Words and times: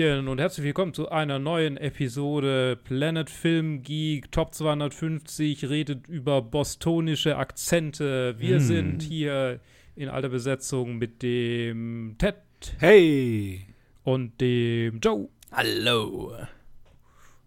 Hallöchen 0.00 0.28
und 0.28 0.38
herzlich 0.40 0.64
willkommen 0.64 0.94
zu 0.94 1.10
einer 1.10 1.38
neuen 1.38 1.76
Episode 1.76 2.78
Planet 2.84 3.28
Film 3.28 3.82
Geek 3.82 4.32
Top 4.32 4.54
250 4.54 5.68
redet 5.68 6.08
über 6.08 6.40
bostonische 6.40 7.36
Akzente. 7.36 8.34
Wir 8.38 8.56
Hm. 8.56 8.60
sind 8.60 9.02
hier 9.02 9.60
in 9.96 10.08
alter 10.08 10.30
Besetzung 10.30 10.96
mit 10.96 11.22
dem 11.22 12.14
Ted 12.16 12.36
Hey! 12.78 13.66
und 14.02 14.40
dem 14.40 15.00
Joe. 15.00 15.28
Hallo! 15.52 16.32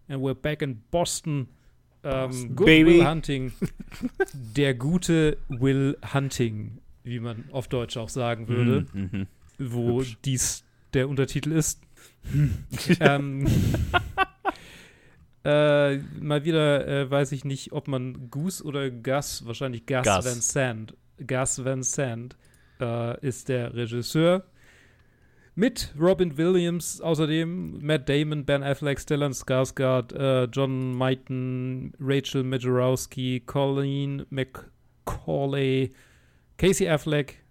And 0.06 0.22
we're 0.22 0.34
back 0.34 0.62
in 0.62 0.80
Boston. 0.92 1.48
Ähm, 2.04 2.28
Boston, 2.28 2.56
good 2.56 2.66
baby. 2.66 2.98
Will 3.00 3.08
Hunting. 3.08 3.52
Der 4.56 4.74
gute 4.74 5.38
Will 5.48 5.96
Hunting, 6.12 6.78
wie 7.02 7.18
man 7.18 7.46
auf 7.50 7.66
Deutsch 7.66 7.96
auch 7.96 8.08
sagen 8.10 8.46
würde. 8.46 8.86
Mhm. 8.92 9.26
wo 9.58 10.00
Hübsch. 10.02 10.18
dies 10.24 10.64
der 10.92 11.08
Untertitel 11.08 11.50
ist. 11.50 11.80
Ähm, 13.00 13.46
äh, 15.44 15.96
mal 15.96 16.44
wieder 16.44 16.86
äh, 16.86 17.10
weiß 17.10 17.32
ich 17.32 17.44
nicht, 17.44 17.72
ob 17.72 17.88
man 17.88 18.30
Goose 18.30 18.64
oder 18.64 18.90
Gus, 18.90 19.46
wahrscheinlich 19.46 19.86
Gus, 19.86 20.04
Gus. 20.04 20.24
Van 20.24 20.40
Sant, 20.40 20.96
Gus 21.26 21.64
Van 21.64 21.82
Sant 21.82 22.36
äh, 22.80 23.26
ist 23.26 23.48
der 23.48 23.74
Regisseur. 23.74 24.44
Mit 25.56 25.94
Robin 25.96 26.36
Williams, 26.36 27.00
außerdem 27.00 27.78
Matt 27.80 28.08
Damon, 28.08 28.44
Ben 28.44 28.64
Affleck, 28.64 28.98
Stellan 28.98 29.32
Skarsgård, 29.32 30.12
äh, 30.12 30.48
John 30.50 30.96
Mighton, 30.98 31.92
Rachel 32.00 32.42
Majorowski, 32.42 33.40
Colleen 33.46 34.26
McCauley, 34.30 35.92
Casey 36.58 36.88
Affleck, 36.88 37.43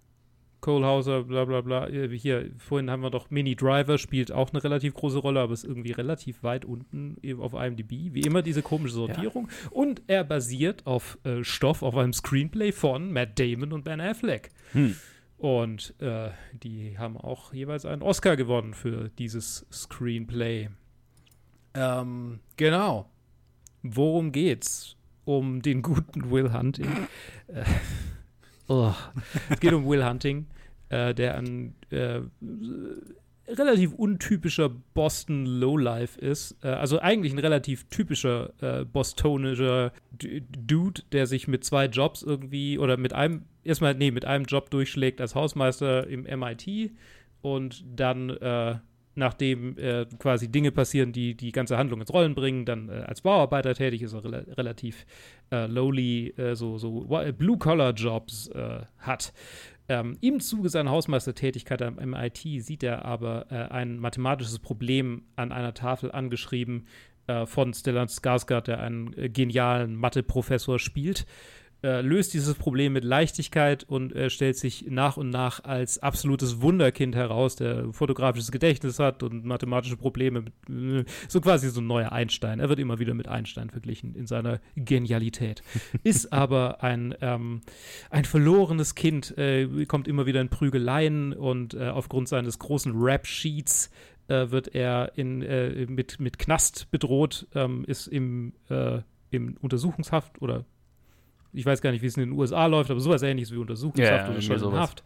Cole 0.64 0.86
Hauser, 0.86 1.24
bla 1.24 1.44
bla 1.44 1.60
bla. 1.60 1.88
Äh, 1.88 2.08
Hier, 2.16 2.50
vorhin 2.56 2.90
haben 2.90 3.02
wir 3.02 3.10
doch 3.10 3.28
Mini 3.28 3.54
Driver, 3.54 3.98
spielt 3.98 4.32
auch 4.32 4.50
eine 4.50 4.64
relativ 4.64 4.94
große 4.94 5.18
Rolle, 5.18 5.40
aber 5.40 5.52
ist 5.52 5.62
irgendwie 5.62 5.92
relativ 5.92 6.42
weit 6.42 6.64
unten 6.64 7.18
auf 7.38 7.52
IMDb. 7.52 8.14
Wie 8.14 8.22
immer 8.22 8.40
diese 8.40 8.62
komische 8.62 8.94
Sortierung. 8.94 9.50
Und 9.70 10.00
er 10.06 10.24
basiert 10.24 10.86
auf 10.86 11.18
äh, 11.24 11.44
Stoff, 11.44 11.82
auf 11.82 11.98
einem 11.98 12.14
Screenplay 12.14 12.72
von 12.72 13.12
Matt 13.12 13.38
Damon 13.38 13.74
und 13.74 13.84
Ben 13.84 14.00
Affleck. 14.00 14.48
Hm. 14.72 14.96
Und 15.36 15.94
äh, 16.00 16.30
die 16.54 16.96
haben 16.98 17.18
auch 17.18 17.52
jeweils 17.52 17.84
einen 17.84 18.00
Oscar 18.00 18.34
gewonnen 18.34 18.72
für 18.72 19.10
dieses 19.18 19.66
Screenplay. 19.70 20.70
Ähm, 21.74 22.40
genau. 22.56 23.10
Worum 23.82 24.32
geht's? 24.32 24.96
Um 25.26 25.60
den 25.60 25.82
guten 25.82 26.30
Will 26.30 26.54
Hunting. 26.54 26.88
äh, 27.48 27.64
oh. 28.68 28.92
Es 29.50 29.60
geht 29.60 29.72
um 29.72 29.86
Will 29.86 30.04
Hunting, 30.04 30.46
äh, 30.88 31.14
der 31.14 31.36
ein 31.36 31.74
äh, 31.90 32.20
relativ 33.48 33.92
untypischer 33.92 34.68
Boston 34.68 35.46
Lowlife 35.46 36.18
ist. 36.20 36.56
Äh, 36.62 36.68
also 36.68 36.98
eigentlich 36.98 37.32
ein 37.32 37.38
relativ 37.38 37.84
typischer 37.88 38.52
äh, 38.60 38.84
bostonischer 38.84 39.92
D 40.10 40.42
Dude, 40.50 41.02
der 41.12 41.26
sich 41.26 41.48
mit 41.48 41.64
zwei 41.64 41.86
Jobs 41.86 42.22
irgendwie 42.22 42.78
oder 42.78 42.96
mit 42.96 43.12
einem, 43.12 43.42
erstmal, 43.62 43.94
nee, 43.94 44.10
mit 44.10 44.24
einem 44.24 44.44
Job 44.44 44.70
durchschlägt 44.70 45.20
als 45.20 45.34
Hausmeister 45.34 46.06
im 46.06 46.22
MIT 46.22 46.92
und 47.42 47.84
dann, 47.94 48.30
äh, 48.30 48.76
nachdem 49.14 49.78
äh, 49.78 50.06
quasi 50.18 50.50
Dinge 50.50 50.72
passieren, 50.72 51.12
die 51.12 51.34
die 51.34 51.52
ganze 51.52 51.78
Handlung 51.78 52.00
ins 52.00 52.12
Rollen 52.12 52.34
bringen, 52.34 52.64
dann 52.64 52.88
äh, 52.88 53.04
als 53.06 53.20
Bauarbeiter 53.20 53.74
tätig 53.74 54.02
ist, 54.02 54.12
er 54.14 54.24
rela 54.24 54.42
relativ 54.56 55.06
äh, 55.50 55.66
lowly, 55.66 56.34
äh, 56.36 56.54
so, 56.54 56.78
so 56.78 57.06
Blue-Collar-Jobs 57.36 58.48
äh, 58.48 58.80
hat. 58.98 59.32
Ähm, 59.88 60.16
Im 60.20 60.40
Zuge 60.40 60.70
seiner 60.70 60.90
Hausmeistertätigkeit 60.90 61.82
am 61.82 61.96
MIT 61.96 62.38
sieht 62.38 62.82
er 62.82 63.04
aber 63.04 63.46
äh, 63.50 63.56
ein 63.72 63.98
mathematisches 63.98 64.58
Problem 64.58 65.22
an 65.36 65.52
einer 65.52 65.74
Tafel 65.74 66.10
angeschrieben 66.10 66.86
äh, 67.26 67.44
von 67.46 67.74
Stellan 67.74 68.08
Skarsgård, 68.08 68.66
der 68.66 68.80
einen 68.80 69.12
äh, 69.16 69.28
genialen 69.28 69.96
Mathe-Professor 69.96 70.78
spielt. 70.78 71.26
Äh, 71.84 72.00
löst 72.00 72.32
dieses 72.32 72.54
Problem 72.54 72.94
mit 72.94 73.04
Leichtigkeit 73.04 73.84
und 73.84 74.16
äh, 74.16 74.30
stellt 74.30 74.56
sich 74.56 74.86
nach 74.88 75.18
und 75.18 75.28
nach 75.28 75.64
als 75.64 75.98
absolutes 75.98 76.62
Wunderkind 76.62 77.14
heraus, 77.14 77.56
der 77.56 77.92
fotografisches 77.92 78.50
Gedächtnis 78.50 78.98
hat 78.98 79.22
und 79.22 79.44
mathematische 79.44 79.98
Probleme. 79.98 80.40
Mit, 80.40 80.54
äh, 80.70 81.04
so 81.28 81.42
quasi 81.42 81.68
so 81.68 81.82
ein 81.82 81.86
neuer 81.86 82.10
Einstein. 82.10 82.58
Er 82.58 82.70
wird 82.70 82.78
immer 82.78 83.00
wieder 83.00 83.12
mit 83.12 83.28
Einstein 83.28 83.68
verglichen 83.68 84.14
in 84.14 84.26
seiner 84.26 84.60
Genialität. 84.76 85.62
Ist 86.02 86.32
aber 86.32 86.82
ein, 86.82 87.14
ähm, 87.20 87.60
ein 88.08 88.24
verlorenes 88.24 88.94
Kind, 88.94 89.36
äh, 89.36 89.84
kommt 89.84 90.08
immer 90.08 90.24
wieder 90.24 90.40
in 90.40 90.48
Prügeleien 90.48 91.34
und 91.34 91.74
äh, 91.74 91.88
aufgrund 91.88 92.28
seines 92.30 92.58
großen 92.58 92.94
Rap-Sheets 92.96 93.90
wird 94.26 94.74
er 94.74 95.12
in, 95.16 95.40
mit, 95.94 96.18
mit 96.18 96.38
Knast 96.38 96.90
bedroht, 96.90 97.46
ähm, 97.54 97.84
ist 97.86 98.06
im, 98.06 98.54
im 99.30 99.58
Untersuchungshaft 99.60 100.40
oder 100.40 100.64
ich 101.54 101.64
weiß 101.64 101.80
gar 101.80 101.92
nicht, 101.92 102.02
wie 102.02 102.06
es 102.06 102.16
in 102.16 102.24
den 102.24 102.32
USA 102.32 102.66
läuft, 102.66 102.90
aber 102.90 103.00
sowas 103.00 103.22
ähnliches 103.22 103.52
wie 103.52 103.58
Untersuchungshaft 103.58 104.26
Ja, 104.26 104.30
oder 104.30 104.42
schon 104.42 104.56
in. 104.56 104.78
Haft. 104.78 105.04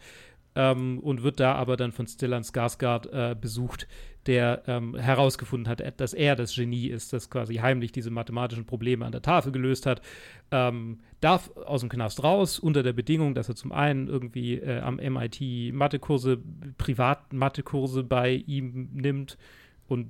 Ähm, 0.54 0.98
und 1.00 1.22
wird 1.22 1.38
da 1.40 1.54
aber 1.54 1.76
dann 1.76 1.92
von 1.92 2.06
Stellan 2.06 2.42
Skarsgård 2.42 3.12
äh, 3.12 3.36
besucht, 3.38 3.86
der 4.26 4.62
ähm, 4.66 4.96
herausgefunden 4.96 5.68
hat, 5.68 6.00
dass 6.00 6.12
er 6.14 6.36
das 6.36 6.54
Genie 6.54 6.88
ist, 6.88 7.12
das 7.12 7.30
quasi 7.30 7.56
heimlich 7.56 7.92
diese 7.92 8.10
mathematischen 8.10 8.66
Probleme 8.66 9.06
an 9.06 9.12
der 9.12 9.22
Tafel 9.22 9.52
gelöst 9.52 9.86
hat. 9.86 10.02
Ähm, 10.50 10.98
darf 11.20 11.50
aus 11.56 11.80
dem 11.80 11.88
Knast 11.88 12.24
raus, 12.24 12.58
unter 12.58 12.82
der 12.82 12.92
Bedingung, 12.92 13.34
dass 13.34 13.48
er 13.48 13.54
zum 13.54 13.72
einen 13.72 14.08
irgendwie 14.08 14.54
äh, 14.54 14.80
am 14.80 14.96
MIT 14.96 15.72
Mathekurse, 15.72 16.38
Privat-Mathekurse 16.76 18.02
bei 18.02 18.32
ihm 18.46 18.90
nimmt 18.92 19.38
und 19.86 20.08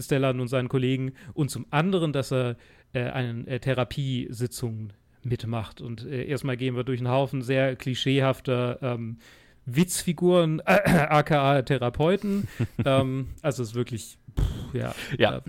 Stellan 0.00 0.40
und 0.40 0.48
seinen 0.48 0.68
Kollegen 0.68 1.12
und 1.34 1.50
zum 1.50 1.66
anderen, 1.70 2.12
dass 2.12 2.32
er 2.32 2.56
äh, 2.92 3.04
einen 3.04 3.46
äh, 3.46 3.60
Therapiesitzungen 3.60 4.92
mitmacht. 5.24 5.80
Und 5.80 6.04
äh, 6.04 6.24
erstmal 6.24 6.56
gehen 6.56 6.76
wir 6.76 6.84
durch 6.84 7.00
einen 7.00 7.10
Haufen 7.10 7.42
sehr 7.42 7.76
klischeehafter 7.76 8.78
ähm, 8.82 9.18
Witzfiguren, 9.66 10.60
äh, 10.66 10.72
aka 11.08 11.62
Therapeuten. 11.62 12.48
ähm, 12.84 13.28
also 13.42 13.62
es 13.62 13.70
ist 13.70 13.74
wirklich, 13.74 14.18
pff, 14.38 14.74
ja, 14.74 14.94
Ja. 15.18 15.38
Äh, 15.38 15.42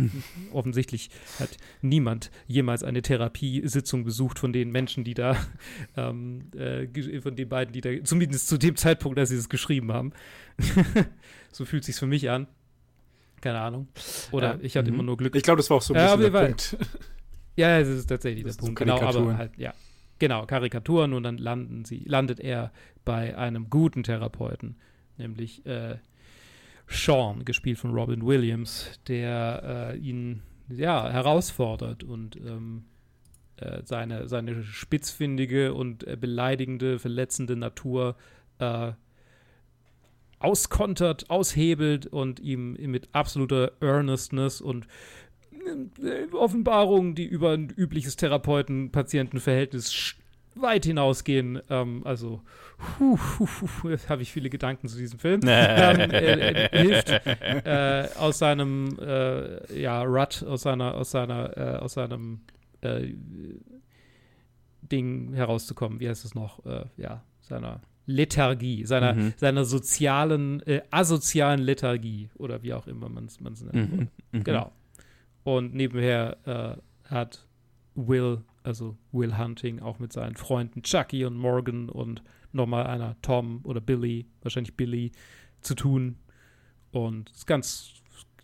offensichtlich 0.52 1.10
hat 1.40 1.58
niemand 1.82 2.32
jemals 2.48 2.84
eine 2.84 3.02
Therapiesitzung 3.02 4.04
besucht 4.04 4.40
von 4.40 4.54
den 4.54 4.72
Menschen, 4.72 5.04
die 5.04 5.14
da, 5.14 5.36
ähm, 5.98 6.50
äh, 6.56 7.22
von 7.22 7.36
den 7.36 7.50
beiden, 7.50 7.74
die 7.74 7.82
da, 7.82 8.04
zumindest 8.04 8.48
zu 8.48 8.58
dem 8.58 8.76
Zeitpunkt, 8.76 9.18
dass 9.18 9.30
sie 9.30 9.38
es 9.38 9.50
geschrieben 9.50 9.92
haben. 9.92 10.14
so 11.52 11.66
fühlt 11.66 11.84
sich's 11.84 12.00
für 12.00 12.08
mich 12.08 12.30
an. 12.30 12.48
Keine 13.42 13.60
Ahnung. 13.60 13.90
Oder 14.32 14.60
ich 14.64 14.78
hatte 14.78 14.90
mhm. 14.90 14.96
immer 14.96 15.04
nur 15.04 15.18
Glück. 15.18 15.36
Ich 15.36 15.44
glaube, 15.44 15.58
das 15.58 15.70
war 15.70 15.78
auch 15.78 15.82
so 15.82 15.94
ein 15.94 16.02
bisschen 16.02 16.34
der 16.34 16.46
Punkt. 16.46 16.78
Ja, 17.56 17.80
das 17.80 17.88
ist 17.88 18.08
tatsächlich 18.08 18.44
Das 18.44 18.58
der 18.58 18.64
Punkt. 18.64 18.80
Genau, 18.80 18.96
aber 18.96 19.04
Karikaturen. 19.04 19.38
halt, 19.38 19.58
ja. 19.58 19.74
Genau, 20.20 20.46
Karikaturen 20.46 21.14
und 21.14 21.24
dann 21.24 21.38
landen 21.38 21.84
sie, 21.86 22.04
landet 22.06 22.40
er 22.40 22.72
bei 23.04 23.38
einem 23.38 23.70
guten 23.70 24.04
Therapeuten, 24.04 24.78
nämlich 25.18 25.66
äh, 25.66 25.98
Sean, 26.88 27.44
gespielt 27.44 27.78
von 27.78 27.92
Robin 27.92 28.26
Williams, 28.26 29.00
der 29.08 29.94
äh, 29.94 29.98
ihn 29.98 30.42
ja 30.70 31.10
herausfordert 31.10 32.04
und 32.04 32.38
ähm, 32.38 32.86
äh, 33.58 33.82
seine, 33.84 34.28
seine 34.28 34.64
spitzfindige 34.64 35.74
und 35.74 36.06
äh, 36.08 36.18
beleidigende, 36.20 37.00
verletzende 37.00 37.56
Natur 37.56 38.16
äh, 38.60 38.92
auskontert, 40.40 41.30
aushebelt 41.30 42.06
und 42.08 42.40
ihm 42.40 42.74
mit 42.74 43.10
absoluter 43.14 43.72
Earnestness 43.82 44.62
und 44.62 44.88
Offenbarungen, 46.34 47.16
die 47.16 47.26
über 47.26 47.52
ein 47.52 47.70
übliches 47.70 48.16
Therapeuten-Patienten-Verhältnis 48.18 50.16
weit 50.56 50.86
hinausgehen. 50.86 51.62
Ähm, 51.70 52.02
also, 52.06 52.42
habe 54.10 54.22
ich 54.22 54.32
viele 54.32 54.50
Gedanken 54.50 54.88
zu 54.88 54.98
diesem 54.98 55.20
Film. 55.20 55.42
ähm, 55.46 56.00
äh, 56.12 56.66
äh, 56.66 56.70
hilft 56.78 57.10
äh, 57.10 58.08
aus 58.18 58.40
seinem 58.40 58.98
äh, 59.00 59.82
ja, 59.82 60.02
Rut, 60.04 60.44
aus 60.44 60.62
seiner, 60.62 60.96
aus 60.96 61.12
seiner, 61.12 61.58
äh, 61.58 61.78
aus 61.78 61.94
seinem 61.94 62.42
äh, 62.82 63.14
Ding 64.82 65.34
herauszukommen. 65.34 66.00
Wie 66.00 66.08
heißt 66.08 66.26
es 66.26 66.36
noch? 66.36 66.60
Ja, 66.96 67.24
seiner 67.42 67.82
Lethargie, 68.08 68.86
seiner, 68.86 69.14
Mhm. 69.14 69.34
seiner 69.38 69.66
sozialen, 69.66 70.62
äh, 70.68 70.82
asozialen 70.92 71.60
Lethargie 71.60 72.30
oder 72.36 72.62
wie 72.62 72.74
auch 72.74 72.88
immer 72.88 73.10
man 73.10 73.26
es 73.26 73.40
nennen 73.40 73.74
will. 73.74 73.82
Mhm. 73.82 74.08
Mhm. 74.32 74.44
Genau. 74.44 74.72
Und 75.46 75.76
nebenher 75.76 76.38
äh, 77.06 77.10
hat 77.10 77.48
Will, 77.94 78.44
also 78.64 78.98
Will 79.12 79.38
Hunting, 79.38 79.80
auch 79.80 80.00
mit 80.00 80.12
seinen 80.12 80.36
Freunden 80.36 80.82
Chucky 80.82 81.24
und 81.24 81.38
Morgan 81.38 81.88
und 81.88 82.24
nochmal 82.52 82.88
einer 82.88 83.16
Tom 83.22 83.62
oder 83.64 83.80
Billy, 83.80 84.26
wahrscheinlich 84.42 84.76
Billy, 84.76 85.12
zu 85.62 85.76
tun. 85.76 86.18
Und 86.92 87.30
es 87.30 87.38
ist 87.38 87.46
ganz, 87.46 87.94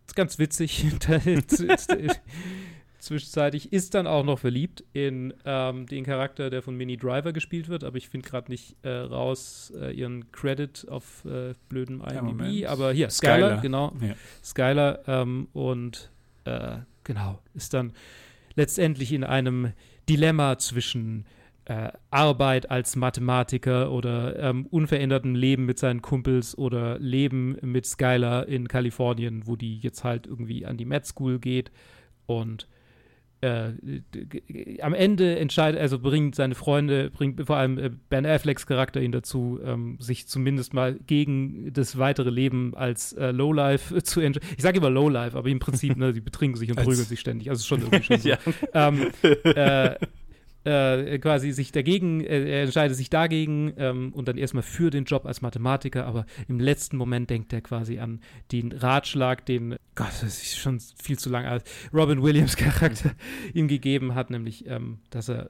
ist 0.06 0.16
ganz 0.16 0.38
witzig. 0.38 0.86
zwischenzeitlich, 3.00 3.74
ist 3.74 3.96
dann 3.96 4.06
auch 4.06 4.24
noch 4.24 4.38
verliebt 4.38 4.84
in 4.94 5.34
ähm, 5.44 5.88
den 5.88 6.06
Charakter, 6.06 6.52
der 6.52 6.62
von 6.62 6.76
Minnie 6.78 6.98
Driver 6.98 7.34
gespielt 7.34 7.68
wird, 7.68 7.84
aber 7.84 7.98
ich 7.98 8.10
finde 8.10 8.30
gerade 8.30 8.52
nicht 8.52 8.76
äh, 8.84 8.90
raus 8.92 9.74
äh, 9.76 9.92
ihren 9.92 10.32
Credit 10.32 10.88
auf 10.88 11.26
äh, 11.26 11.56
blödem 11.68 12.02
IMDb, 12.02 12.22
Moment. 12.22 12.66
aber 12.66 12.92
hier, 12.92 13.10
Skylar, 13.10 13.38
Skylar. 13.38 13.62
genau, 13.62 13.94
Ja. 14.02 14.14
Skylar 14.44 15.00
ähm, 15.08 15.48
und 15.54 16.12
äh, 16.46 16.78
genau, 17.04 17.40
ist 17.54 17.74
dann 17.74 17.94
letztendlich 18.56 19.14
in 19.14 19.24
einem 19.24 19.74
Dilemma 20.10 20.58
zwischen 20.58 21.26
äh, 21.66 21.92
Arbeit 22.10 22.72
als 22.72 22.96
Mathematiker 22.96 23.92
oder 23.92 24.38
ähm, 24.40 24.66
unverändertem 24.66 25.36
Leben 25.36 25.66
mit 25.66 25.80
seinen 25.80 26.02
Kumpels 26.02 26.58
oder 26.58 26.98
Leben 27.00 27.58
mit 27.62 27.86
Skylar 27.86 28.48
in 28.48 28.68
Kalifornien, 28.68 29.46
wo 29.46 29.56
die 29.56 29.78
jetzt 29.78 30.04
halt 30.04 30.28
irgendwie 30.28 30.66
an 30.66 30.78
die 30.78 30.86
Med 30.86 31.06
School 31.06 31.40
geht 31.40 31.72
und 32.26 32.68
äh, 33.42 34.82
am 34.82 34.94
Ende 34.94 35.38
entscheidet, 35.40 35.82
also 35.82 36.00
bringt 36.00 36.36
seine 36.36 36.56
Freunde, 36.56 37.10
bringt 37.10 37.46
vor 37.46 37.58
allem 37.58 37.78
äh, 37.78 37.90
Ben 38.10 38.26
Afflecks 38.26 38.68
Charakter 38.68 39.02
ihn 39.02 39.12
dazu, 39.12 39.60
ähm, 39.64 39.98
sich 40.00 40.28
zumindest 40.28 40.74
mal 40.74 41.00
gegen 41.08 41.74
das 41.74 41.98
weitere 41.98 42.30
Leben 42.30 42.76
als 42.76 43.14
äh, 43.14 43.32
Lowlife 43.32 44.02
zu 44.04 44.22
entscheiden. 44.22 44.48
Ich 44.56 44.64
sage 44.64 44.78
immer 44.78 44.90
Lowlife, 44.90 45.38
aber 45.38 45.50
im 45.50 45.60
Prinzip, 45.60 45.98
ne, 45.98 46.14
die 46.14 46.22
betrinken 46.22 46.60
sich 46.60 46.70
und 46.70 46.78
prügeln 46.78 47.06
sich 47.06 47.20
ständig. 47.20 47.50
Also 47.50 47.66
schon 47.66 47.82
irgendwie 47.82 48.04
schon 48.04 48.18
so. 48.20 48.30
Ja. 48.30 48.38
ähm, 48.74 49.08
äh, 49.44 49.96
äh, 50.64 51.18
quasi 51.20 51.52
sich 51.52 51.72
dagegen, 51.72 52.22
äh, 52.22 52.50
er 52.50 52.64
entscheidet 52.64 52.96
sich 52.96 53.10
dagegen 53.10 53.74
ähm, 53.78 54.14
und 54.14 54.28
dann 54.28 54.38
erstmal 54.38 54.64
für 54.64 54.90
den 54.90 55.06
Job 55.06 55.26
als 55.26 55.42
Mathematiker, 55.42 56.06
aber 56.06 56.26
im 56.48 56.60
letzten 56.60 56.98
Moment 56.98 57.30
denkt 57.30 57.52
er 57.54 57.62
quasi 57.62 58.00
an 58.00 58.22
den 58.52 58.72
Ratschlag, 58.72 59.46
den, 59.46 59.76
Gott, 59.96 60.12
das 60.22 60.24
ist 60.24 60.58
schon 60.58 60.80
viel 60.80 61.18
zu 61.18 61.30
lang 61.30 61.46
alt, 61.46 61.64
Robin 61.94 62.22
Williams 62.22 62.56
Charakter 62.58 63.12
ihm 63.54 63.68
gegeben 63.68 64.14
hat, 64.14 64.30
nämlich, 64.30 64.68
ähm, 64.68 65.00
dass 65.10 65.30
er 65.30 65.50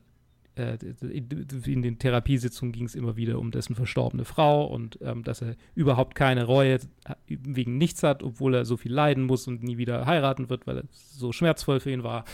äh, 0.55 0.77
in 1.01 1.81
den 1.81 1.97
Therapiesitzungen 1.97 2.71
ging 2.73 2.85
es 2.85 2.95
immer 2.95 3.15
wieder 3.15 3.39
um 3.39 3.51
dessen 3.51 3.75
verstorbene 3.75 4.25
Frau 4.25 4.65
und 4.65 4.99
ähm, 5.01 5.23
dass 5.23 5.41
er 5.41 5.55
überhaupt 5.75 6.15
keine 6.15 6.43
Reue 6.43 6.79
wegen 7.27 7.77
nichts 7.77 8.03
hat, 8.03 8.21
obwohl 8.21 8.55
er 8.55 8.65
so 8.65 8.75
viel 8.77 8.91
leiden 8.91 9.23
muss 9.23 9.47
und 9.47 9.63
nie 9.63 9.77
wieder 9.77 10.05
heiraten 10.05 10.49
wird, 10.49 10.67
weil 10.67 10.79
es 10.79 11.17
so 11.17 11.31
schmerzvoll 11.31 11.79
für 11.79 11.91
ihn 11.91 12.03
war. 12.03 12.25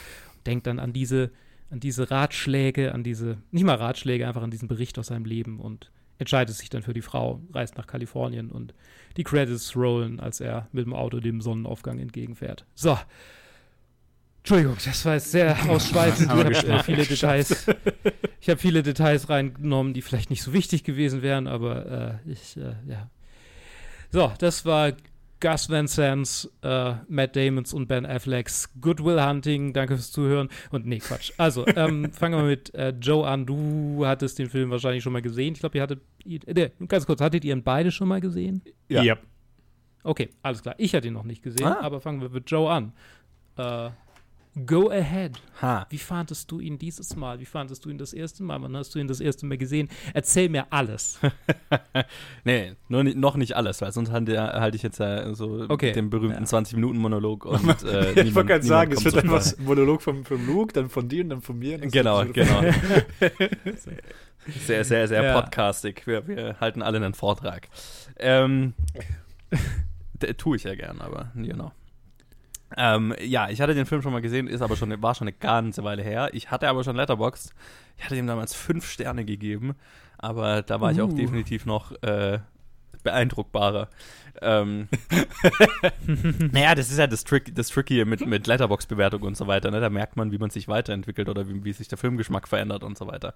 Denkt 0.45 0.65
dann 0.65 0.79
an 0.79 0.93
diese, 0.93 1.31
an 1.69 1.79
diese 1.79 2.09
Ratschläge, 2.09 2.93
an 2.93 3.03
diese, 3.03 3.37
nicht 3.51 3.63
mal 3.63 3.75
Ratschläge, 3.75 4.27
einfach 4.27 4.43
an 4.43 4.51
diesen 4.51 4.67
Bericht 4.67 4.97
aus 4.99 5.07
seinem 5.07 5.25
Leben 5.25 5.59
und 5.59 5.91
entscheidet 6.17 6.55
sich 6.55 6.69
dann 6.69 6.81
für 6.81 6.93
die 6.93 7.01
Frau, 7.01 7.41
reist 7.53 7.77
nach 7.77 7.87
Kalifornien 7.87 8.49
und 8.51 8.73
die 9.17 9.23
Credits 9.23 9.75
rollen, 9.75 10.19
als 10.19 10.39
er 10.39 10.67
mit 10.71 10.85
dem 10.85 10.93
Auto 10.93 11.19
dem 11.19 11.41
Sonnenaufgang 11.41 11.99
entgegenfährt. 11.99 12.65
So. 12.75 12.97
Entschuldigung, 14.39 14.77
das 14.83 15.03
war 15.03 15.15
jetzt 15.15 15.31
sehr 15.31 15.57
ausschweifend. 15.69 16.31
Ich 16.31 16.59
habe 16.59 16.79
äh, 16.79 16.83
viele 16.83 17.05
Details. 17.05 17.67
Ich 18.39 18.49
habe 18.49 18.59
viele 18.59 18.81
Details 18.81 19.29
reingenommen, 19.29 19.93
die 19.93 20.01
vielleicht 20.01 20.29
nicht 20.29 20.41
so 20.41 20.53
wichtig 20.53 20.85
gewesen 20.85 21.21
wären, 21.21 21.47
aber 21.47 22.21
äh, 22.25 22.31
ich, 22.31 22.55
äh, 22.55 22.75
ja. 22.87 23.09
So, 24.09 24.31
das 24.39 24.63
war 24.63 24.93
Gus 25.39 25.69
Van 25.69 25.87
Sants, 25.87 26.51
äh, 26.63 26.93
Matt 27.07 27.35
Damons 27.35 27.73
und 27.73 27.87
Ben 27.87 28.05
Afflecks 28.05 28.69
Good 28.81 29.03
Will 29.03 29.21
Hunting. 29.23 29.73
Danke 29.73 29.95
fürs 29.95 30.11
Zuhören. 30.11 30.49
Und 30.71 30.85
nee, 30.87 30.97
Quatsch. 30.99 31.31
Also, 31.37 31.65
ähm, 31.75 32.11
fangen 32.11 32.39
wir 32.39 32.47
mit 32.47 32.73
äh, 32.73 32.89
Joe 32.99 33.27
an. 33.27 33.45
Du 33.45 34.05
hattest 34.05 34.39
den 34.39 34.49
Film 34.49 34.71
wahrscheinlich 34.71 35.03
schon 35.03 35.13
mal 35.13 35.21
gesehen. 35.21 35.53
Ich 35.53 35.59
glaube, 35.59 35.77
ihr 35.77 35.83
hattet, 35.83 36.01
ihr, 36.23 36.39
äh, 36.47 36.71
ganz 36.87 37.05
kurz, 37.05 37.21
hattet 37.21 37.45
ihr 37.45 37.53
ihn 37.55 37.63
beide 37.63 37.91
schon 37.91 38.07
mal 38.07 38.19
gesehen? 38.21 38.61
Ja. 38.89 39.03
Ja. 39.03 39.17
Okay, 40.03 40.29
alles 40.41 40.61
klar. 40.61 40.75
Ich 40.77 40.95
hatte 40.95 41.07
ihn 41.07 41.13
noch 41.13 41.23
nicht 41.23 41.43
gesehen, 41.43 41.67
Ah. 41.67 41.81
aber 41.81 41.99
fangen 42.01 42.21
wir 42.21 42.29
mit 42.29 42.49
Joe 42.49 42.69
an. 42.71 42.93
Äh, 43.57 43.89
go 44.65 44.89
ahead. 44.89 45.39
Ha. 45.61 45.85
Wie 45.89 45.97
fandest 45.97 46.51
du 46.51 46.59
ihn 46.59 46.77
dieses 46.77 47.15
Mal? 47.15 47.39
Wie 47.39 47.45
fandest 47.45 47.85
du 47.85 47.89
ihn 47.89 47.97
das 47.97 48.13
erste 48.13 48.43
Mal? 48.43 48.61
Wann 48.61 48.75
hast 48.75 48.93
du 48.95 48.99
ihn 48.99 49.07
das 49.07 49.19
erste 49.19 49.45
Mal 49.45 49.57
gesehen? 49.57 49.89
Erzähl 50.13 50.49
mir 50.49 50.67
alles. 50.71 51.19
Nee, 52.43 52.73
nur 52.87 53.03
noch 53.03 53.35
nicht 53.35 53.55
alles, 53.55 53.81
weil 53.81 53.91
sonst 53.91 54.11
halte 54.11 54.39
halte 54.41 54.77
ich 54.77 54.83
jetzt 54.83 54.99
ja 54.99 55.33
so 55.33 55.65
Okay. 55.67 55.91
den 55.91 56.09
berühmten 56.09 56.43
Ja. 56.43 56.49
20-Minuten-Monolog 56.59 57.45
und 57.45 57.83
äh, 57.83 58.21
ich 58.21 58.33
wollte 58.35 58.47
gerade 58.53 58.65
sagen, 58.65 58.91
es 58.93 59.03
wird 59.03 59.19
zum 59.19 59.33
ein 59.33 59.65
Monolog 59.65 60.01
vom, 60.01 60.23
vom 60.23 60.45
Luke, 60.45 60.73
dann 60.73 60.89
von 60.89 61.09
dir 61.09 61.23
und 61.23 61.29
dann 61.29 61.41
von 61.41 61.57
mir. 61.59 61.77
Genau, 61.79 62.23
genau. 62.25 62.61
Sehr, 64.65 64.85
sehr, 64.85 65.07
sehr 65.09 65.23
Ja. 65.23 65.41
podcastig. 65.41 66.07
Wir, 66.07 66.25
wir 66.25 66.55
halten 66.61 66.81
alle 66.81 66.97
einen 66.97 67.13
Vortrag. 67.13 67.67
Ähm, 68.17 68.73
tue 70.37 70.55
ich 70.55 70.63
ja 70.63 70.73
gern, 70.75 71.01
aber 71.01 71.31
genau. 71.35 71.73
Ähm, 72.75 73.15
ja, 73.23 73.49
ich 73.49 73.61
hatte 73.61 73.73
den 73.73 73.85
Film 73.85 74.01
schon 74.01 74.11
mal 74.11 74.21
gesehen, 74.21 74.47
ist 74.47 74.61
aber 74.61 74.75
schon, 74.75 75.01
war 75.01 75.15
schon 75.15 75.27
eine 75.27 75.37
ganze 75.37 75.83
Weile 75.83 76.03
her. 76.03 76.29
Ich 76.33 76.51
hatte 76.51 76.67
aber 76.67 76.83
schon 76.83 76.95
Letterboxd. 76.95 77.53
Ich 77.97 78.05
hatte 78.05 78.15
ihm 78.15 78.27
damals 78.27 78.53
fünf 78.53 78.89
Sterne 78.89 79.23
gegeben, 79.23 79.75
aber 80.17 80.61
da 80.63 80.81
war 80.81 80.91
ich 80.91 81.01
auch 81.01 81.09
Uh. 81.09 81.15
definitiv 81.15 81.65
noch 81.65 81.91
äh, 82.03 82.39
beeindruckbarer. 83.03 83.89
Ähm, 84.41 84.87
naja, 86.51 86.75
das 86.75 86.91
ist 86.91 86.99
ja 86.99 87.07
das, 87.07 87.23
Trick, 87.23 87.55
das 87.55 87.69
Tricky 87.69 88.03
mit, 88.05 88.25
mit 88.25 88.45
Letterbox-Bewertung 88.47 89.23
und 89.23 89.37
so 89.37 89.47
weiter. 89.47 89.71
Ne? 89.71 89.79
Da 89.79 89.89
merkt 89.89 90.15
man, 90.15 90.31
wie 90.31 90.37
man 90.37 90.49
sich 90.49 90.67
weiterentwickelt 90.67 91.29
oder 91.29 91.47
wie, 91.47 91.63
wie 91.63 91.73
sich 91.73 91.87
der 91.87 91.97
Filmgeschmack 91.97 92.47
verändert 92.47 92.83
und 92.83 92.97
so 92.97 93.07
weiter. 93.07 93.33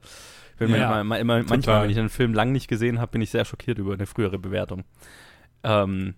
Ja, 0.60 0.68
manchmal, 0.68 1.20
immer, 1.20 1.44
manchmal, 1.44 1.84
wenn 1.84 1.90
ich 1.90 1.98
einen 1.98 2.10
Film 2.10 2.34
lang 2.34 2.52
nicht 2.52 2.68
gesehen 2.68 3.00
habe, 3.00 3.14
bin 3.14 3.22
ich 3.22 3.32
sehr 3.32 3.46
schockiert 3.46 3.80
über 3.80 3.94
eine 3.94 4.06
frühere 4.06 4.38
Bewertung. 4.38 4.84
Ähm, 5.64 6.16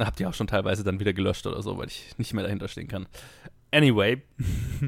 habt 0.00 0.20
ihr 0.20 0.28
auch 0.28 0.34
schon 0.34 0.46
teilweise 0.46 0.84
dann 0.84 1.00
wieder 1.00 1.12
gelöscht 1.12 1.46
oder 1.46 1.62
so, 1.62 1.78
weil 1.78 1.88
ich 1.88 2.14
nicht 2.18 2.32
mehr 2.34 2.44
dahinter 2.44 2.68
stehen 2.68 2.88
kann. 2.88 3.06
Anyway, 3.70 4.22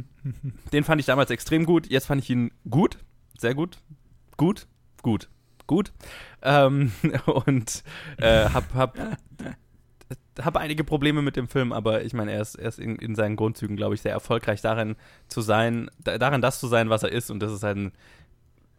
den 0.73 0.85
fand 0.85 1.01
ich 1.01 1.07
damals 1.07 1.31
extrem 1.31 1.65
gut. 1.65 1.89
Jetzt 1.89 2.07
fand 2.07 2.23
ich 2.23 2.31
ihn 2.31 2.51
gut, 2.69 2.99
sehr 3.39 3.55
gut, 3.55 3.79
gut, 4.37 4.67
gut, 5.03 5.29
gut. 5.67 5.93
Ähm, 6.43 6.93
und 7.27 7.83
äh, 8.19 8.51
hab, 8.51 8.75
hab, 8.75 8.99
hab 10.39 10.57
einige 10.57 10.85
Probleme 10.85 11.23
mit 11.23 11.37
dem 11.37 11.49
Film, 11.49 11.73
aber 11.73 12.05
ich 12.05 12.13
meine, 12.13 12.33
er 12.33 12.43
ist, 12.43 12.57
er 12.57 12.69
ist 12.69 12.79
in, 12.79 12.97
in 12.97 13.15
seinen 13.15 13.37
Grundzügen, 13.37 13.77
glaube 13.77 13.95
ich, 13.95 14.03
sehr 14.03 14.13
erfolgreich 14.13 14.61
darin 14.61 14.97
zu 15.29 15.41
sein, 15.41 15.91
da, 16.03 16.19
darin 16.19 16.43
das 16.43 16.61
zu 16.61 16.67
sein, 16.67 16.91
was 16.91 17.03
er 17.03 17.13
ist. 17.13 17.31
Und 17.31 17.41
das 17.41 17.53
ist 17.53 17.65
ein 17.65 17.93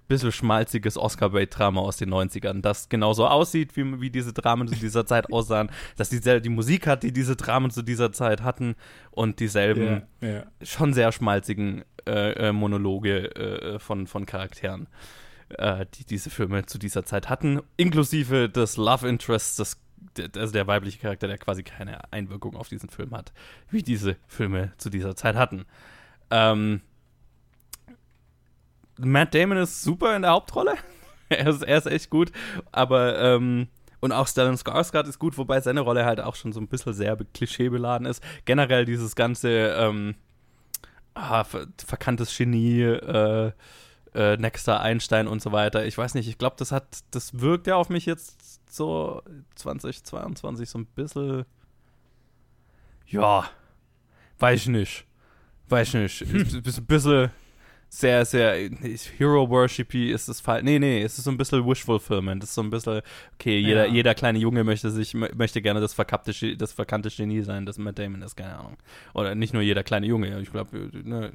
bisschen 0.08 0.32
schmalziges 0.32 0.98
Oscar-Bait-Drama 0.98 1.82
aus 1.82 1.98
den 1.98 2.14
90ern, 2.14 2.62
das 2.62 2.90
genauso 2.90 3.28
aussieht, 3.28 3.76
wie, 3.76 4.02
wie 4.02 4.10
diese 4.10 4.34
Dramen 4.34 4.68
zu 4.68 4.76
dieser 4.76 5.06
Zeit 5.06 5.32
aussahen, 5.32 5.70
dass 5.98 6.10
die, 6.10 6.20
die 6.42 6.50
Musik 6.50 6.88
hat, 6.88 7.04
die 7.04 7.12
diese 7.12 7.36
Dramen 7.36 7.72
zu 7.72 7.82
dieser 7.82 8.12
Zeit 8.12 8.44
hatten 8.44 8.76
und 9.12 9.40
dieselben 9.40 10.04
Ja, 10.22 10.28
ja. 10.28 10.44
schon 10.62 10.94
sehr 10.94 11.12
schmalzigen 11.12 11.84
äh, 12.06 12.50
äh, 12.50 12.52
Monologe 12.52 13.36
äh, 13.36 13.80
von, 13.80 14.08
von 14.08 14.26
Charakteren, 14.26 14.88
äh, 15.50 15.86
die 15.96 16.06
diese 16.06 16.30
Filme 16.30 16.66
zu 16.66 16.78
dieser 16.78 17.06
Zeit 17.06 17.30
hatten, 17.30 17.62
inklusive 17.78 18.50
des 18.50 18.78
Love 18.78 19.08
Interests, 19.08 19.56
des, 19.58 19.82
der, 20.18 20.30
also 20.40 20.54
der 20.54 20.68
weibliche 20.68 21.00
Charakter, 21.00 21.28
der 21.28 21.38
quasi 21.38 21.64
keine 21.64 22.12
Einwirkung 22.14 22.56
auf 22.56 22.70
diesen 22.70 22.90
Film 22.90 23.16
hat, 23.16 23.34
wie 23.70 23.82
diese 23.82 24.18
Filme 24.28 24.74
zu 24.78 24.90
dieser 24.90 25.16
Zeit 25.16 25.36
hatten. 25.36 25.66
Ähm, 26.30 26.82
Matt 29.00 29.34
Damon 29.34 29.58
ist 29.58 29.82
super 29.82 30.16
in 30.16 30.22
der 30.22 30.32
Hauptrolle. 30.32 30.76
er, 31.30 31.48
ist, 31.48 31.64
er 31.64 31.78
ist 31.78 31.88
echt 31.88 32.10
gut, 32.10 32.32
aber 32.72 33.20
ähm, 33.20 33.68
und 34.00 34.12
auch 34.12 34.28
Stellan 34.28 34.56
Skarsgård 34.56 35.08
ist 35.08 35.20
gut, 35.20 35.38
wobei 35.38 35.60
seine 35.62 35.82
Rolle 35.82 36.06
halt 36.06 36.20
auch 36.20 36.36
schon 36.36 36.54
so 36.54 36.60
ein 36.60 36.68
bisschen 36.68 36.94
sehr 36.94 37.16
be- 37.16 37.26
klischeebeladen 37.26 38.06
ist. 38.06 38.22
Generell 38.46 38.86
dieses 38.86 39.16
ganze 39.16 39.50
ähm, 39.50 40.16
ah, 41.16 41.44
ver 41.44 41.68
verkanntes 41.84 42.36
Genie, 42.38 42.82
äh, 42.84 43.52
äh, 44.14 44.38
Nexter 44.38 44.80
Einstein 44.82 45.28
und 45.28 45.42
so 45.42 45.52
weiter. 45.52 45.86
Ich 45.86 45.98
weiß 45.98 46.14
nicht, 46.14 46.30
ich 46.30 46.38
glaube, 46.38 46.56
das 46.60 46.72
hat, 46.72 46.86
das 47.12 47.40
wirkt 47.40 47.68
ja 47.68 47.76
auf 47.76 47.90
mich 47.90 48.06
jetzt 48.06 48.74
so 48.74 49.22
2022 49.56 50.70
so 50.70 50.80
ein 50.80 50.86
bisschen. 50.86 51.46
Ja, 53.08 53.50
weiß 54.40 54.62
ich 54.62 54.68
nicht. 54.68 55.06
Weiß 55.70 55.90
ich 55.90 55.94
nicht. 55.96 56.22
Ist 56.22 56.78
ein 56.78 56.86
bisschen 56.86 57.32
sehr, 58.00 58.26
sehr 58.26 58.70
Hero-Worshipy 59.18 60.12
ist 60.12 60.28
es 60.28 60.42
falsch. 60.42 60.64
Nee, 60.64 60.80
nee, 60.80 61.02
es 61.02 61.18
ist 61.18 61.24
so 61.24 61.32
ein 61.32 61.38
bisschen 61.38 61.66
Wish-Fulfillment. 61.66 62.44
Es 62.44 62.50
ist 62.50 62.56
so 62.56 62.62
ein 62.64 62.70
bisschen, 62.70 63.02
okay, 63.36 63.58
jeder, 63.60 63.88
Ja. 63.88 63.94
jeder 63.94 64.14
kleine 64.16 64.38
Junge 64.40 64.64
möchte 64.64 64.90
sich, 64.92 65.14
mö- 65.14 65.34
möchte 65.36 65.62
gerne 65.62 65.80
das 65.80 65.94
verkappte, 65.94 66.58
das 66.58 66.72
verkannte 66.74 67.10
Genie 67.10 67.42
sein, 67.42 67.66
das 67.66 67.78
Matt 67.78 67.98
Damon 67.98 68.22
ist, 68.22 68.36
keine 68.36 68.58
Ahnung. 68.60 68.78
Oder 69.14 69.34
nicht 69.36 69.54
nur 69.54 69.62
jeder 69.62 69.84
kleine 69.84 70.08
Junge, 70.08 70.40
ich 70.42 70.52
glaube, 70.52 70.90
ne, 71.04 71.32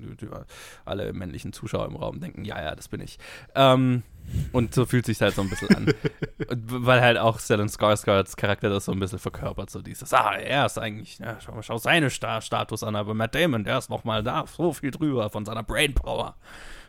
alle 0.85 1.13
männlichen 1.13 1.53
Zuschauer 1.53 1.87
im 1.87 1.97
Raum 1.97 2.21
denken, 2.21 2.45
ja, 2.45 2.61
ja, 2.63 2.75
das 2.75 2.89
bin 2.89 3.01
ich. 3.01 3.19
Ähm, 3.55 4.03
und 4.53 4.75
so 4.75 4.87
fühlt 4.87 5.07
sich 5.07 5.21
halt 5.21 5.35
so 5.35 5.43
ein 5.43 5.51
bisschen 5.51 5.75
an. 5.75 5.87
Weil 6.49 7.01
halt 7.01 7.19
auch 7.19 7.39
Stellan 7.39 7.69
Skarsgårds 7.69 8.37
Charakter 8.37 8.69
das 8.71 8.85
so 8.87 8.93
ein 8.93 9.01
bisschen 9.01 9.19
verkörpert, 9.19 9.71
so 9.71 9.83
dieses, 9.83 10.13
ah, 10.15 10.35
er 10.35 10.67
ist 10.67 10.79
eigentlich, 10.79 11.19
ja, 11.19 11.39
schau, 11.41 11.61
schau 11.63 11.79
seine 11.79 12.11
Sta 12.11 12.41
Status 12.41 12.83
an, 12.83 12.97
aber 12.97 13.15
Matt 13.15 13.35
Damon, 13.35 13.65
der 13.65 13.79
ist 13.79 13.91
noch 13.91 14.05
mal 14.05 14.23
da, 14.23 14.45
so 14.47 14.73
viel 14.73 14.91
drüber 14.91 15.31
von 15.31 15.45
seiner 15.45 15.63
Brainpower. 15.63 16.37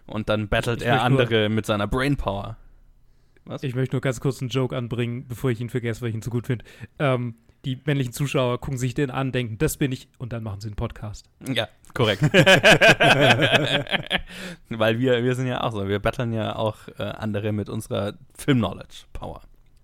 Und 0.07 0.29
dann 0.29 0.47
battelt 0.47 0.81
Ich 0.81 0.87
er 0.87 0.95
möchte 0.95 1.09
nur- 1.11 1.19
andere 1.21 1.49
mit 1.49 1.65
seiner 1.65 1.87
Brainpower. 1.87 2.57
Was? 3.45 3.63
Ich 3.63 3.75
möchte 3.75 3.95
nur 3.95 4.01
ganz 4.01 4.19
kurz 4.19 4.41
einen 4.41 4.49
Joke 4.49 4.75
anbringen, 4.77 5.27
bevor 5.27 5.49
ich 5.51 5.59
ihn 5.61 5.69
vergesse, 5.69 6.01
weil 6.01 6.09
ich 6.09 6.15
ihn 6.15 6.21
zu 6.21 6.29
gut 6.29 6.47
finde. 6.47 6.63
Ähm, 6.99 7.35
die 7.65 7.79
männlichen 7.85 8.13
Zuschauer 8.13 8.59
gucken 8.59 8.77
sich 8.77 8.93
den 8.93 9.11
an, 9.11 9.31
denken, 9.31 9.57
das 9.57 9.77
bin 9.77 9.91
ich, 9.91 10.07
und 10.17 10.33
dann 10.33 10.43
machen 10.43 10.61
sie 10.61 10.67
einen 10.67 10.75
Podcast. 10.75 11.25
Ja, 11.53 11.67
korrekt. 11.93 12.23
Weil 14.69 14.99
wir, 14.99 15.23
wir 15.23 15.35
sind 15.35 15.47
ja 15.47 15.61
auch 15.61 15.71
so, 15.71 15.87
wir 15.87 15.99
battlen 15.99 16.33
ja 16.33 16.55
auch 16.55 16.77
äh, 16.97 17.03
andere 17.03 17.51
mit 17.51 17.69
unserer 17.69 18.13
Film-Knowledge-Power. 18.35 19.41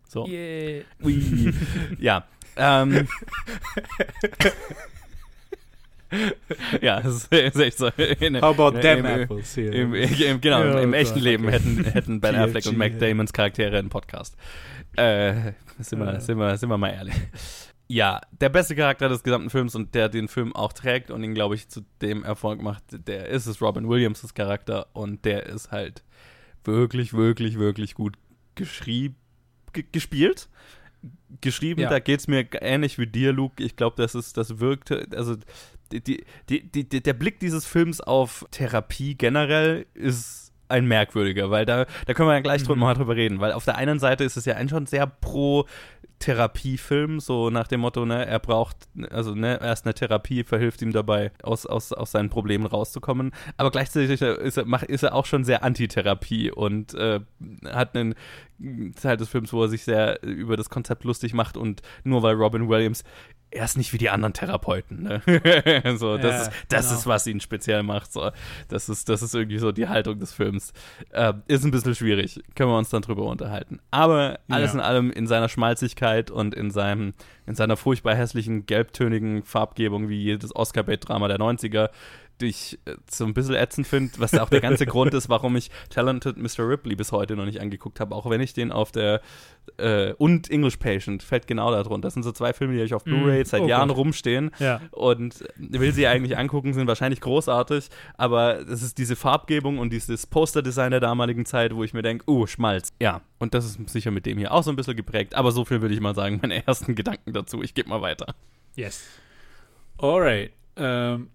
So. 0.08 0.28
Yeah. 0.28 0.84
Ui. 1.04 1.54
ja. 2.00 2.26
Ähm. 2.56 3.08
ja, 6.82 7.02
das 7.02 7.28
ist, 7.30 7.60
echt 7.60 7.78
so. 7.78 7.90
In, 8.20 8.42
How 8.42 8.58
about 8.58 8.80
them 8.80 9.00
im, 9.00 9.06
apples 9.06 9.54
hier? 9.54 9.74
Im, 9.74 9.94
im, 9.94 10.42
genau, 10.42 10.64
Ja, 10.64 10.80
im 10.80 10.94
echten 10.94 11.20
Leben 11.20 11.50
hätten, 11.50 11.84
hätten 11.84 12.22
Ben 12.22 12.36
Affleck 12.36 12.66
und 12.66 12.78
Mac. 12.78 12.98
Damons 13.00 13.34
Charaktere 13.34 13.78
einen 13.78 13.90
Podcast. 13.90 14.36
Äh, 14.96 15.52
sind, 15.80 16.00
wir, 16.00 16.20
sind, 16.22 16.40
wir, 16.40 16.58
sind 16.58 16.70
wir 16.70 16.78
mal 16.78 16.90
ehrlich. 16.90 17.16
Ja, 17.90 18.20
der 18.42 18.50
beste 18.50 18.76
Charakter 18.76 19.08
des 19.08 19.24
gesamten 19.24 19.50
Films 19.50 19.74
und 19.76 19.96
der 19.96 20.10
den 20.10 20.28
Film 20.28 20.54
auch 20.56 20.74
trägt 20.74 21.10
und 21.10 21.24
ihn, 21.24 21.34
glaube 21.34 21.56
ich, 21.56 21.70
zu 21.70 21.82
dem 22.02 22.24
Erfolg 22.26 22.62
macht, 22.62 22.84
der 23.08 23.28
ist 23.30 23.46
es 23.46 23.62
Robin 23.62 23.88
Williams' 23.88 24.34
Charakter 24.34 24.88
und 24.94 25.24
der 25.24 25.46
ist 25.46 25.72
halt 25.72 26.04
wirklich, 26.66 27.14
wirklich, 27.14 27.58
wirklich 27.58 27.96
gut 27.96 28.16
geschrieben, 28.56 29.16
gespielt. 29.94 30.50
Geschrieben, 31.42 31.82
Ja. 31.82 31.90
da 31.90 32.00
geht 32.00 32.20
es 32.20 32.28
mir 32.28 32.46
ähnlich 32.62 32.98
wie 32.98 33.08
dir, 33.08 33.32
Luke. 33.32 33.64
Ich 33.64 33.76
glaube, 33.76 33.96
das 34.02 34.16
ist, 34.16 34.36
das 34.36 34.60
wirkte, 34.60 35.08
also 35.16 35.36
die, 35.94 36.26
die, 36.50 36.70
die, 36.70 36.84
der 37.02 37.14
Blick 37.14 37.40
dieses 37.40 37.66
Films 37.66 38.02
auf 38.02 38.46
Therapie 38.52 39.16
generell 39.16 39.86
ist 39.94 40.52
ein 40.70 40.86
merkwürdiger, 40.86 41.50
weil 41.50 41.66
da, 41.66 41.86
da 42.06 42.14
können 42.14 42.28
wir 42.28 42.34
ja 42.34 42.42
gleich 42.42 42.68
Mhm. 42.68 42.80
mal 42.80 42.94
drüber 42.94 43.16
reden, 43.16 43.40
weil 43.40 43.54
auf 43.54 43.64
der 43.64 43.78
einen 43.78 44.00
Seite 44.00 44.26
ist 44.26 44.36
es 44.36 44.44
ja 44.44 44.56
ein 44.56 44.68
schon 44.68 44.86
sehr 44.86 45.08
pro 45.08 45.66
Therapiefilm, 46.20 47.20
so 47.20 47.50
nach 47.50 47.68
dem 47.68 47.82
Motto, 47.82 48.06
ne, 48.06 48.26
er 48.26 48.40
braucht, 48.40 48.78
also 49.12 49.36
ne, 49.36 49.60
erst 49.62 49.86
eine 49.86 49.94
Therapie 49.94 50.44
verhilft 50.44 50.82
ihm 50.82 50.92
dabei, 50.92 51.32
aus, 51.44 51.66
aus, 51.66 51.94
aus 51.94 52.12
seinen 52.12 52.30
Problemen 52.30 52.66
rauszukommen. 52.66 53.32
Aber 53.56 53.72
gleichzeitig 53.72 54.10
ist 54.10 54.22
er, 54.22 54.40
ist 54.40 55.04
er 55.04 55.16
auch 55.16 55.26
schon 55.26 55.44
sehr 55.44 55.64
Antitherapie 55.64 56.52
und 56.52 56.94
äh, 56.96 57.20
hat 57.66 57.96
einen 57.96 58.16
Teil 59.00 59.18
des 59.18 59.30
Films, 59.30 59.54
wo 59.54 59.62
er 59.62 59.70
sich 59.70 59.84
sehr 59.84 60.24
über 60.24 60.58
das 60.58 60.70
Konzept 60.70 61.04
lustig 61.04 61.34
macht 61.34 61.58
und 61.58 61.82
nur 62.04 62.24
weil 62.24 62.36
Robin 62.36 62.68
Williams 62.68 63.04
er 63.50 63.64
ist 63.64 63.78
nicht 63.78 63.94
wie 63.94 63.98
die 63.98 64.10
anderen 64.10 64.34
Therapeuten. 64.34 65.04
Ne? 65.04 65.22
so, 65.98 66.18
das 66.18 66.26
Ja, 66.26 66.42
ist, 66.42 66.52
das 66.70 66.86
genau. 66.88 67.00
ist, 67.00 67.08
was 67.08 67.28
ihn 67.28 67.40
speziell 67.40 67.82
macht. 67.84 68.12
So. 68.12 68.32
Das, 68.68 68.90
ist, 68.90 69.08
das 69.10 69.22
ist 69.22 69.34
irgendwie 69.34 69.58
so 69.58 69.72
die 69.72 69.88
Haltung 69.88 70.20
des 70.20 70.34
Films. 70.34 70.74
Äh, 71.12 71.34
ist 71.48 71.64
ein 71.64 71.72
bisschen 71.72 71.96
schwierig. 71.96 72.42
Können 72.56 72.70
wir 72.70 72.78
uns 72.78 72.90
dann 72.90 73.02
drüber 73.02 73.24
unterhalten. 73.24 73.80
Aber 73.90 74.40
alles 74.50 74.74
Ja. 74.74 74.80
in 74.80 74.84
allem 74.86 75.12
in 75.12 75.28
seiner 75.28 75.48
Schmalzigkeit 75.50 76.30
und 76.30 76.54
in, 76.56 76.72
seinem, 76.72 77.14
in 77.46 77.56
seiner 77.56 77.78
furchtbar 77.78 78.16
hässlichen, 78.16 78.66
gelbtönigen 78.66 79.44
Farbgebung 79.44 80.10
wie 80.10 80.22
jedes 80.22 80.54
Oscar-Bait-Drama 80.56 81.28
der 81.30 81.38
90er, 81.40 81.90
die 82.42 82.48
ich 82.48 82.80
äh, 82.86 82.96
so 83.10 83.26
ein 83.26 83.34
bisschen 83.34 83.56
ätzend 83.56 83.88
finde, 83.88 84.14
was 84.18 84.34
auch 84.38 84.50
der 84.50 84.62
ganze 84.62 84.86
Grund 84.88 85.14
ist, 85.14 85.30
warum 85.30 85.56
ich 85.56 85.70
Talented 85.90 86.38
Mr. 86.38 86.68
Ripley 86.68 86.96
bis 86.96 87.12
heute 87.12 87.36
noch 87.36 87.46
nicht 87.46 87.62
angeguckt 87.62 88.00
habe, 88.00 88.16
auch 88.16 88.30
wenn 88.30 88.42
ich 88.42 88.54
den 88.54 88.72
auf 88.72 88.92
der 88.92 89.22
äh, 89.78 90.14
und 90.14 90.50
English 90.50 90.78
Patient 90.78 91.22
fällt 91.24 91.48
genau 91.48 91.72
darunter. 91.72 92.08
Das 92.08 92.14
sind 92.14 92.24
so 92.24 92.32
zwei 92.32 92.54
Filme, 92.54 92.74
die 92.76 92.82
ich 92.82 92.94
auf 92.94 93.06
Mm, 93.06 93.10
Blu-ray 93.10 93.46
seit 93.46 93.62
oh 93.62 93.68
Jahren 93.68 93.90
Gott. 93.90 93.98
rumstehen 93.98 94.52
Ja. 94.60 94.82
und 94.92 95.44
will 95.58 95.92
sie 95.94 96.08
eigentlich 96.08 96.38
angucken, 96.38 96.74
sind 96.74 96.88
wahrscheinlich 96.88 97.20
großartig, 97.22 97.90
aber 98.16 98.60
es 98.62 98.82
ist 98.82 98.98
diese 98.98 99.16
Farbgebung 99.16 99.78
und 99.80 99.92
dieses 99.92 100.26
Posterdesign 100.28 100.92
der 100.92 101.00
damaligen 101.02 101.46
Zeit, 101.46 101.76
wo 101.76 101.84
ich 101.84 101.94
mir 101.94 102.02
denke, 102.02 102.30
uh, 102.30 102.48
Schmalz. 102.48 102.94
Ja, 103.02 103.22
und 103.40 103.54
das 103.54 103.66
ist 103.66 103.90
sicher 103.90 104.12
mit 104.12 104.26
dem 104.26 104.38
hier 104.38 104.52
auch 104.54 104.64
so 104.64 104.70
ein 104.72 104.76
bisschen 104.76 104.96
geprägt, 104.96 105.36
aber 105.36 105.52
so 105.52 105.66
viel 105.66 105.82
würde 105.82 105.94
ich 105.94 106.00
mal 106.02 106.16
sagen, 106.16 106.40
meine 106.42 106.66
ersten 106.66 106.96
Gedanken 106.96 107.34
dazu. 107.34 107.62
Ich 107.62 107.74
gebe 107.74 107.90
mal 107.90 108.02
weiter. 108.02 108.36
Yes. 108.76 109.04
Alright. 109.98 110.52
Ähm, 110.76 111.30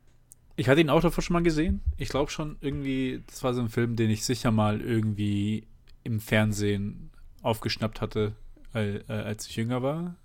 ich 0.57 0.69
hatte 0.69 0.81
ihn 0.81 0.91
auch 0.91 1.01
davor 1.01 1.23
schon 1.23 1.35
mal 1.35 1.43
gesehen. 1.43 1.81
Ich 1.97 2.09
glaube 2.09 2.31
schon 2.31 2.57
irgendwie, 2.61 3.23
das 3.27 3.43
war 3.43 3.55
so 3.55 3.61
ein 3.61 3.69
Film, 3.69 3.97
den 3.97 4.11
ich 4.11 4.25
sicher 4.25 4.51
mal 4.51 4.81
irgendwie 4.81 5.67
im 6.05 6.21
Fernsehen 6.21 7.11
aufgeschnappt 7.43 8.01
hatte, 8.01 8.33
äh, 8.75 9.01
als 9.09 9.47
ich 9.47 9.57
jünger 9.57 9.83
war. 9.83 10.17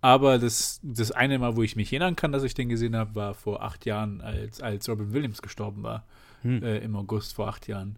Aber 0.00 0.38
das, 0.38 0.80
das 0.82 1.10
eine 1.10 1.38
Mal, 1.38 1.56
wo 1.56 1.62
ich 1.62 1.76
mich 1.76 1.92
erinnern 1.92 2.16
kann, 2.16 2.32
dass 2.32 2.44
ich 2.44 2.54
den 2.54 2.68
gesehen 2.68 2.94
habe, 2.94 3.14
war 3.14 3.34
vor 3.34 3.62
acht 3.62 3.84
Jahren, 3.84 4.20
als, 4.20 4.60
als 4.60 4.88
Robin 4.88 5.12
Williams 5.12 5.42
gestorben 5.42 5.82
war. 5.82 6.04
Hm. 6.42 6.62
Äh, 6.62 6.78
Im 6.78 6.94
August 6.94 7.34
vor 7.34 7.48
acht 7.48 7.66
Jahren. 7.66 7.96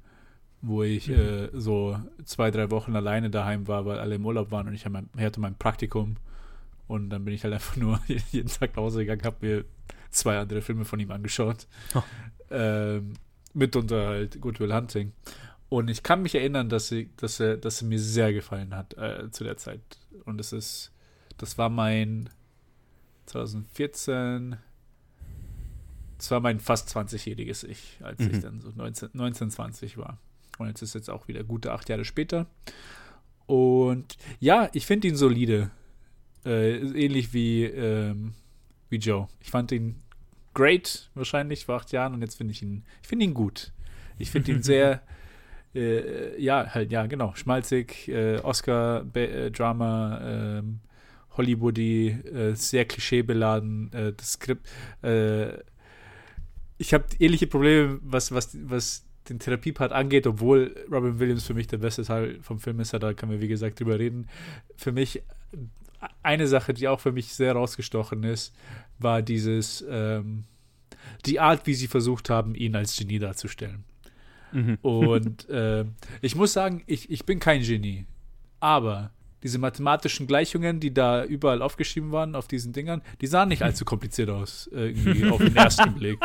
Wo 0.62 0.82
ich 0.82 1.09
äh, 1.09 1.49
so 1.52 1.99
zwei, 2.25 2.50
drei 2.50 2.70
Wochen 2.70 2.94
alleine 2.94 3.30
daheim 3.30 3.66
war, 3.66 3.87
weil 3.87 3.99
alle 3.99 4.16
im 4.16 4.26
Urlaub 4.26 4.50
waren 4.50 4.68
und 4.68 4.75
ich 4.75 4.85
hatte 4.85 5.40
mein 5.40 5.54
Praktikum. 5.56 6.16
Und 6.90 7.11
dann 7.11 7.25
bin 7.25 7.32
ich 7.35 7.44
halt 7.44 7.54
einfach 7.54 7.76
nur 7.76 8.00
jeden 8.32 8.49
Tag 8.49 8.70
nach 8.75 8.82
Hause 8.82 9.00
gegangen, 9.00 9.23
habe 9.23 9.47
mir 9.47 9.64
zwei 10.11 10.38
andere 10.38 10.61
Filme 10.61 10.85
von 10.85 10.99
ihm 10.99 11.12
angeschaut. 11.12 11.68
Oh. 11.94 12.02
Ähm, 12.50 13.12
mitunter 13.54 14.09
halt 14.09 14.40
Good 14.40 14.59
Will 14.59 14.75
Hunting. 14.75 15.12
Und 15.68 15.88
ich 15.88 16.02
kann 16.02 16.20
mich 16.23 16.35
erinnern, 16.35 16.68
dass, 16.68 16.88
sie, 16.88 17.11
dass, 17.16 17.38
er, 17.38 17.56
dass 17.56 17.80
er 17.80 17.87
mir 17.87 18.00
sehr 18.00 18.32
gefallen 18.32 18.75
hat 18.75 18.99
äh, 18.99 19.30
zu 19.30 19.44
der 19.44 19.56
Zeit. 19.56 19.80
Und 20.25 20.40
es 20.40 20.52
ist, 20.52 20.90
das 21.38 21.59
war 21.59 21.68
mein 21.68 22.28
2014, 23.26 24.56
das 26.18 26.30
war 26.32 26.40
mein 26.40 26.59
fast 26.59 26.88
20-jähriges 26.94 27.64
Ich, 27.68 27.99
als 28.02 28.20
ich 28.20 28.32
Mhm. 28.32 28.40
dann 28.42 28.61
so 28.61 28.73
19, 28.75 29.11
19, 29.12 29.50
20 29.52 29.97
war. 29.97 30.18
Und 30.59 30.66
jetzt 30.66 30.82
ist 30.82 30.94
jetzt 30.94 31.09
auch 31.09 31.28
wieder 31.28 31.44
gute 31.44 31.70
acht 31.70 31.88
Jahre 31.88 32.04
später. 32.04 32.47
Und 33.47 34.16
ja, 34.40 34.68
ich 34.73 34.87
finde 34.87 35.06
ihn 35.06 35.16
solide. 35.16 35.70
Äh, 36.44 36.76
ähnlich 36.76 37.32
wie, 37.32 37.64
ähm, 37.64 38.35
wie 38.88 38.97
Joe. 38.97 39.28
Ich 39.40 39.50
fand 39.50 39.73
ihn 39.73 39.97
great, 40.54 41.11
wahrscheinlich 41.14 41.64
vor 41.64 41.76
acht 41.76 41.92
Jahren, 41.92 42.14
und 42.14 42.23
jetzt 42.23 42.37
finde 42.37 42.52
ich 42.52 42.62
ihn, 42.62 42.85
ich 43.02 43.09
finde 43.09 43.25
ihn 43.25 43.35
gut. 43.35 43.73
Ich 44.18 44.30
finde 44.30 44.52
ihn 44.52 44.62
sehr, 44.62 45.02
äh, 45.75 46.40
ja, 46.40 46.75
halt, 46.75 46.92
ja, 46.92 47.06
genau, 47.06 47.35
schmalzig, 47.35 48.09
äh, 48.09 48.38
Oscar-Drama, 48.38 50.20
ähm, 50.23 50.80
Hollywoody, 51.37 52.09
äh, 52.09 52.54
sehr 52.54 52.85
klischeebeladen, 52.85 53.92
äh, 53.92 54.12
das 54.12 54.32
Skript. 54.32 54.68
Äh, 55.02 55.59
ich 56.78 56.94
habe 56.94 57.04
ähnliche 57.18 57.47
Probleme, 57.47 58.00
was, 58.02 58.32
was, 58.32 58.56
was 58.68 59.04
den 59.28 59.38
Therapiepart 59.38 59.92
angeht, 59.92 60.26
obwohl 60.26 60.75
Robin 60.90 61.18
Williams 61.20 61.47
für 61.47 61.54
mich 61.54 61.66
der 61.66 61.78
beste 61.78 62.04
Teil 62.04 62.38
vom 62.42 62.59
Film 62.59 62.80
ist, 62.80 62.92
da 62.92 63.12
können 63.14 63.32
wir, 63.32 63.40
wie 63.40 63.49
gesagt, 63.49 63.78
drüber 63.78 63.99
reden. 63.99 64.26
Für 64.76 64.90
mich 64.90 65.23
eine 66.23 66.47
Sache, 66.47 66.75
die 66.75 66.88
auch 66.88 67.00
für 67.00 67.12
mich 67.12 67.35
sehr 67.35 67.52
rausgestochen 67.52 68.25
ist, 68.25 68.54
war 68.99 69.23
dieses, 69.23 69.85
ähm, 69.88 70.45
die 71.26 71.40
Art, 71.40 71.66
wie 71.66 71.75
sie 71.75 71.88
versucht 71.88 72.30
haben, 72.30 72.54
ihn 72.54 72.76
als 72.76 72.97
Genie 72.97 73.19
darzustellen. 73.19 73.85
Mhm. 74.52 74.78
Und 74.83 75.49
äh, 75.50 75.85
ich 76.21 76.35
muss 76.35 76.52
sagen, 76.52 76.83
ich, 76.87 77.11
ich 77.11 77.25
bin 77.25 77.38
kein 77.38 77.62
Genie. 77.62 78.07
Aber 78.61 79.11
diese 79.42 79.59
mathematischen 79.59 80.26
Gleichungen, 80.26 80.80
die 80.80 80.92
da 80.92 81.25
überall 81.25 81.62
aufgeschrieben 81.62 82.12
waren, 82.12 82.35
auf 82.35 82.47
diesen 82.47 82.73
Dingern, 82.73 83.02
die 83.21 83.26
sahen 83.26 83.49
nicht 83.49 83.62
allzu 83.62 83.85
kompliziert 83.85 84.28
aus, 84.28 84.69
äh, 84.73 84.90
irgendwie 84.90 85.25
auf 85.30 85.38
den 85.38 85.57
ersten 85.57 85.95
Blick. 85.95 86.19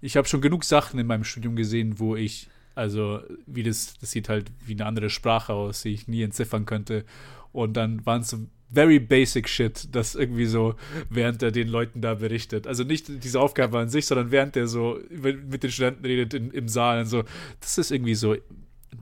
Ich 0.00 0.16
habe 0.16 0.26
schon 0.26 0.40
genug 0.40 0.64
Sachen 0.64 0.98
in 0.98 1.06
meinem 1.06 1.24
Studium 1.24 1.54
gesehen, 1.54 1.98
wo 1.98 2.16
ich, 2.16 2.48
also, 2.74 3.20
wie 3.46 3.62
das, 3.62 3.94
das 4.00 4.10
sieht 4.10 4.28
halt 4.28 4.50
wie 4.64 4.72
eine 4.72 4.86
andere 4.86 5.10
Sprache 5.10 5.52
aus, 5.52 5.82
die 5.82 5.90
ich 5.90 6.08
nie 6.08 6.22
entziffern 6.22 6.64
könnte. 6.64 7.04
Und 7.52 7.74
dann 7.76 8.04
waren 8.06 8.22
es 8.22 8.30
so 8.30 8.38
very 8.72 8.98
basic 8.98 9.48
shit, 9.48 9.88
das 9.94 10.14
irgendwie 10.14 10.46
so, 10.46 10.74
während 11.10 11.42
er 11.42 11.50
den 11.50 11.68
Leuten 11.68 12.00
da 12.00 12.14
berichtet. 12.14 12.66
Also 12.66 12.84
nicht 12.84 13.22
diese 13.22 13.40
Aufgabe 13.40 13.78
an 13.78 13.88
sich, 13.88 14.06
sondern 14.06 14.30
während 14.30 14.56
er 14.56 14.66
so 14.66 14.98
mit 15.10 15.62
den 15.62 15.70
Studenten 15.70 16.04
redet 16.04 16.34
in, 16.34 16.50
im 16.50 16.68
Saal 16.68 17.00
und 17.00 17.06
so. 17.06 17.24
Das 17.60 17.78
ist 17.78 17.90
irgendwie 17.90 18.14
so 18.14 18.34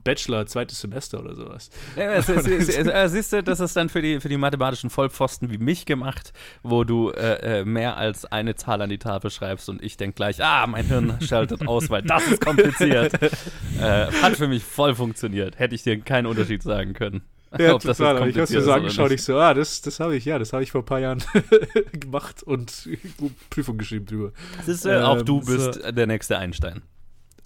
Bachelor, 0.03 0.45
zweites 0.45 0.79
Semester 0.79 1.19
oder 1.19 1.35
sowas. 1.35 1.69
Ja, 1.95 2.13
es 2.13 2.29
es 2.29 2.47
äh, 2.47 3.07
Siehst 3.09 3.33
du, 3.33 3.43
das 3.43 3.59
ist 3.59 3.75
dann 3.75 3.89
für 3.89 4.01
die, 4.01 4.19
für 4.19 4.29
die 4.29 4.37
mathematischen 4.37 4.89
Vollpfosten 4.89 5.51
wie 5.51 5.57
mich 5.57 5.85
gemacht, 5.85 6.33
wo 6.63 6.83
du 6.83 7.11
äh, 7.11 7.59
äh, 7.59 7.65
mehr 7.65 7.97
als 7.97 8.25
eine 8.25 8.55
Zahl 8.55 8.81
an 8.81 8.89
die 8.89 8.97
Tafel 8.97 9.29
schreibst 9.29 9.69
und 9.69 9.83
ich 9.83 9.97
denke 9.97 10.15
gleich, 10.15 10.43
ah, 10.43 10.65
mein 10.65 10.85
Hirn 10.85 11.17
schaltet 11.27 11.67
aus, 11.67 11.89
weil 11.89 12.01
das 12.03 12.25
ist 12.27 12.43
kompliziert. 12.43 13.13
äh, 13.79 14.07
hat 14.21 14.37
für 14.37 14.47
mich 14.47 14.63
voll 14.63 14.95
funktioniert. 14.95 15.59
Hätte 15.59 15.75
ich 15.75 15.83
dir 15.83 15.99
keinen 15.99 16.25
Unterschied 16.25 16.63
sagen 16.63 16.93
können. 16.93 17.21
Ja, 17.59 17.75
Ob 17.75 17.81
das 17.81 17.97
total, 17.97 18.17
aber 18.17 18.27
ich 18.27 18.35
habe 18.37 18.45
kompliziert 18.47 18.49
mir 18.59 18.63
so 18.65 18.71
ist 18.71 18.75
angeschaut, 18.77 19.11
ich 19.11 19.23
so, 19.23 19.37
ah, 19.37 19.53
das, 19.53 19.81
das 19.81 19.99
habe 19.99 20.15
ich, 20.15 20.23
ja, 20.25 20.39
das 20.39 20.53
habe 20.53 20.63
ich 20.63 20.71
vor 20.71 20.81
ein 20.81 20.85
paar 20.85 20.99
Jahren 20.99 21.21
gemacht 21.91 22.43
und 22.43 22.87
Prüfung 23.49 23.77
geschrieben 23.77 24.05
drüber. 24.05 24.31
Siehst 24.65 24.85
du, 24.85 25.05
auch 25.05 25.19
Ähm, 25.19 25.25
du 25.25 25.41
so- 25.41 25.55
bist 25.71 25.81
der 25.97 26.07
nächste 26.07 26.37
Einstein. 26.37 26.81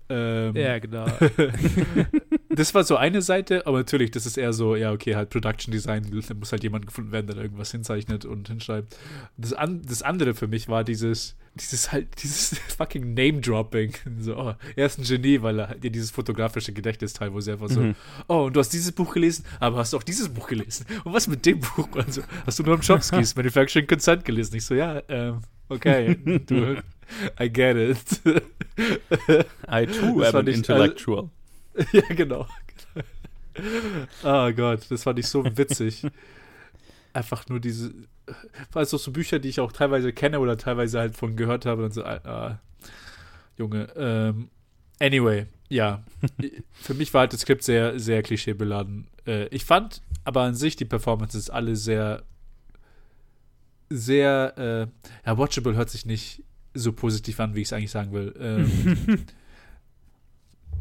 Ähm, 0.08 0.56
Ja, 0.56 0.78
genau. 0.78 1.06
das 2.60 2.74
war 2.74 2.84
so 2.84 2.96
eine 2.98 3.22
Seite, 3.22 3.66
aber 3.66 3.80
natürlich, 3.80 4.12
das 4.12 4.26
ist 4.26 4.38
eher 4.38 4.54
so, 4.54 4.76
ja, 4.76 4.92
okay, 4.92 5.16
halt 5.16 5.30
Production 5.30 5.72
Design, 5.72 6.04
da 6.28 6.34
muss 6.34 6.52
halt 6.52 6.64
jemand 6.64 6.86
gefunden 6.86 7.12
werden, 7.12 7.28
der 7.28 7.36
da 7.36 7.42
irgendwas 7.42 7.72
hinzeichnet 7.72 8.26
und 8.26 8.48
hinschreibt. 8.48 8.98
Das, 9.38 9.54
an, 9.54 9.82
das 9.88 10.02
andere 10.02 10.34
für 10.34 10.48
mich 10.48 10.68
war 10.68 10.84
dieses, 10.84 11.36
dieses 11.56 11.92
halt, 11.92 12.08
dieses 12.24 12.58
fucking 12.78 13.14
Name-Dropping. 13.14 13.94
So, 14.20 14.38
oh, 14.38 14.54
er 14.76 14.86
ist 14.86 15.00
ein 15.00 15.04
Genie, 15.04 15.42
weil 15.42 15.60
er 15.60 15.76
ja 15.82 15.90
dieses 15.90 16.12
fotografische 16.12 16.74
Gedächtnisteil, 16.74 17.34
wo 17.34 17.42
sie 17.42 17.52
einfach 17.52 17.70
so, 17.70 17.82
mhm. 17.82 17.96
oh, 18.28 18.46
und 18.46 18.56
du 18.56 18.60
hast 18.60 18.70
dieses 18.70 18.92
Buch 18.92 19.14
gelesen, 19.14 19.46
aber 19.60 19.78
hast 19.78 19.94
du 19.94 19.98
auch 19.98 20.04
dieses 20.04 20.30
Buch 20.30 20.48
gelesen? 20.48 20.86
Und 21.04 21.14
was 21.14 21.28
mit 21.28 21.46
dem 21.46 21.60
Buch? 21.60 21.90
Also, 21.96 22.22
hast 22.46 22.60
du 22.60 22.64
nur 22.64 22.76
im 22.76 22.82
Chomsky's 22.82 23.36
Manufacturing 23.36 23.88
Consent 23.88 24.26
gelesen? 24.26 24.56
Ich 24.56 24.66
so, 24.66 24.76
ja, 24.76 25.02
ähm, 25.10 25.42
okay, 25.70 26.16
du, 26.46 26.78
I 27.40 27.50
get 27.50 27.78
it. 27.78 27.98
I 29.72 29.86
too 29.86 30.24
am 30.24 30.36
an 30.36 30.48
intellectual. 30.48 31.30
ja, 31.91 32.01
genau. 32.10 32.48
oh 34.24 34.51
Gott, 34.55 34.89
das 34.89 35.03
fand 35.03 35.20
ich 35.20 35.27
so 35.27 35.44
witzig. 35.58 36.05
Einfach 37.13 37.48
nur 37.48 37.60
diese, 37.60 37.94
weil 38.74 38.86
so 38.86 39.12
Bücher, 39.12 39.39
die 39.39 39.50
ich 39.50 39.60
auch 39.60 39.72
teilweise 39.72 40.12
kenne 40.12 40.39
oder 40.39 40.58
teilweise 40.58 41.00
halt 41.00 41.15
von 41.15 41.36
gehört 41.36 41.65
habe, 41.65 41.84
dann 41.84 41.91
so, 41.91 42.03
ah, 42.03 42.20
ah 42.25 42.60
Junge, 43.58 43.88
ähm, 43.96 44.50
anyway, 45.00 45.46
ja. 45.70 46.03
Für 46.74 46.94
mich 46.94 47.13
war 47.13 47.22
halt 47.22 47.34
das 47.34 47.41
Skript 47.41 47.63
sehr, 47.63 47.98
sehr 48.00 48.22
klischeebeladen. 48.22 49.08
Äh, 49.25 49.48
ich 49.48 49.63
fand 49.63 50.01
aber 50.25 50.41
an 50.41 50.55
sich 50.55 50.75
die 50.75 50.84
Performances 50.84 51.50
alle 51.50 51.77
sehr, 51.77 52.24
sehr, 53.89 54.53
äh, 54.58 54.88
ja, 55.25 55.38
watchable 55.38 55.75
hört 55.75 55.89
sich 55.89 56.05
nicht 56.05 56.44
so 56.74 56.91
positiv 56.91 57.39
an, 57.39 57.55
wie 57.55 57.62
ich 57.62 57.70
es 57.70 57.74
eigentlich 57.74 57.91
sagen 57.91 58.12
will. 58.12 58.36
Ähm, 58.38 59.25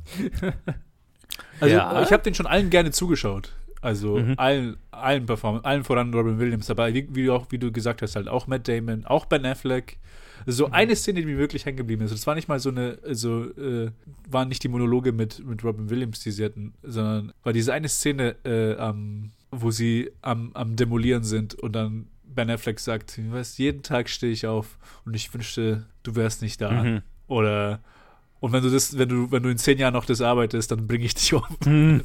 also, 1.61 1.75
ja. 1.75 2.03
ich 2.03 2.13
habe 2.13 2.23
den 2.23 2.35
schon 2.35 2.47
allen 2.47 2.71
gerne 2.71 2.91
zugeschaut. 2.91 3.53
Also 3.85 4.17
mhm. 4.17 4.35
allen, 4.39 4.77
allen 4.93 5.27
Performern, 5.27 5.63
allen 5.63 5.85
voran 5.85 6.15
Robin 6.15 6.39
Williams 6.39 6.67
dabei, 6.67 6.95
wie, 6.95 7.07
wie, 7.15 7.27
du 7.27 7.35
auch, 7.35 7.47
wie 7.51 7.59
du 7.59 7.71
gesagt 7.71 8.01
hast, 8.01 8.17
halt 8.17 8.29
auch 8.29 8.47
Matt 8.47 8.67
Damon, 8.67 9.05
auch 9.05 9.27
Ben 9.27 9.45
Affleck. 9.45 9.99
So 10.47 10.69
mhm. 10.69 10.73
eine 10.73 10.97
Szene, 10.97 11.21
die 11.21 11.27
mir 11.27 11.37
wirklich 11.37 11.67
hängen 11.67 11.77
geblieben 11.77 12.03
ist. 12.03 12.13
Das 12.13 12.27
war 12.27 12.35
nicht 12.35 12.49
mal 12.49 12.59
so 12.61 12.71
eine, 12.71 12.99
also 13.05 13.45
äh, 13.45 13.91
waren 14.31 14.49
nicht 14.49 14.63
die 14.63 14.69
Monologe 14.69 15.13
mit, 15.13 15.45
mit 15.45 15.63
Robin 15.63 15.91
Williams, 15.91 16.21
die 16.21 16.31
sie 16.31 16.47
hatten, 16.47 16.73
sondern 16.83 17.33
war 17.43 17.53
diese 17.53 17.75
eine 17.75 17.89
Szene, 17.89 18.37
äh, 18.45 18.75
am, 18.77 19.33
wo 19.51 19.71
sie 19.71 20.11
am, 20.23 20.53
am 20.55 20.77
Demolieren 20.77 21.23
sind 21.23 21.55
und 21.55 21.73
dann 21.73 22.07
Ben 22.25 22.49
Affleck 22.49 22.81
sagt, 22.81 23.19
weißt, 23.19 23.59
jeden 23.59 23.83
Tag 23.83 24.09
stehe 24.09 24.33
ich 24.33 24.47
auf 24.47 24.79
und 25.05 25.15
ich 25.15 25.33
wünschte, 25.35 25.85
du 26.03 26.17
wärst 26.17 26.41
nicht 26.41 26.59
da. 26.61 26.71
Mhm. 26.71 27.03
Oder 27.27 27.81
und 28.45 28.53
wenn 28.53 28.63
du 28.63 28.69
das, 28.69 28.99
wenn 28.99 29.09
du, 29.09 29.31
wenn 29.31 29.43
du 29.43 29.49
in 29.49 29.57
zehn 29.57 29.79
Jahren 29.79 29.95
noch 29.95 30.05
das 30.05 30.21
arbeitest, 30.21 30.71
dann 30.71 30.87
bringe 30.87 31.07
ich 31.07 31.15
dich 31.15 31.33
um. 31.33 31.43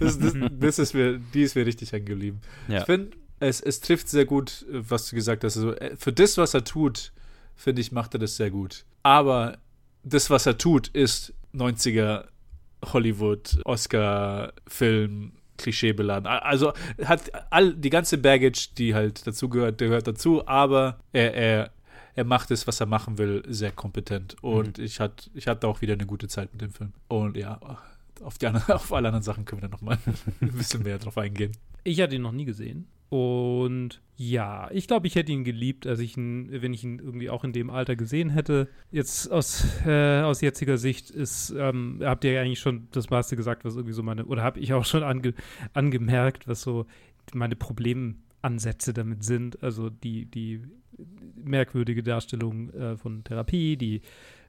das, 0.00 0.18
das, 0.18 0.34
das, 0.50 0.78
ist 0.80 0.94
mir, 0.94 1.20
die 1.32 1.42
ist 1.42 1.54
mir 1.54 1.64
richtig 1.64 1.92
hängen 1.92 2.06
geblieben. 2.06 2.40
Ja. 2.66 2.80
Ich 2.80 2.86
finde, 2.86 3.16
es, 3.38 3.60
es 3.60 3.78
trifft 3.78 4.08
sehr 4.08 4.24
gut, 4.24 4.66
was 4.68 5.08
du 5.08 5.14
gesagt 5.14 5.44
hast. 5.44 5.56
Also 5.56 5.76
äh, 5.76 5.94
für 5.96 6.12
das, 6.12 6.38
was 6.38 6.54
er 6.54 6.64
tut, 6.64 7.12
finde 7.54 7.82
ich, 7.82 7.92
macht 7.92 8.14
er 8.14 8.18
das 8.18 8.34
sehr 8.36 8.50
gut. 8.50 8.84
Aber 9.04 9.58
das, 10.02 10.28
was 10.28 10.46
er 10.46 10.58
tut, 10.58 10.88
ist 10.88 11.32
90er 11.54 12.24
Hollywood, 12.84 13.60
Oscar-Film, 13.64 15.34
Klischee 15.56 15.92
beladen. 15.92 16.26
Also 16.26 16.72
hat 17.04 17.30
all 17.50 17.74
die 17.74 17.90
ganze 17.90 18.18
Baggage, 18.18 18.70
die 18.76 18.92
halt 18.92 19.24
dazu 19.24 19.48
gehört, 19.48 19.78
gehört 19.78 20.08
dazu, 20.08 20.48
aber 20.48 20.98
er, 21.12 21.32
er 21.32 21.70
er 22.16 22.24
macht 22.24 22.50
es, 22.50 22.66
was 22.66 22.80
er 22.80 22.86
machen 22.86 23.18
will, 23.18 23.42
sehr 23.46 23.70
kompetent. 23.70 24.36
Und 24.42 24.78
mhm. 24.78 24.84
ich, 24.84 24.98
hat, 25.00 25.30
ich 25.34 25.46
hatte 25.46 25.68
auch 25.68 25.82
wieder 25.82 25.92
eine 25.92 26.06
gute 26.06 26.28
Zeit 26.28 26.52
mit 26.52 26.62
dem 26.62 26.72
Film. 26.72 26.92
Und 27.08 27.36
ja, 27.36 27.60
auf, 28.22 28.38
die 28.38 28.46
anderen, 28.46 28.68
auf 28.74 28.92
alle 28.92 29.08
anderen 29.08 29.22
Sachen 29.22 29.44
können 29.44 29.60
wir 29.60 29.68
dann 29.68 29.78
nochmal 29.78 29.98
ein 30.40 30.52
bisschen 30.52 30.82
mehr 30.82 30.98
drauf 30.98 31.18
eingehen. 31.18 31.52
Ich 31.84 32.00
hatte 32.00 32.16
ihn 32.16 32.22
noch 32.22 32.32
nie 32.32 32.46
gesehen. 32.46 32.88
Und 33.10 34.00
ja, 34.16 34.68
ich 34.72 34.88
glaube, 34.88 35.06
ich 35.06 35.14
hätte 35.14 35.30
ihn 35.30 35.44
geliebt, 35.44 35.86
als 35.86 36.00
ich 36.00 36.16
ihn, 36.16 36.48
wenn 36.50 36.74
ich 36.74 36.82
ihn 36.82 36.98
irgendwie 36.98 37.30
auch 37.30 37.44
in 37.44 37.52
dem 37.52 37.70
Alter 37.70 37.94
gesehen 37.94 38.30
hätte. 38.30 38.68
Jetzt 38.90 39.30
aus, 39.30 39.64
äh, 39.86 40.22
aus 40.22 40.40
jetziger 40.40 40.78
Sicht 40.78 41.10
ist, 41.10 41.54
ähm, 41.56 42.00
habt 42.02 42.24
ihr 42.24 42.32
ja 42.32 42.40
eigentlich 42.40 42.58
schon 42.58 42.88
das 42.90 43.10
meiste 43.10 43.36
gesagt, 43.36 43.64
was 43.64 43.76
irgendwie 43.76 43.92
so 43.92 44.02
meine, 44.02 44.24
oder 44.24 44.42
habe 44.42 44.58
ich 44.58 44.72
auch 44.72 44.84
schon 44.84 45.04
ange, 45.04 45.34
angemerkt, 45.72 46.48
was 46.48 46.62
so 46.62 46.86
meine 47.32 47.54
Problemansätze 47.54 48.92
damit 48.92 49.22
sind. 49.22 49.62
Also 49.62 49.90
die, 49.90 50.24
die 50.24 50.62
merkwürdige 51.42 52.02
Darstellung 52.02 52.70
äh, 52.74 52.96
von 52.96 53.24
Therapie, 53.24 53.76
die 53.76 54.02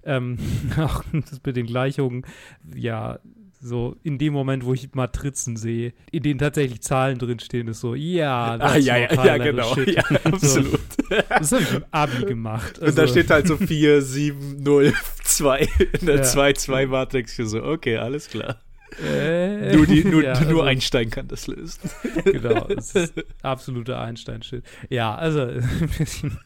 ähm, 0.03 0.37
auch 0.77 1.03
das 1.11 1.41
mit 1.45 1.55
den 1.55 1.65
Gleichungen, 1.65 2.25
ja, 2.75 3.19
so 3.59 3.95
in 4.03 4.17
dem 4.17 4.33
Moment, 4.33 4.65
wo 4.65 4.73
ich 4.73 4.93
Matrizen 4.93 5.57
sehe, 5.57 5.93
in 6.11 6.23
denen 6.23 6.39
tatsächlich 6.39 6.81
Zahlen 6.81 7.17
drinstehen, 7.17 7.67
ist 7.67 7.79
so, 7.79 7.95
ja, 7.95 8.55
ah, 8.59 8.77
ja, 8.77 8.97
ja, 8.97 9.25
ja, 9.25 9.37
genau. 9.37 9.75
Ja, 9.77 10.03
absolut. 10.23 10.79
So, 11.09 11.15
das 11.27 11.51
habe 11.51 11.63
ich 11.63 11.73
im 11.73 11.85
Abi 11.91 12.25
gemacht. 12.25 12.79
Also. 12.79 12.85
Und 12.85 12.97
da 12.97 13.01
also 13.01 13.13
steht 13.13 13.29
halt 13.31 13.47
so 13.47 13.57
4, 13.57 14.01
7, 14.01 14.61
0, 14.61 14.93
2 15.23 15.67
in 15.99 16.05
der 16.05 16.23
2-2-Matrix. 16.23 17.37
Ja. 17.37 17.45
So, 17.45 17.63
okay, 17.63 17.97
alles 17.97 18.29
klar. 18.29 18.59
Äh, 19.03 19.75
nur, 19.75 19.85
die, 19.85 20.03
nur, 20.03 20.23
ja, 20.23 20.33
also, 20.33 20.49
nur 20.49 20.65
Einstein 20.65 21.09
kann 21.09 21.27
das 21.27 21.47
lösen. 21.47 21.89
Genau, 22.25 22.67
das 22.67 22.95
ist 22.95 23.13
absoluter 23.41 23.99
Einstein-Shit. 24.01 24.63
Ja, 24.89 25.15
also 25.15 25.41
ein 25.41 25.89
bisschen 25.97 26.39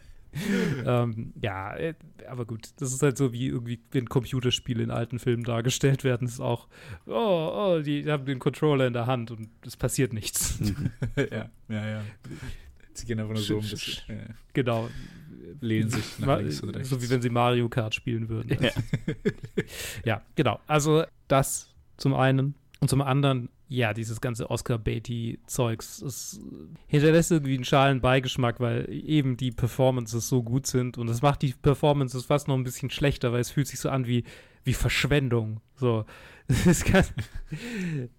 ähm, 0.85 1.33
ja, 1.41 1.75
äh, 1.75 1.93
aber 2.29 2.45
gut, 2.45 2.69
das 2.77 2.93
ist 2.93 3.03
halt 3.03 3.17
so 3.17 3.33
wie 3.33 3.47
irgendwie, 3.47 3.81
wenn 3.91 4.07
Computerspiele 4.07 4.81
in 4.81 4.89
alten 4.89 5.19
Filmen 5.19 5.43
dargestellt 5.43 6.05
werden, 6.05 6.25
ist 6.25 6.39
auch, 6.39 6.67
oh, 7.05 7.11
oh, 7.53 7.81
die 7.81 8.09
haben 8.09 8.25
den 8.25 8.39
Controller 8.39 8.87
in 8.87 8.93
der 8.93 9.07
Hand 9.07 9.31
und 9.31 9.49
es 9.65 9.75
passiert 9.75 10.13
nichts. 10.13 10.57
ja, 11.17 11.49
ja, 11.67 11.87
ja. 11.87 12.01
Sie 12.93 13.05
gehen 13.05 13.19
einfach 13.19 13.33
nur 13.33 13.43
so 13.43 13.59
das. 13.59 14.03
Ja. 14.07 14.15
Genau. 14.53 14.89
Lehnen 15.59 15.89
sich 15.89 16.19
nach 16.19 16.39
links 16.39 16.63
oder 16.63 16.75
rechts. 16.75 16.89
So 16.89 17.01
wie 17.01 17.09
wenn 17.09 17.21
sie 17.21 17.29
Mario 17.29 17.67
Kart 17.67 17.93
spielen 17.93 18.29
würden. 18.29 18.57
Ja. 18.63 18.71
ja, 20.05 20.21
genau. 20.35 20.59
Also 20.65 21.03
das 21.27 21.70
zum 22.01 22.13
einen. 22.13 22.55
Und 22.79 22.89
zum 22.89 23.01
anderen 23.01 23.49
ja, 23.73 23.93
dieses 23.93 24.19
ganze 24.19 24.51
Oscar-Beatty-Zeugs, 24.51 26.41
hinterlässt 26.87 27.31
irgendwie 27.31 27.55
einen 27.55 27.63
schalen 27.63 28.01
Beigeschmack, 28.01 28.59
weil 28.59 28.85
eben 28.91 29.37
die 29.37 29.51
Performances 29.51 30.27
so 30.27 30.43
gut 30.43 30.67
sind 30.67 30.97
und 30.97 31.07
es 31.07 31.21
macht 31.21 31.41
die 31.41 31.53
Performances 31.53 32.25
fast 32.25 32.49
noch 32.49 32.55
ein 32.55 32.65
bisschen 32.65 32.89
schlechter, 32.89 33.31
weil 33.31 33.39
es 33.39 33.49
fühlt 33.49 33.67
sich 33.67 33.79
so 33.79 33.89
an 33.89 34.07
wie, 34.07 34.25
wie 34.65 34.73
Verschwendung. 34.73 35.61
So, 35.77 36.03
es, 36.67 36.83
kann, 36.83 37.05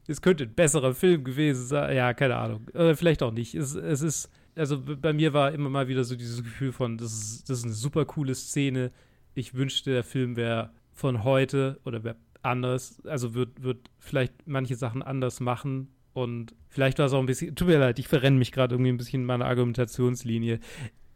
es 0.06 0.22
könnte 0.22 0.44
ein 0.44 0.54
besserer 0.54 0.94
Film 0.94 1.22
gewesen 1.22 1.66
sein, 1.66 1.94
ja, 1.94 2.14
keine 2.14 2.36
Ahnung, 2.36 2.66
äh, 2.70 2.94
vielleicht 2.94 3.22
auch 3.22 3.32
nicht. 3.32 3.54
Es, 3.54 3.74
es 3.74 4.00
ist, 4.00 4.30
also 4.56 4.80
bei 4.80 5.12
mir 5.12 5.34
war 5.34 5.52
immer 5.52 5.68
mal 5.68 5.86
wieder 5.86 6.04
so 6.04 6.16
dieses 6.16 6.42
Gefühl 6.42 6.72
von, 6.72 6.96
das 6.96 7.12
ist, 7.12 7.50
das 7.50 7.58
ist 7.58 7.64
eine 7.64 7.74
super 7.74 8.06
coole 8.06 8.34
Szene. 8.34 8.90
Ich 9.34 9.52
wünschte, 9.52 9.90
der 9.90 10.02
Film 10.02 10.36
wäre 10.36 10.70
von 10.94 11.24
heute 11.24 11.78
oder 11.84 12.04
wäre 12.04 12.16
anders, 12.42 13.00
also 13.06 13.34
wird, 13.34 13.62
wird 13.62 13.90
vielleicht 13.98 14.46
manche 14.46 14.76
Sachen 14.76 15.02
anders 15.02 15.40
machen 15.40 15.88
und 16.12 16.54
vielleicht 16.68 16.98
war 16.98 17.06
es 17.06 17.12
auch 17.12 17.20
ein 17.20 17.26
bisschen, 17.26 17.54
tut 17.54 17.68
mir 17.68 17.78
leid, 17.78 17.98
ich 17.98 18.08
verrenne 18.08 18.38
mich 18.38 18.52
gerade 18.52 18.74
irgendwie 18.74 18.92
ein 18.92 18.98
bisschen 18.98 19.22
in 19.22 19.26
meiner 19.26 19.46
Argumentationslinie. 19.46 20.60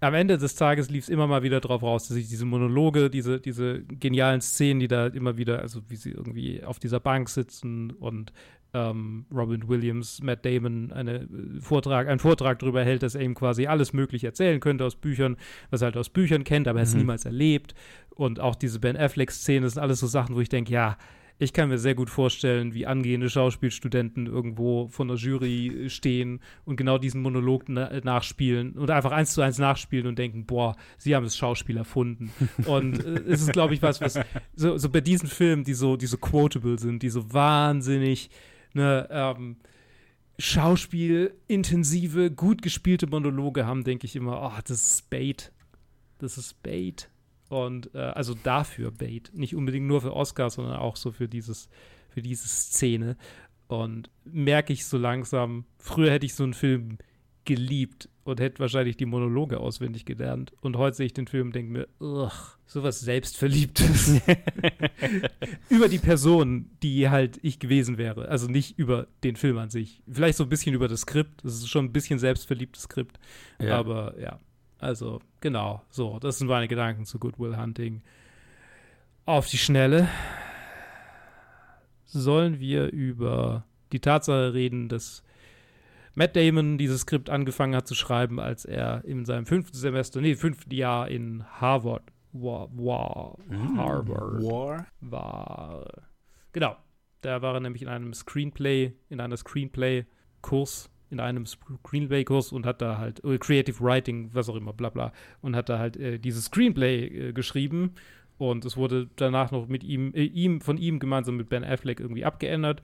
Am 0.01 0.15
Ende 0.15 0.39
des 0.39 0.55
Tages 0.55 0.91
lief 0.91 1.05
es 1.05 1.09
immer 1.09 1.27
mal 1.27 1.43
wieder 1.43 1.61
drauf 1.61 1.83
raus, 1.83 2.09
dass 2.09 2.17
ich 2.17 2.29
diese 2.29 2.45
Monologe, 2.45 3.11
diese, 3.11 3.41
diese 3.41 3.83
genialen 3.83 4.41
Szenen, 4.41 4.81
die 4.81 4.89
da 4.89 5.07
immer 5.07 5.37
wieder, 5.37 5.61
also 5.61 5.81
wie 5.89 5.97
sie 5.97 6.11
irgendwie 6.11 6.63
auf 6.63 6.79
dieser 6.79 7.01
Bank 7.01 7.29
sitzen 7.29 7.91
und 7.93 8.33
ähm, 8.77 9.25
Robin 9.35 9.69
Williams, 9.69 10.23
Matt 10.23 10.45
Damon 10.45 10.93
eine 10.93 11.23
äh, 11.23 11.61
Vortrag, 11.61 12.09
einen 12.09 12.19
Vortrag 12.19 12.59
darüber 12.59 12.85
hält, 12.85 13.03
dass 13.03 13.15
er 13.15 13.23
ihm 13.23 13.35
quasi 13.35 13.67
alles 13.67 13.93
Mögliche 13.93 14.27
erzählen 14.27 14.61
könnte 14.61 14.85
aus 14.85 14.97
Büchern, 14.97 15.37
was 15.71 15.81
er 15.81 15.87
halt 15.87 15.97
aus 15.97 16.11
Büchern 16.11 16.45
kennt, 16.45 16.69
aber 16.69 16.81
er 16.81 16.85
es 16.85 16.93
mhm. 16.93 17.01
niemals 17.01 17.25
erlebt. 17.25 17.75
Und 18.11 18.41
auch 18.41 18.55
diese 18.55 18.79
Ben 18.79 18.97
Affleck-Szene 18.97 19.69
sind 19.69 19.83
alles 19.83 20.01
so 20.01 20.07
Sachen, 20.07 20.37
wo 20.37 20.41
ich 20.41 20.49
denke, 20.49 20.73
ja, 20.73 20.97
ich 21.39 21.53
kann 21.53 21.69
mir 21.69 21.79
sehr 21.79 21.95
gut 21.95 22.09
vorstellen, 22.09 22.73
wie 22.73 22.87
angehende 22.87 23.29
Schauspielstudenten 23.29 24.27
irgendwo 24.27 24.89
von 24.89 25.09
der 25.09 25.19
Jury 25.19 25.85
stehen 25.89 26.41
und 26.65 26.77
genau 26.77 26.97
diesen 26.97 27.21
Monolog 27.21 27.65
na 27.69 28.01
nachspielen 28.03 28.73
und 28.73 28.91
einfach 28.91 29.13
eins 29.13 29.33
zu 29.33 29.43
eins 29.43 29.59
nachspielen 29.59 30.07
und 30.07 30.19
denken, 30.19 30.47
boah, 30.47 30.77
sie 30.97 31.15
haben 31.15 31.25
das 31.25 31.37
Schauspiel 31.37 31.77
erfunden. 31.77 32.31
und 32.67 33.05
äh, 33.05 33.21
es 33.29 33.43
ist, 33.43 33.53
glaube 33.53 33.75
ich, 33.75 33.83
was, 33.83 34.01
was 34.01 34.19
so, 34.55 34.79
so, 34.79 34.89
bei 34.89 35.03
diesen 35.03 35.29
Filmen, 35.29 35.65
die 35.65 35.75
so, 35.75 35.97
die 35.97 36.07
so 36.07 36.17
quotable 36.17 36.79
sind, 36.79 37.03
die 37.03 37.11
so 37.11 37.31
wahnsinnig, 37.33 38.31
ne, 38.77 39.09
ähm, 39.11 39.57
Schauspielintensive, 40.39 42.31
gut 42.31 42.63
gespielte 42.63 43.07
Monologe 43.07 43.67
haben, 43.67 43.85
denke 43.85 44.07
ich 44.07 44.15
immer, 44.15 44.43
oh, 44.43 44.61
das 44.67 44.91
ist 44.91 45.11
Bait. 45.11 45.51
Das 46.19 46.39
ist 46.39 46.63
Bait. 46.63 47.11
Und 47.49 47.95
äh, 47.95 47.99
also 47.99 48.35
dafür 48.35 48.91
Bait. 48.91 49.31
Nicht 49.35 49.57
unbedingt 49.57 49.87
nur 49.87 50.03
für 50.03 50.15
Oscars, 50.15 50.55
sondern 50.55 50.77
auch 50.77 50.97
so 50.97 51.11
für 51.11 51.29
dieses, 51.29 51.69
für 52.11 52.23
diese 52.23 52.47
Szene. 52.49 53.17
Und 53.67 54.11
merke 54.25 54.73
ich 54.73 54.87
so 54.87 54.99
langsam, 54.99 55.65
früher 55.79 56.13
hätte 56.13 56.27
ich 56.27 56.35
so 56.35 56.45
einen 56.45 56.55
Film 56.55 56.99
geliebt 57.45 58.09
und 58.27 58.41
hätte 58.41 58.59
wahrscheinlich 58.59 58.97
die 58.97 59.07
Monologe 59.07 59.61
auswendig 59.61 60.05
gelernt. 60.05 60.53
Und 60.61 60.77
heute 60.77 60.97
sehe 60.97 61.07
ich 61.07 61.15
den 61.15 61.29
Film 61.29 61.49
und 61.49 61.55
denke 61.55 61.73
mir, 61.73 61.89
ugh, 62.01 62.33
sowas 62.67 62.99
Selbstverliebtes. 62.99 64.21
über 65.71 65.89
die 65.89 65.99
Person, 65.99 66.71
die 66.83 67.09
halt 67.09 67.39
ich 67.43 67.61
gewesen 67.61 67.99
wäre. 67.99 68.29
Also 68.29 68.49
nicht 68.49 68.79
über 68.81 69.07
den 69.23 69.37
Film 69.37 69.59
an 69.59 69.71
sich. 69.71 70.03
Vielleicht 70.11 70.39
so 70.39 70.43
ein 70.43 70.49
bisschen 70.49 70.75
über 70.75 70.89
das 70.89 71.03
Skript. 71.03 71.45
Das 71.45 71.55
ist 71.55 71.69
schon 71.69 71.85
ein 71.85 71.93
bisschen 71.93 72.19
selbstverliebtes 72.19 72.83
Skript. 72.85 73.21
Ja. 73.61 73.79
Aber 73.79 74.19
ja, 74.21 74.41
also 74.81 75.21
genau, 75.41 75.83
so. 75.89 76.19
Das 76.19 76.39
sind 76.39 76.49
meine 76.49 76.67
Gedanken 76.67 77.05
zu 77.05 77.21
Good 77.21 77.39
Will 77.39 77.57
Hunting. 77.57 78.03
Auf 79.25 79.49
die 79.49 79.59
Schnelle 79.59 80.09
sollen 82.07 82.59
wir 82.59 82.91
über 82.91 83.65
die 83.93 84.01
Tatsache 84.01 84.53
reden, 84.53 84.89
dass 84.89 85.23
Matt 86.17 86.35
Damon 86.35 86.79
dieses 86.79 87.03
Skript 87.03 87.29
angefangen 87.29 87.77
hat 87.77 87.87
zu 87.87 87.95
schreiben, 87.95 88.41
als 88.41 88.65
er 88.65 89.05
in 89.05 89.27
seinem 89.27 89.45
fünften 89.45 89.77
Semester, 89.77 90.21
nee, 90.23 90.35
fünften 90.35 90.73
Jahr 90.75 91.09
in 91.09 91.45
Harvard 91.61 92.05
war. 92.33 92.69
war 92.73 93.39
Mm. 93.49 93.79
Harvard 93.79 94.43
War. 94.43 94.87
war. 95.01 95.87
Genau. 96.53 96.77
Da 97.21 97.43
war 97.43 97.55
er 97.55 97.61
nämlich 97.61 97.83
in 97.83 97.89
einem 97.89 98.15
Screenplay, 98.15 98.93
in 99.11 99.21
einer 99.21 99.37
Screenplay-Kurs, 99.37 100.91
in 101.11 101.21
einem 101.21 101.45
Screenplay-Kurs 101.45 102.51
und 102.53 102.65
hat 102.65 102.81
da 102.81 102.97
halt, 102.99 103.23
äh, 103.25 103.37
Creative 103.37 103.79
Writing, 103.81 104.31
was 104.33 104.49
auch 104.49 104.57
immer, 104.57 104.73
bla 104.73 104.89
bla, 104.89 105.13
und 105.43 105.55
hat 105.55 105.69
da 105.69 105.79
halt 105.79 105.97
äh, 105.99 106.19
dieses 106.19 106.47
Screenplay 106.47 107.29
äh, 107.29 107.33
geschrieben 107.33 107.95
und 108.39 108.65
es 108.65 108.77
wurde 108.77 109.09
danach 109.17 109.51
noch 109.51 109.67
mit 109.69 109.85
ihm, 109.85 110.13
äh, 110.15 110.25
ihm, 110.25 110.61
von 110.61 110.79
ihm 110.79 110.99
gemeinsam 110.99 111.37
mit 111.37 111.49
Ben 111.49 111.65
Affleck 111.65 112.01
irgendwie 112.01 112.25
abgeändert. 112.25 112.83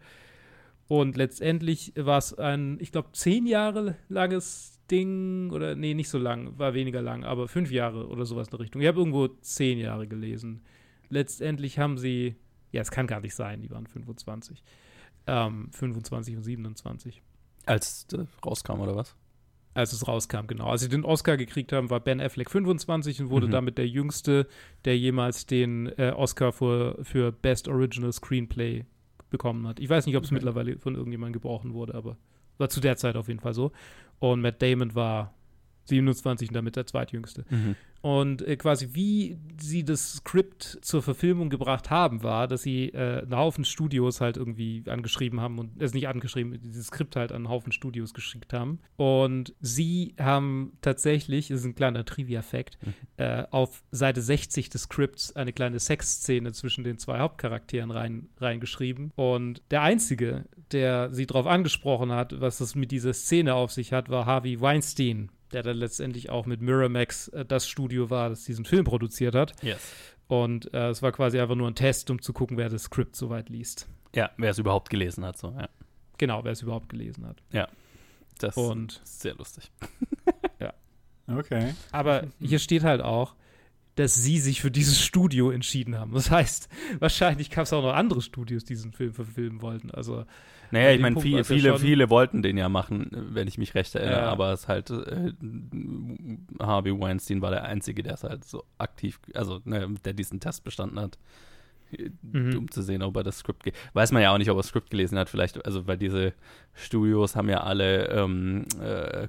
Und 0.93 1.17
letztendlich 1.17 1.95
war 1.97 2.19
es 2.19 2.35
ein, 2.35 2.77
ich 2.79 2.93
glaube, 2.93 3.13
zehn 3.13 3.47
Jahre 3.47 3.97
langes 4.11 4.79
Ding, 4.91 5.51
oder 5.51 5.75
nee, 5.75 5.95
nicht 5.95 6.11
so 6.11 6.19
lang, 6.19 6.59
war 6.59 6.75
weniger 6.75 7.01
lang, 7.01 7.25
aber 7.25 7.49
fünf 7.49 7.71
Jahre 7.71 8.09
oder 8.09 8.27
sowas 8.27 8.49
in 8.49 8.51
der 8.51 8.61
Richtung. 8.61 8.83
Ich 8.83 8.89
habe 8.89 8.99
irgendwo 8.99 9.29
zehn 9.29 9.79
Jahre 9.79 10.07
gelesen. 10.07 10.61
Letztendlich 11.09 11.79
haben 11.79 11.97
sie, 11.97 12.37
ja, 12.73 12.83
es 12.83 12.91
kann 12.91 13.07
gar 13.07 13.21
nicht 13.21 13.35
sein, 13.35 13.63
die 13.63 13.71
waren 13.71 13.87
25. 13.87 14.63
Ähm, 15.27 15.71
25 15.73 16.37
und 16.37 16.43
27 16.43 17.23
Als 17.65 18.07
äh, 18.13 18.27
rauskam, 18.45 18.81
oder 18.81 18.95
was? 18.95 19.17
als 19.73 19.95
es 19.95 20.07
rauskam, 20.07 20.47
genau. 20.47 20.67
Als 20.67 20.83
sie 20.83 20.91
den 20.91 21.07
Oscar 21.07 21.39
gekriegt 21.39 21.73
haben, 21.73 21.89
war 21.89 22.01
Ben 22.01 22.21
Affleck 22.21 22.51
25 22.51 23.23
und 23.23 23.31
wurde 23.31 23.47
Mhm. 23.47 23.53
damit 23.53 23.79
der 23.79 23.89
jüngste, 23.89 24.47
der 24.85 24.99
jemals 24.99 25.47
den 25.47 25.87
äh, 25.97 26.13
Oscar 26.15 26.53
für, 26.53 26.99
für 27.03 27.33
Best 27.33 27.67
Original 27.69 28.13
Screenplay 28.13 28.85
bekommen 29.33 29.67
hat. 29.67 29.81
Ich 29.81 29.89
weiß 29.91 30.07
nicht, 30.07 30.17
ob 30.17 30.23
es 30.23 30.29
Okay. 30.29 30.35
mittlerweile 30.37 30.79
von 30.79 30.95
irgendjemandem 30.95 31.33
gebrochen 31.33 31.75
wurde, 31.75 31.95
aber 31.95 32.17
war 32.59 32.69
zu 32.69 32.81
der 32.81 32.97
Zeit 32.97 33.17
auf 33.17 33.27
jeden 33.29 33.41
Fall 33.41 33.55
so. 33.55 33.73
Und 34.21 34.41
Matt 34.41 34.63
Damon 34.63 34.95
war 34.95 35.35
27 35.85 36.49
und 36.49 36.55
damit 36.55 36.77
der 36.77 36.87
zweitjüngste. 36.87 37.45
Und 38.01 38.43
äh, 38.43 38.57
quasi 38.57 38.89
wie 38.95 39.39
sie 39.61 39.85
das 39.85 40.15
Skript 40.15 40.79
zur 40.83 41.03
Verfilmung 41.03 41.51
gebracht 41.51 41.89
haben, 41.91 42.25
war, 42.25 42.49
dass 42.49 42.63
sie 42.63 42.89
äh, 42.89 43.23
einen 43.23 43.37
Haufen 43.37 43.65
Studios 43.65 44.21
halt 44.21 44.37
irgendwie 44.37 44.83
angeschrieben 44.89 45.41
haben 45.41 45.59
und 45.61 45.81
es 45.81 45.95
nicht 45.95 46.09
angeschrieben, 46.09 46.61
dieses 46.61 46.89
Skript 46.89 47.15
halt 47.15 47.31
an 47.31 47.43
einen 47.43 47.49
Haufen 47.49 47.71
Studios 47.71 48.13
geschickt 48.13 48.53
haben. 48.53 48.81
Und 48.97 49.55
sie 49.61 50.15
haben 50.19 50.73
tatsächlich, 50.81 51.49
das 51.49 51.61
ist 51.61 51.67
ein 51.67 51.77
kleiner 51.77 52.05
Trivia-Fact, 52.05 52.79
Mhm. 52.85 52.95
äh, 53.19 53.45
auf 53.53 53.85
Seite 53.93 54.21
60 54.21 54.69
des 54.69 54.83
Skripts 54.83 55.37
eine 55.37 55.53
kleine 55.53 55.79
Sexszene 55.79 56.51
zwischen 56.53 56.83
den 56.83 56.99
zwei 56.99 57.21
Hauptcharakteren 57.21 57.93
rein, 57.93 58.29
reingeschrieben. 58.41 59.13
Und 59.15 59.63
der 59.71 59.83
Einzige, 59.83 60.45
der 60.73 61.13
sie 61.13 61.27
darauf 61.27 61.47
angesprochen 61.47 62.11
hat, 62.11 62.41
was 62.41 62.59
das 62.59 62.75
mit 62.75 62.91
dieser 62.91 63.13
Szene 63.15 63.55
auf 63.55 63.71
sich 63.71 63.93
hat, 63.93 64.09
war 64.09 64.27
Harvey 64.27 64.61
Weinstein 64.61 65.31
der 65.53 65.63
dann 65.63 65.77
letztendlich 65.77 66.31
auch 66.31 66.47
mit 66.47 66.61
Miramax 66.61 67.29
äh, 67.29 67.45
das 67.45 67.69
Studio 67.69 68.11
war, 68.11 68.29
das 68.31 68.45
diesen 68.45 68.65
Film 68.65 68.85
produziert 68.85 69.35
hat. 69.35 69.63
Yes. 69.63 69.81
Und 70.29 70.73
äh, 70.73 70.89
es 70.89 71.03
war 71.03 71.13
quasi 71.13 71.39
einfach 71.39 71.57
nur 71.57 71.69
ein 71.69 71.75
Test, 71.75 72.11
um 72.11 72.21
zu 72.23 72.33
gucken, 72.33 72.57
wer 72.57 72.69
das 72.69 72.85
Skript 72.85 73.17
soweit 73.17 73.49
liest. 73.49 73.89
Ja, 74.15 74.31
wer 74.37 74.51
es 74.51 74.59
überhaupt 74.59 74.91
gelesen 74.91 75.25
hat, 75.25 75.39
so, 75.39 75.55
ja. 75.59 75.69
Genau, 76.19 76.45
wer 76.45 76.53
es 76.53 76.63
überhaupt 76.63 76.89
gelesen 76.89 77.27
hat. 77.27 77.43
Das 78.39 78.57
Und 78.57 79.01
ist 79.05 79.21
sehr 79.21 79.35
lustig. 79.35 79.71
Okay. 81.29 81.75
aber 81.93 82.27
hier 82.41 82.59
steht 82.59 82.83
halt 82.83 83.01
auch, 83.01 83.35
dass 83.95 84.15
sie 84.15 84.39
sich 84.39 84.61
für 84.61 84.71
dieses 84.71 85.03
Studio 85.03 85.51
entschieden 85.51 85.99
haben. 85.99 86.13
Das 86.13 86.31
heißt, 86.31 86.69
wahrscheinlich 86.99 87.51
gab 87.51 87.65
es 87.65 87.73
auch 87.73 87.83
noch 87.83 87.95
andere 87.95 88.23
Studios, 88.23 88.65
die 88.65 88.75
diesen 88.75 88.93
Film 88.93 89.13
verfilmen 89.13 89.61
wollten. 89.63 89.91
Also 89.91 90.25
Naja, 90.73 90.91
ich 90.93 91.01
meine, 91.01 91.15
Punkt 91.15 91.47
viele, 91.47 91.69
ja 91.69 91.77
viele, 91.79 92.11
wollten 92.11 92.43
den 92.43 92.57
ja 92.57 92.69
machen, 92.69 93.09
wenn 93.13 93.47
ich 93.47 93.59
mich 93.59 93.75
recht 93.75 93.95
erinnere, 93.95 94.23
Ja. 94.23 94.29
aber 94.31 94.53
es 94.53 94.67
halt, 94.69 94.91
äh, 94.91 95.33
Harvey 96.61 96.99
Weinstein 96.99 97.43
war 97.43 97.51
der 97.51 97.65
Einzige, 97.65 98.03
der 98.03 98.15
es 98.15 98.25
halt 98.25 98.45
so 98.45 98.65
aktiv, 98.79 99.21
also 99.35 99.61
ne, 99.65 99.95
der 100.05 100.15
diesen 100.15 100.41
Test 100.41 100.65
bestanden 100.65 100.99
hat, 100.99 101.19
Mhm. 102.23 102.57
um 102.59 102.71
zu 102.71 102.83
sehen, 102.83 103.03
ob 103.03 103.17
er 103.17 103.23
das 103.23 103.39
Skript, 103.39 103.65
ge- 103.65 103.73
weiß 103.93 104.13
man 104.13 104.23
ja 104.23 104.33
auch 104.33 104.39
nicht, 104.39 104.51
ob 104.51 104.57
er 104.57 104.61
das 104.61 104.69
Skript 104.69 104.91
gelesen 104.91 105.19
hat, 105.19 105.29
vielleicht, 105.29 105.65
also 105.67 105.87
weil 105.87 105.99
diese 105.99 106.33
Studios 106.75 107.37
haben 107.37 107.49
ja 107.49 107.63
alle, 107.63 108.09
ähm, 108.09 108.65
äh, 108.81 109.25
äh, 109.25 109.29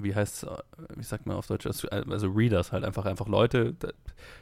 wie 0.00 0.14
heißt 0.14 0.46
wie 0.96 1.02
sagt 1.02 1.26
man 1.26 1.36
auf 1.36 1.46
Deutsch, 1.46 1.66
also 1.66 2.28
Readers 2.30 2.70
halt 2.72 2.84
einfach, 2.84 3.04
einfach 3.06 3.26
Leute, 3.26 3.74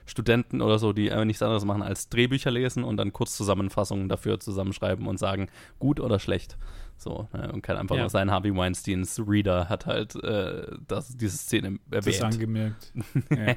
Studenten 0.07 0.61
oder 0.61 0.79
so, 0.79 0.93
die 0.93 1.11
einfach 1.11 1.25
nichts 1.25 1.43
anderes 1.43 1.65
machen 1.65 1.83
als 1.83 2.09
Drehbücher 2.09 2.51
lesen 2.51 2.85
und 2.85 2.97
dann 2.97 3.13
Kurzzusammenfassungen 3.13 4.09
dafür 4.09 4.41
zusammenschreiben 4.41 5.07
und 5.07 5.19
sagen, 5.19 5.49
gut 5.79 6.01
oder 6.01 6.19
schlecht. 6.19 6.57
So, 6.99 7.29
ne, 7.33 7.51
und 7.51 7.63
kann 7.63 7.77
einfach 7.79 7.97
Ja. 7.97 8.09
sein, 8.09 8.31
Harvey 8.31 8.55
Weinsteins 8.55 9.21
Reader 9.27 9.69
hat 9.69 9.87
halt 9.87 10.15
äh, 10.23 10.67
das, 10.87 11.17
diese 11.17 11.37
Szene 11.37 11.79
Das 11.91 12.07
erwähnt. 12.07 12.23
angemerkt. 12.35 12.93
ja. 13.31 13.57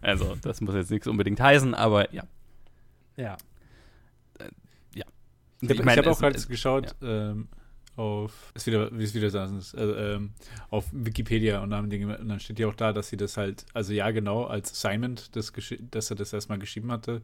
Also, 0.00 0.34
das 0.40 0.60
muss 0.62 0.74
jetzt 0.74 0.90
nichts 0.90 1.06
unbedingt 1.06 1.40
heißen, 1.40 1.74
aber 1.74 2.14
ja. 2.14 2.22
Ja. 3.16 3.36
Ich 5.62 5.70
habe 5.70 5.90
hab 5.90 6.06
auch 6.06 6.18
gerade 6.18 6.36
es- 6.36 6.48
geschaut 6.48 6.94
ähm, 7.02 7.48
auf, 7.96 8.52
ist 8.54 8.66
wieder, 8.66 8.90
wie 8.96 9.04
es 9.04 9.14
wieder 9.14 9.30
sagen, 9.30 9.56
ist, 9.58 9.74
also, 9.74 9.94
ähm, 9.96 10.32
auf 10.68 10.84
Wikipedia 10.92 11.62
und 11.62 11.70
dann, 11.70 11.88
Dinge, 11.88 12.18
und 12.18 12.28
dann 12.28 12.40
steht 12.40 12.58
ja 12.58 12.68
auch 12.68 12.74
da, 12.74 12.92
dass 12.92 13.08
sie 13.08 13.16
das 13.16 13.38
halt, 13.38 13.64
also 13.72 13.94
ja 13.94 14.10
genau, 14.10 14.44
als 14.44 14.70
Assignment, 14.72 15.34
das, 15.34 15.52
dass 15.90 16.10
er 16.10 16.16
das 16.16 16.32
erstmal 16.34 16.58
geschrieben 16.58 16.92
hatte, 16.92 17.22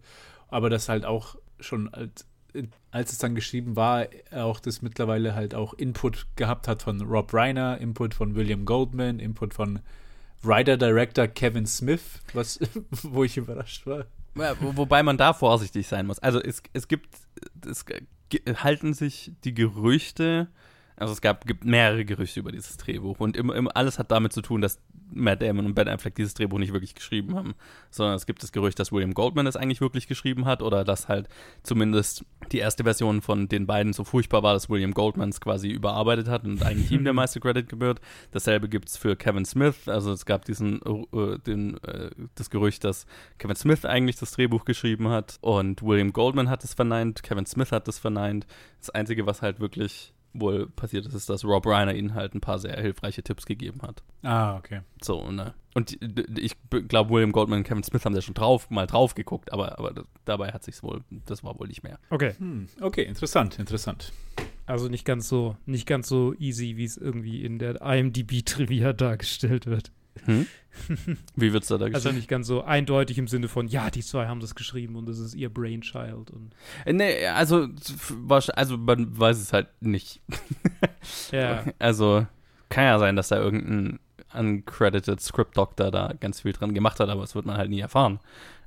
aber 0.48 0.70
das 0.70 0.88
halt 0.88 1.04
auch 1.04 1.36
schon 1.60 1.92
als, 1.92 2.26
als 2.90 3.12
es 3.12 3.18
dann 3.18 3.34
geschrieben 3.34 3.76
war, 3.76 4.06
auch 4.34 4.60
das 4.60 4.80
mittlerweile 4.80 5.34
halt 5.34 5.54
auch 5.54 5.74
Input 5.74 6.26
gehabt 6.36 6.68
hat 6.68 6.82
von 6.82 7.02
Rob 7.02 7.34
Reiner, 7.34 7.76
Input 7.78 8.14
von 8.14 8.34
William 8.34 8.64
Goldman, 8.64 9.18
Input 9.18 9.52
von 9.52 9.80
Writer-Director 10.42 11.28
Kevin 11.28 11.66
Smith, 11.66 12.02
was, 12.32 12.58
wo 13.02 13.24
ich 13.24 13.36
überrascht 13.36 13.86
war. 13.86 14.06
Wobei 14.34 15.02
man 15.02 15.18
da 15.18 15.32
vorsichtig 15.32 15.86
sein 15.86 16.06
muss. 16.06 16.18
Also 16.18 16.40
es, 16.40 16.62
es 16.72 16.88
gibt, 16.88 17.08
es 17.66 17.84
halten 18.62 18.94
sich 18.94 19.32
die 19.44 19.54
Gerüchte, 19.54 20.48
also 20.96 21.12
es 21.12 21.20
gab, 21.20 21.46
gibt 21.46 21.64
mehrere 21.64 22.04
Gerüchte 22.04 22.40
über 22.40 22.52
dieses 22.52 22.76
Drehbuch 22.76 23.20
und 23.20 23.36
immer, 23.36 23.54
immer 23.54 23.76
alles 23.76 23.98
hat 23.98 24.10
damit 24.10 24.32
zu 24.32 24.42
tun, 24.42 24.60
dass 24.60 24.78
Matt 25.14 25.42
Damon 25.42 25.66
und 25.66 25.74
Ben 25.74 25.88
Affleck 25.88 26.14
dieses 26.14 26.34
Drehbuch 26.34 26.58
nicht 26.58 26.72
wirklich 26.72 26.94
geschrieben 26.94 27.34
haben, 27.34 27.54
sondern 27.90 28.16
es 28.16 28.26
gibt 28.26 28.42
das 28.42 28.52
Gerücht, 28.52 28.78
dass 28.78 28.92
William 28.92 29.14
Goldman 29.14 29.46
es 29.46 29.56
eigentlich 29.56 29.80
wirklich 29.80 30.06
geschrieben 30.06 30.44
hat 30.44 30.62
oder 30.62 30.84
dass 30.84 31.08
halt 31.08 31.28
zumindest 31.62 32.24
die 32.50 32.58
erste 32.58 32.84
Version 32.84 33.22
von 33.22 33.48
den 33.48 33.66
beiden 33.66 33.92
so 33.92 34.04
furchtbar 34.04 34.42
war, 34.42 34.54
dass 34.54 34.68
William 34.68 34.92
Goldman 34.92 35.30
es 35.30 35.40
quasi 35.40 35.68
überarbeitet 35.68 36.28
hat 36.28 36.44
und 36.44 36.62
eigentlich 36.62 36.90
ihm 36.90 37.04
der 37.04 37.12
meiste 37.12 37.40
Credit 37.40 37.68
gebührt. 37.68 38.00
Dasselbe 38.30 38.68
gibt 38.68 38.88
es 38.88 38.96
für 38.96 39.16
Kevin 39.16 39.44
Smith, 39.44 39.88
also 39.88 40.12
es 40.12 40.26
gab 40.26 40.44
diesen, 40.44 40.80
äh, 40.82 41.38
den, 41.38 41.82
äh, 41.84 42.10
das 42.34 42.50
Gerücht, 42.50 42.84
dass 42.84 43.06
Kevin 43.38 43.56
Smith 43.56 43.84
eigentlich 43.84 44.16
das 44.16 44.32
Drehbuch 44.32 44.64
geschrieben 44.64 45.08
hat 45.08 45.38
und 45.40 45.82
William 45.82 46.12
Goldman 46.12 46.50
hat 46.50 46.64
es 46.64 46.74
verneint, 46.74 47.22
Kevin 47.22 47.46
Smith 47.46 47.72
hat 47.72 47.88
es 47.88 47.98
verneint. 47.98 48.46
Das 48.78 48.90
Einzige, 48.90 49.26
was 49.26 49.42
halt 49.42 49.60
wirklich 49.60 50.12
wohl 50.34 50.68
passiert 50.68 51.06
ist, 51.06 51.14
ist, 51.14 51.28
dass 51.28 51.44
Rob 51.44 51.66
Reiner 51.66 51.94
ihnen 51.94 52.14
halt 52.14 52.34
ein 52.34 52.40
paar 52.40 52.58
sehr 52.58 52.80
hilfreiche 52.80 53.22
Tipps 53.22 53.46
gegeben 53.46 53.80
hat. 53.82 54.02
Ah, 54.22 54.56
okay. 54.56 54.80
So, 55.00 55.30
ne? 55.30 55.54
Und 55.74 55.98
ich 56.38 56.56
glaube, 56.88 57.10
William 57.10 57.32
Goldman 57.32 57.60
und 57.60 57.64
Kevin 57.64 57.82
Smith 57.82 58.04
haben 58.04 58.14
da 58.14 58.20
schon 58.20 58.34
drauf, 58.34 58.68
mal 58.70 58.86
drauf 58.86 59.14
geguckt, 59.14 59.52
aber, 59.52 59.78
aber 59.78 60.04
dabei 60.24 60.52
hat 60.52 60.62
sich's 60.64 60.82
wohl, 60.82 61.02
das 61.26 61.42
war 61.42 61.58
wohl 61.58 61.68
nicht 61.68 61.82
mehr. 61.82 61.98
Okay. 62.10 62.34
Hm, 62.38 62.68
okay, 62.80 63.04
interessant, 63.04 63.58
interessant. 63.58 64.12
Also 64.66 64.88
nicht 64.88 65.04
ganz 65.04 65.28
so, 65.28 65.56
nicht 65.66 65.86
ganz 65.86 66.08
so 66.08 66.34
easy, 66.38 66.76
wie 66.76 66.84
es 66.84 66.96
irgendwie 66.96 67.42
in 67.44 67.58
der 67.58 67.80
IMDb-Trivia 67.80 68.92
dargestellt 68.92 69.66
wird. 69.66 69.92
Hm? 70.24 70.46
Wie 71.36 71.52
wird's 71.52 71.68
da 71.68 71.76
da 71.78 71.84
Also 71.86 71.94
geschrieben? 71.96 72.16
nicht 72.16 72.28
ganz 72.28 72.46
so 72.46 72.62
eindeutig 72.62 73.18
im 73.18 73.28
Sinne 73.28 73.48
von, 73.48 73.66
ja, 73.68 73.90
die 73.90 74.02
zwei 74.02 74.26
haben 74.26 74.40
das 74.40 74.54
geschrieben 74.54 74.96
und 74.96 75.06
das 75.06 75.18
ist 75.18 75.34
ihr 75.34 75.52
Brainchild. 75.52 76.30
Und, 76.30 76.54
Äh, 76.84 76.92
Nee, 76.92 77.26
also, 77.26 77.68
also 78.54 78.76
man 78.78 79.18
weiß 79.18 79.38
es 79.38 79.52
halt 79.52 79.68
nicht. 79.80 80.20
ja, 81.32 81.64
Also 81.78 82.26
kann 82.68 82.84
ja 82.84 82.98
sein, 82.98 83.16
dass 83.16 83.28
da 83.28 83.36
irgendein 83.38 83.98
uncredited 84.34 85.20
Script 85.20 85.56
Doctor 85.58 85.90
da 85.90 86.14
ganz 86.18 86.40
viel 86.40 86.52
dran 86.52 86.72
gemacht 86.72 87.00
hat, 87.00 87.10
aber 87.10 87.20
das 87.20 87.34
wird 87.34 87.44
man 87.44 87.58
halt 87.58 87.68
nie 87.70 87.80
erfahren. 87.80 88.18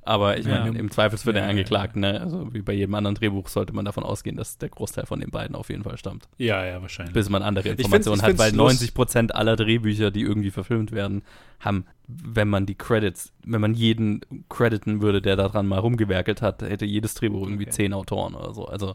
Aber 0.06 0.38
ich 0.38 0.46
Ja. 0.46 0.60
meine, 0.64 0.78
im 0.78 0.90
Zweifelsfall 0.90 1.32
Ja, 1.34 1.40
der 1.40 1.42
ja, 1.44 1.50
Angeklagten, 1.50 2.00
ne? 2.00 2.20
also 2.20 2.54
wie 2.54 2.62
bei 2.62 2.72
jedem 2.72 2.94
anderen 2.94 3.16
Drehbuch 3.16 3.48
sollte 3.48 3.72
man 3.72 3.84
davon 3.84 4.04
ausgehen, 4.04 4.36
dass 4.36 4.56
der 4.56 4.68
Großteil 4.68 5.04
von 5.04 5.18
den 5.20 5.30
beiden 5.30 5.56
auf 5.56 5.68
jeden 5.68 5.82
Fall 5.82 5.98
stammt. 5.98 6.28
Ja, 6.38 6.64
ja, 6.64 6.80
wahrscheinlich. 6.80 7.12
Bis 7.12 7.28
man 7.28 7.42
andere 7.42 7.64
find's- 7.64 7.80
Informationen 7.82 8.16
ich 8.18 8.22
hat, 8.22 8.28
find's 8.30 8.40
weil 8.42 8.50
lust- 8.52 8.58
90 8.80 8.94
Prozent 8.94 9.34
aller 9.34 9.56
Drehbücher, 9.56 10.10
die 10.12 10.22
irgendwie 10.22 10.50
verfilmt 10.52 10.92
werden, 10.92 11.22
haben, 11.60 11.86
wenn 12.06 12.48
man 12.48 12.66
die 12.66 12.76
Credits, 12.76 13.32
wenn 13.44 13.60
man 13.60 13.74
jeden 13.74 14.20
crediten 14.48 15.02
würde, 15.02 15.20
der 15.20 15.34
daran 15.36 15.66
mal 15.66 15.80
rumgewerkelt 15.80 16.40
hat, 16.40 16.62
hätte 16.62 16.84
jedes 16.84 17.14
Drehbuch 17.14 17.42
irgendwie 17.42 17.64
Okay. 17.64 17.72
zehn 17.72 17.92
Autoren 17.92 18.34
oder 18.34 18.54
so. 18.54 18.66
Also, 18.66 18.94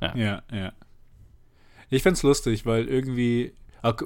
Ja, 0.00 0.42
ja. 0.52 0.72
Ich 1.90 2.02
find's 2.02 2.22
lustig, 2.22 2.64
weil 2.66 2.86
irgendwie, 2.86 3.52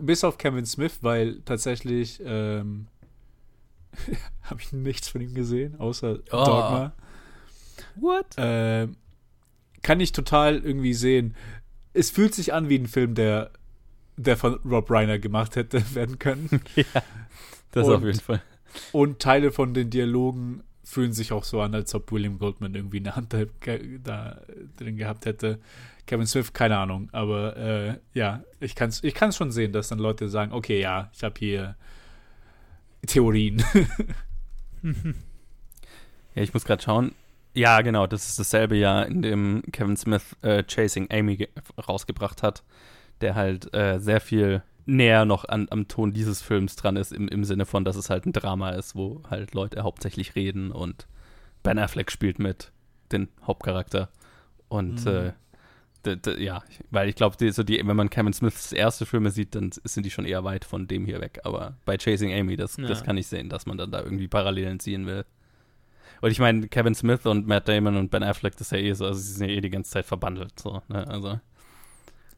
bis 0.03 0.25
auf 0.25 0.39
Kevin 0.39 0.65
Smith, 0.67 0.99
weil 1.03 1.41
tatsächlich 1.45 2.21
ähm, 2.25 2.87
habe 4.43 4.61
ich 4.61 4.73
nichts 4.73 5.09
von 5.09 5.21
ihm 5.21 5.35
gesehen, 5.35 5.79
außer 5.79 6.19
Oh. 6.31 6.45
Dogma. 6.45 6.93
what? 7.97 8.27
Ähm, 8.37 8.97
kann 9.83 10.01
ich 10.01 10.13
total 10.13 10.57
irgendwie 10.59 10.95
sehen. 10.95 11.35
Es 11.95 12.11
fühlt 12.11 12.35
sich 12.35 12.53
an 12.53 12.69
wie 12.69 12.79
ein 12.79 12.87
Film, 12.87 13.15
der, 13.15 13.51
der 14.17 14.37
von 14.37 14.55
Rob 14.65 14.91
Reiner 14.91 15.19
gemacht 15.19 15.57
hätte 15.57 15.83
werden 15.95 16.19
können. 16.19 16.49
ja, 16.77 16.85
das 17.73 17.87
Und- 17.87 17.95
auf 17.95 18.03
jeden 18.05 18.21
Fall. 18.21 18.43
Und 18.93 19.19
Teile 19.19 19.51
von 19.51 19.73
den 19.75 19.89
Dialogen 19.91 20.63
fühlen 20.85 21.13
sich 21.13 21.33
auch 21.33 21.45
so 21.45 21.61
an, 21.61 21.75
als 21.75 21.95
ob 21.95 22.13
William 22.13 22.39
Goldman 22.39 22.75
irgendwie 22.75 22.99
eine 22.99 23.17
Hand 23.17 23.33
da, 23.33 23.45
da 24.05 24.41
drin 24.77 24.97
gehabt 24.97 25.25
hätte. 25.27 25.59
Kevin 26.07 26.27
Smith, 26.27 26.53
keine 26.53 26.79
Ahnung, 26.79 27.09
aber 27.13 27.57
äh, 27.57 27.99
ja, 28.15 28.43
ich 28.61 28.75
kann 28.75 28.89
es 28.91 29.03
ich 29.05 29.15
kann's 29.15 29.37
schon 29.37 29.51
sehen, 29.51 29.73
dass 29.73 29.89
dann 29.89 29.99
Leute 29.99 30.29
sagen, 30.29 30.53
okay, 30.53 30.81
ja, 30.81 31.11
ich 31.15 31.23
habe 31.25 31.35
hier 31.39 31.77
Theorien. 33.07 33.63
Ja, 36.35 36.43
ich 36.43 36.55
muss 36.55 36.65
gerade 36.65 36.83
schauen. 36.83 37.13
Ja, 37.55 37.81
genau, 37.81 38.07
das 38.07 38.29
ist 38.29 38.39
dasselbe 38.39 38.77
Jahr, 38.77 39.07
in 39.07 39.23
dem 39.23 39.63
Kevin 39.73 39.97
Smith 39.97 40.37
äh, 40.43 40.63
Chasing 40.63 41.09
Amy 41.11 41.37
ge- 41.37 41.49
rausgebracht 41.89 42.43
hat, 42.43 42.63
der 43.21 43.35
halt 43.35 43.75
äh, 43.75 43.99
sehr 43.99 44.21
viel 44.21 44.63
näher 44.87 45.25
noch 45.25 45.45
an, 45.47 45.67
am 45.71 45.89
Ton 45.89 46.13
dieses 46.13 46.41
Films 46.41 46.77
dran 46.77 46.97
ist, 46.97 47.13
im, 47.13 47.27
im 47.29 47.45
Sinne 47.45 47.67
von, 47.67 47.85
dass 47.85 47.97
es 47.97 48.09
halt 48.11 48.27
ein 48.27 48.33
Drama 48.33 48.71
ist, 48.71 48.95
wo 48.95 49.23
halt 49.29 49.55
Leute 49.55 49.83
hauptsächlich 49.83 50.35
reden 50.37 50.71
und 50.71 51.09
Ben 51.63 51.79
Affleck 51.79 52.13
spielt 52.13 52.39
mit, 52.39 52.71
den 53.11 53.29
Hauptcharakter. 53.43 54.09
Und 54.69 55.05
Mhm. 55.05 55.11
äh, 55.11 55.33
ja, 56.39 56.63
weil 56.91 57.09
ich 57.09 57.15
glaube, 57.17 57.37
die, 57.37 57.51
so 57.51 57.63
die, 57.63 57.81
wenn 57.85 57.97
man 57.97 58.09
Kevin 58.11 58.33
Smiths 58.33 58.73
erste 58.73 59.05
Filme 59.07 59.31
sieht, 59.31 59.55
dann 59.55 59.71
sind 59.85 60.07
die 60.07 60.11
schon 60.11 60.25
eher 60.25 60.45
weit 60.45 60.65
von 60.65 60.87
dem 60.87 61.05
hier 61.05 61.21
weg. 61.21 61.41
Aber 61.45 61.77
bei 61.85 61.97
Chasing 61.99 62.33
Amy, 62.33 62.57
das, 62.57 62.77
das 62.77 63.01
Ja. 63.01 63.05
kann 63.05 63.17
ich 63.19 63.27
sehen, 63.27 63.49
dass 63.49 63.67
man 63.67 63.77
dann 63.79 63.91
da 63.91 64.03
irgendwie 64.03 64.29
Parallelen 64.29 64.81
ziehen 64.81 65.07
will. 65.07 65.25
Und 66.21 66.31
ich 66.31 66.39
meine, 66.41 66.67
Kevin 66.69 66.95
Smith 66.95 67.27
und 67.27 67.47
Matt 67.47 67.69
Damon 67.69 67.97
und 67.97 68.11
Ben 68.11 68.23
Affleck, 68.23 68.53
das 68.57 68.69
ist 68.69 68.73
ja 68.73 68.79
eh 68.79 68.93
so, 68.93 69.07
also 69.07 69.21
sie 69.21 69.33
sind 69.35 69.49
ja 69.49 69.55
eh 69.55 69.61
die 69.61 69.71
ganze 69.71 69.91
Zeit 69.93 70.05
verbandelt, 70.07 70.59
so, 70.59 70.83
ne, 70.89 71.07
also 71.07 71.39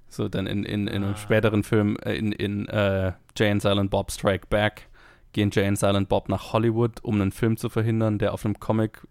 so 0.08 0.28
dann 0.28 0.46
in, 0.46 0.64
in, 0.64 0.86
in 0.86 1.02
einem 1.04 1.14
Ah. 1.14 1.16
späteren 1.16 1.62
Film, 1.62 1.96
äh, 2.04 2.14
in, 2.14 2.32
in 2.32 2.66
äh, 2.68 3.12
Jay 3.38 3.50
and 3.50 3.62
Silent 3.62 3.90
Bob 3.90 4.10
Strike 4.10 4.48
Back, 4.50 4.88
gehen 5.32 5.50
Jay 5.52 5.66
and 5.66 5.78
Silent 5.78 6.08
Bob 6.08 6.28
nach 6.28 6.52
Hollywood, 6.52 7.00
um 7.02 7.20
einen 7.20 7.32
Film 7.32 7.56
zu 7.56 7.68
verhindern, 7.70 8.18
der 8.18 8.34
auf 8.34 8.44
einem 8.44 8.58
Comic 8.58 9.06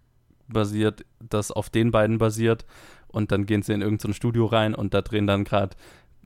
basiert, 0.47 1.05
das 1.19 1.51
auf 1.51 1.69
den 1.69 1.91
beiden 1.91 2.17
basiert 2.17 2.65
und 3.12 3.32
dann 3.32 3.45
gehen 3.45 3.62
sie 3.62 3.74
in 3.74 3.82
irgendein 3.82 4.13
Studio 4.13 4.45
rein 4.45 4.74
und 4.76 4.93
da 4.93 5.02
drehen 5.02 5.28
dann 5.28 5.43
gerade 5.43 5.76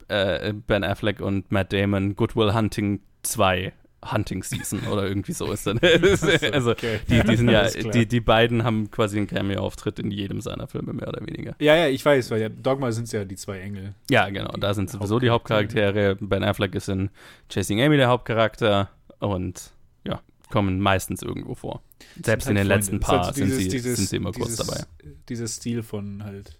äh, 0.08 0.52
Ben 0.52 0.84
Affleck 0.84 1.20
und 1.20 1.50
Matt 1.50 1.72
Damon 1.72 2.14
Goodwill 2.16 2.54
Hunting 2.54 3.00
2 3.22 3.72
Hunting 4.12 4.42
Season 4.42 4.80
oder 4.92 5.06
irgendwie 5.08 5.32
so 5.32 5.50
ist 5.50 5.66
dann. 5.66 5.78
also 6.52 6.72
okay. 6.72 7.00
die, 7.08 7.22
die 7.22 7.36
sind 7.36 7.48
ja, 7.48 7.70
die, 7.70 8.06
die 8.06 8.20
beiden 8.20 8.62
haben 8.62 8.90
quasi 8.90 9.16
einen 9.16 9.26
Cameo-Auftritt 9.26 9.98
in 9.98 10.10
jedem 10.10 10.42
seiner 10.42 10.66
Filme, 10.66 10.92
mehr 10.92 11.08
oder 11.08 11.26
weniger. 11.26 11.56
ja, 11.58 11.74
ja, 11.74 11.86
ich 11.88 12.04
weiß, 12.04 12.30
weil 12.30 12.42
ja, 12.42 12.48
Dogma 12.50 12.92
sind 12.92 13.10
ja 13.12 13.24
die 13.24 13.36
zwei 13.36 13.60
Engel. 13.60 13.94
Ja, 14.10 14.28
genau, 14.28 14.52
Die 14.52 14.60
da 14.60 14.74
sind 14.74 14.90
sowieso 14.90 15.18
die 15.20 15.30
Hauptcharaktere. 15.30 16.16
Ben 16.20 16.44
Affleck 16.44 16.74
ist 16.74 16.90
in 16.90 17.08
Chasing 17.48 17.80
Amy 17.80 17.96
der 17.96 18.08
Hauptcharakter 18.08 18.90
und 19.20 19.70
ja, 20.06 20.20
kommen 20.50 20.80
meistens 20.80 21.22
irgendwo 21.22 21.54
vor. 21.54 21.82
Selbst 22.22 22.44
in 22.44 22.48
Sind 22.48 22.56
den 22.56 22.68
halt 22.70 22.80
letzten 22.80 23.00
Freunde. 23.00 23.06
paar 23.22 23.28
Das 23.28 23.38
ist 23.38 23.42
sind, 23.48 23.50
halt 23.52 23.62
sie, 23.62 23.68
dieses- 23.70 23.96
sind 23.96 24.08
sie 24.10 24.16
immer 24.16 24.32
kurz 24.32 24.48
dieses, 24.56 24.66
dabei. 24.66 24.80
Dieses 25.30 25.56
Stil 25.56 25.82
von 25.82 26.22
halt, 26.24 26.58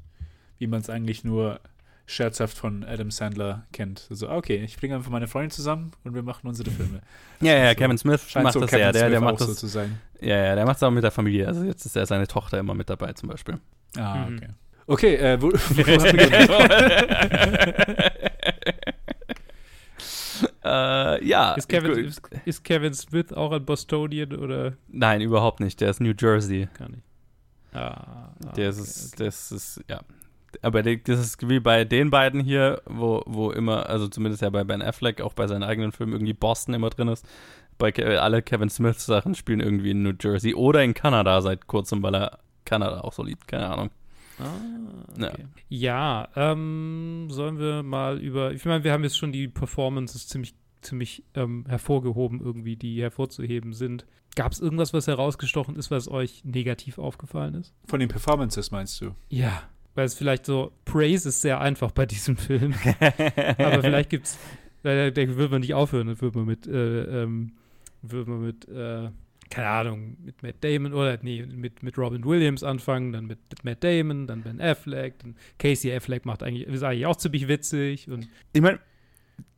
wie 0.59 0.67
man 0.67 0.81
es 0.81 0.91
eigentlich 0.91 1.25
nur 1.25 1.61
scherzhaft 2.07 2.59
von 2.59 2.85
Adam 2.85 3.11
Sandler 3.11 3.65
kennt. 3.73 4.07
So, 4.11 4.29
okay, 4.31 4.57
ich 4.63 4.77
bringe 4.77 4.95
einfach 4.97 5.11
meine 5.11 5.27
Freunde 5.27 5.55
zusammen 5.55 5.93
und 6.05 6.15
wir 6.15 6.23
machen 6.23 6.47
unsere 6.47 6.71
Filme. 6.71 7.01
Ja, 7.41 7.55
ja, 7.57 7.71
so. 7.71 7.77
Kevin 7.77 7.97
Smith 7.99 8.29
Scheint 8.29 8.45
macht 8.45 8.53
so 8.55 8.61
das 8.61 8.69
Kevin 8.71 8.83
ja. 8.85 8.93
Der, 8.93 9.01
Smith 9.01 9.11
der 9.13 9.19
auch 9.21 9.25
macht 9.25 9.39
so 9.39 9.47
das. 9.47 9.57
zu 9.57 9.67
sein. 9.69 9.99
Ja, 10.21 10.37
ja, 10.37 10.55
der 10.55 10.67
macht 10.67 10.77
es 10.77 10.83
auch 10.83 10.91
mit 10.91 11.03
der 11.03 11.11
Familie. 11.11 11.47
Also 11.49 11.65
jetzt 11.65 11.87
ist 11.87 11.97
ja 11.97 12.05
seine 12.05 12.27
Tochter 12.27 12.59
immer 12.59 12.75
mit 12.75 12.91
dabei 12.91 13.13
zum 13.15 13.31
Beispiel. 13.31 13.59
Ah, 13.97 14.27
Mhm. 14.27 14.37
okay. 14.37 14.49
Okay, 14.87 15.15
äh, 15.17 15.41
wo, 15.41 15.47
wo 15.53 15.57
haben 15.57 16.19
wir 16.19 16.29
gelandet? 16.29 17.65
äh, 20.65 21.25
ja. 21.27 21.55
Ist 21.55 21.69
Kevin, 21.69 21.93
ist, 22.05 22.21
ist 22.45 22.65
Kevin 22.65 22.95
Smith 22.95 23.33
auch 23.33 23.53
ein 23.53 23.65
Bostonian 23.65 24.33
oder 24.35 24.75
Nein, 24.89 25.21
überhaupt 25.21 25.61
nicht. 25.61 25.81
Der 25.81 25.91
ist 25.91 26.01
New 26.01 26.13
Jersey. 26.19 26.69
gar 26.79 26.89
nicht? 26.89 27.03
Ah, 27.73 27.79
ah, 27.79 28.35
Der 28.57 28.69
okay, 28.71 28.81
ist, 28.81 29.15
okay. 29.15 29.25
das 29.25 29.53
ist, 29.53 29.81
ja. 29.89 30.01
Aber 30.63 30.83
das 30.83 31.21
ist 31.21 31.49
wie 31.49 31.61
bei 31.61 31.85
den 31.85 32.11
beiden 32.11 32.41
hier, 32.41 32.83
wo, 32.87 33.23
wo 33.27 33.51
immer, 33.51 33.89
also 33.89 34.09
zumindest 34.09 34.43
ja 34.43 34.51
bei 34.51 34.65
Ben 34.65 34.83
Affleck, 34.83 35.21
auch 35.21 35.33
bei 35.35 35.47
seinen 35.47 35.63
eigenen 35.63 35.93
Filmen 35.93 36.13
irgendwie 36.13 36.35
Boston 36.35 36.75
immer 36.75 36.91
drin 36.91 37.09
ist. 37.09 37.27
Bei 37.79 37.91
Ke 37.93 38.23
alle 38.23 38.43
Kevin 38.43 38.71
Smith 38.71 39.05
Sachen 39.05 39.35
spielen 39.35 39.61
irgendwie 39.61 39.91
in 39.91 40.03
New 40.03 40.13
Jersey 40.21 40.55
oder 40.55 40.83
in 40.85 40.95
Kanada 40.95 41.41
seit 41.43 41.67
kurzem, 41.67 42.03
weil 42.03 42.15
er 42.15 42.39
Kanada 42.65 43.01
auch 43.01 43.13
so 43.13 43.23
liebt, 43.23 43.49
keine 43.49 43.69
Ahnung. 43.69 43.91
Ah, 44.39 45.21
Ja. 45.21 45.29
okay. 45.31 45.45
Ja, 45.69 46.29
ähm, 46.35 47.27
sollen 47.31 47.59
wir 47.59 47.83
mal 47.83 48.19
über. 48.19 48.53
Ich 48.53 48.65
meine, 48.65 48.85
wir 48.85 48.93
haben 48.93 49.05
jetzt 49.05 49.17
schon 49.19 49.33
die 49.33 49.49
Performances 49.49 50.27
ziemlich, 50.29 50.55
ziemlich 50.83 51.25
ähm, 51.35 51.65
hervorgehoben, 51.69 52.41
irgendwie, 52.41 52.77
die 52.77 53.01
hervorzuheben 53.03 53.73
sind. 53.73 54.07
Gab 54.37 54.51
es 54.53 54.61
irgendwas, 54.61 54.93
was 54.93 55.07
herausgestochen 55.07 55.77
ist, 55.77 55.93
was 55.93 56.09
euch 56.09 56.43
negativ 56.45 56.99
aufgefallen 56.99 57.55
ist? 57.55 57.73
Von 57.87 58.01
den 58.01 58.09
Performances 58.09 58.73
meinst 58.73 59.01
du? 59.01 59.15
Ja. 59.29 59.63
Weil 59.95 60.07
es 60.07 60.15
vielleicht 60.15 60.47
so, 60.47 60.73
Praise 60.85 61.29
ist 61.29 61.41
sehr 61.41 61.61
einfach 61.61 61.91
bei 61.93 62.07
diesem 62.07 62.37
Film. 62.37 62.75
Aber 63.59 63.83
vielleicht 63.83 64.11
gibt 64.11 64.27
es, 64.27 64.39
da, 64.83 65.11
da 65.11 65.29
würde 65.37 65.51
man 65.51 65.61
nicht 65.61 65.75
aufhören, 65.75 66.09
dann 66.09 66.21
würde 66.21 66.39
man 66.39 66.47
mit, 66.47 66.67
äh, 66.67 67.23
ähm, 67.23 67.53
würde 68.03 68.31
man 68.31 68.45
mit, 68.45 68.69
äh, 68.69 69.11
keine 69.51 69.69
Ahnung, 69.69 70.17
mit 70.25 70.43
Matt 70.43 70.57
Damon 70.63 70.93
oder 70.93 71.19
nee, 71.23 71.45
mit, 71.47 71.83
mit 71.83 71.97
Robin 71.97 72.25
Williams 72.25 72.65
anfangen, 72.65 73.13
dann 73.13 73.27
mit, 73.27 73.39
mit 73.51 73.65
Matt 73.65 73.85
Damon, 73.85 74.27
dann 74.27 74.43
Ben 74.43 74.61
Affleck, 74.61 75.19
dann 75.21 75.37
Casey 75.59 75.95
Affleck 75.95 76.27
macht 76.27 76.43
eigentlich, 76.43 76.67
ist 76.67 76.83
eigentlich 76.83 77.07
auch 77.07 77.17
ziemlich 77.17 77.47
witzig 77.47 78.11
und 78.11 78.29
Ich 78.53 78.61
meine, 78.61 78.81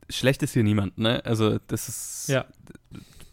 schlecht 0.09 0.43
ist 0.43 0.53
hier 0.53 0.63
niemand, 0.63 0.97
ne? 0.97 1.25
Also, 1.25 1.57
das 1.67 1.89
ist 1.89 2.29
Ja. 2.29 2.45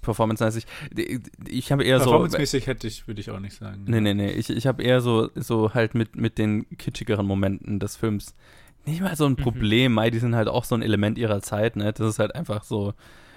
Performancemäßig. 0.05 0.67
Ich, 0.97 1.21
ich 1.49 1.73
habe 1.73 1.83
eher 1.85 1.99
so. 1.99 2.05
Performancemäßig 2.07 2.67
hätte 2.67 2.87
ich, 2.87 3.07
würde 3.09 3.21
ich 3.21 3.31
auch 3.31 3.41
nicht 3.41 3.57
sagen. 3.57 3.85
Nee, 3.87 4.01
nee, 4.01 4.15
nee. 4.15 4.31
Ich, 4.31 4.51
ich 4.51 4.67
habe 4.67 4.83
eher 4.83 5.01
so, 5.01 5.31
so 5.35 5.75
halt 5.75 5.95
mit, 5.95 6.17
mit 6.17 6.39
den 6.39 6.69
kitschigeren 6.79 7.27
Momenten 7.27 7.81
des 7.81 7.97
Films 7.97 8.35
nicht 8.87 9.01
mal 9.01 9.17
so 9.17 9.25
ein 9.25 9.33
Mhm. 9.33 9.37
Problem, 9.37 9.95
Mai, 9.95 10.11
die 10.11 10.19
sind 10.19 10.37
halt 10.37 10.47
auch 10.49 10.65
so 10.65 10.75
ein 10.75 10.83
Element 10.83 11.17
ihrer 11.17 11.41
Zeit, 11.41 11.75
ne? 11.77 11.93
Das 11.93 12.07
ist 12.07 12.19
halt 12.19 12.35
einfach 12.35 12.65
so, 12.65 12.93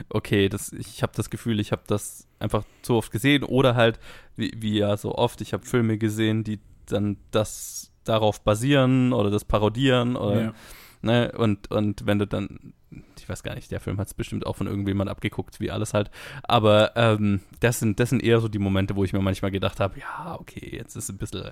okay, 0.10 0.49
das, 0.49 0.73
ich 0.73 1.01
habe 1.03 1.13
das 1.15 1.30
Gefühl, 1.30 1.60
ich 1.62 1.71
habe 1.71 1.84
das 1.88 2.27
einfach 2.39 2.65
so 2.82 2.97
oft 2.97 3.12
gesehen 3.13 3.43
oder 3.43 3.73
halt, 3.75 3.97
wie, 4.36 4.51
wie 4.58 4.77
ja 4.77 4.97
so 4.97 5.15
oft, 5.15 5.39
ich 5.41 5.53
habe 5.53 5.65
Filme 5.65 5.97
gesehen, 5.97 6.43
die 6.43 6.60
dann 6.86 7.15
das 7.32 7.91
darauf 8.03 8.41
basieren 8.41 9.13
oder 9.13 9.30
das 9.30 9.45
parodieren 9.45 10.15
oder 10.17 10.41
Ja. 10.41 10.53
Ne? 11.02 11.32
Und, 11.38 11.72
und 11.72 12.06
wenn 12.06 12.20
du 12.20 12.26
dann, 12.26 12.74
ich 13.18 13.28
weiß 13.28 13.44
gar 13.44 13.56
nicht, 13.56 13.72
der 13.72 13.80
Film 13.80 14.00
hat 14.00 14.08
es 14.08 14.14
bestimmt 14.14 14.46
auch 14.46 14.56
von 14.56 14.68
irgendjemand 14.68 15.10
abgeguckt, 15.10 15.60
wie 15.60 15.72
alles 15.72 15.94
halt. 15.94 16.10
Aber 16.44 16.94
ähm, 16.96 17.42
das, 17.60 17.80
sind, 17.80 18.00
das 18.00 18.10
sind 18.10 18.24
eher 18.24 18.40
so 18.40 18.48
die 18.48 18.60
Momente, 18.60 18.96
wo 18.96 19.04
ich 19.04 19.14
mir 19.14 19.22
manchmal 19.22 19.52
gedacht 19.52 19.80
habe, 19.80 20.00
ja, 20.00 20.38
okay, 20.40 20.70
jetzt 20.76 20.96
ist 20.96 21.10
ein 21.10 21.18
bisschen 21.18 21.52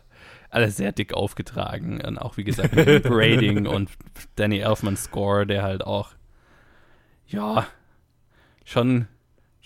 alles 0.49 0.77
sehr 0.77 0.91
dick 0.91 1.13
aufgetragen. 1.13 2.01
Und 2.01 2.17
auch, 2.17 2.37
wie 2.37 2.43
gesagt, 2.43 2.75
mit 2.75 2.87
dem 2.87 3.01
Grading 3.03 3.67
und 3.67 3.89
Danny 4.35 4.59
Elfmans 4.59 5.03
Score, 5.05 5.45
der 5.45 5.63
halt 5.63 5.83
auch, 5.83 6.11
ja, 7.27 7.67
schon, 8.63 9.07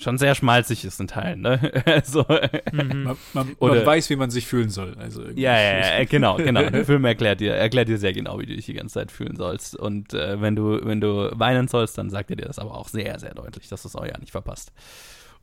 schon 0.01 0.17
sehr 0.17 0.33
schmalzig 0.33 0.85
ist 0.85 0.99
in 1.01 1.07
Teilen, 1.07 1.41
ne? 1.41 1.59
also, 1.85 2.25
mhm. 2.71 3.03
Man, 3.03 3.17
man, 3.33 3.53
Oder- 3.59 3.75
man 3.75 3.85
weiß, 3.85 4.09
wie 4.09 4.15
man 4.15 4.29
sich 4.31 4.47
fühlen 4.47 4.69
soll. 4.69 4.95
Also. 4.97 5.23
Ja, 5.35 5.59
ja, 5.59 5.99
ja, 5.99 6.05
genau, 6.05 6.37
genau. 6.37 6.61
Der 6.69 6.85
Film 6.85 7.03
erklärt 7.03 7.41
dir, 7.41 7.53
erklärt 7.55 7.89
dir 7.89 7.97
sehr 7.97 8.13
genau, 8.13 8.39
wie 8.39 8.45
du 8.45 8.55
dich 8.55 8.65
die 8.65 8.73
ganze 8.73 8.93
Zeit 8.93 9.11
fühlen 9.11 9.35
sollst. 9.35 9.75
Und 9.75 10.13
äh, 10.13 10.39
wenn 10.41 10.55
du, 10.55 10.79
wenn 10.85 11.01
du 11.01 11.29
weinen 11.37 11.67
sollst, 11.67 11.97
dann 11.97 12.09
sagt 12.09 12.29
er 12.29 12.37
dir 12.37 12.45
das 12.45 12.59
aber 12.59 12.75
auch 12.75 12.87
sehr, 12.87 13.19
sehr 13.19 13.33
deutlich, 13.33 13.67
dass 13.67 13.81
du 13.81 13.89
es 13.89 13.95
auch 13.95 14.05
ja 14.05 14.17
nicht 14.19 14.31
verpasst. 14.31 14.71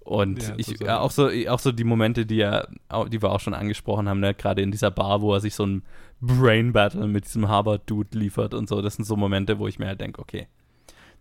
Und 0.00 0.42
Ja, 0.42 0.54
ich, 0.56 0.66
total. 0.68 0.86
ja, 0.86 0.98
auch 1.00 1.10
so, 1.10 1.28
auch 1.48 1.58
so 1.58 1.72
die 1.72 1.84
Momente, 1.84 2.24
die 2.24 2.36
ja, 2.36 2.66
au- 2.88 3.06
die 3.06 3.20
wir 3.20 3.30
auch 3.32 3.40
schon 3.40 3.54
angesprochen 3.54 4.08
haben, 4.08 4.20
ne? 4.20 4.34
gerade 4.34 4.62
in 4.62 4.70
dieser 4.70 4.90
Bar, 4.92 5.20
wo 5.20 5.34
er 5.34 5.40
sich 5.40 5.54
so 5.54 5.66
ein 5.66 5.82
Brain 6.20 6.72
Battle 6.72 7.06
mit 7.08 7.24
diesem 7.26 7.48
Harvard-Dude 7.48 8.16
liefert 8.16 8.54
und 8.54 8.68
so, 8.68 8.80
das 8.80 8.94
sind 8.94 9.04
so 9.04 9.16
Momente, 9.16 9.58
wo 9.58 9.66
ich 9.68 9.78
mir 9.80 9.86
halt 9.88 10.00
denke, 10.00 10.20
okay, 10.22 10.46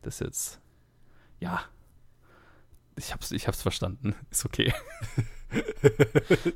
das 0.03 0.15
ist 0.15 0.19
jetzt, 0.21 0.61
ja, 1.39 1.61
ich 2.97 3.11
hab's, 3.13 3.31
ich 3.31 3.47
hab's 3.47 3.61
verstanden, 3.61 4.15
ist 4.31 4.45
okay. 4.45 4.73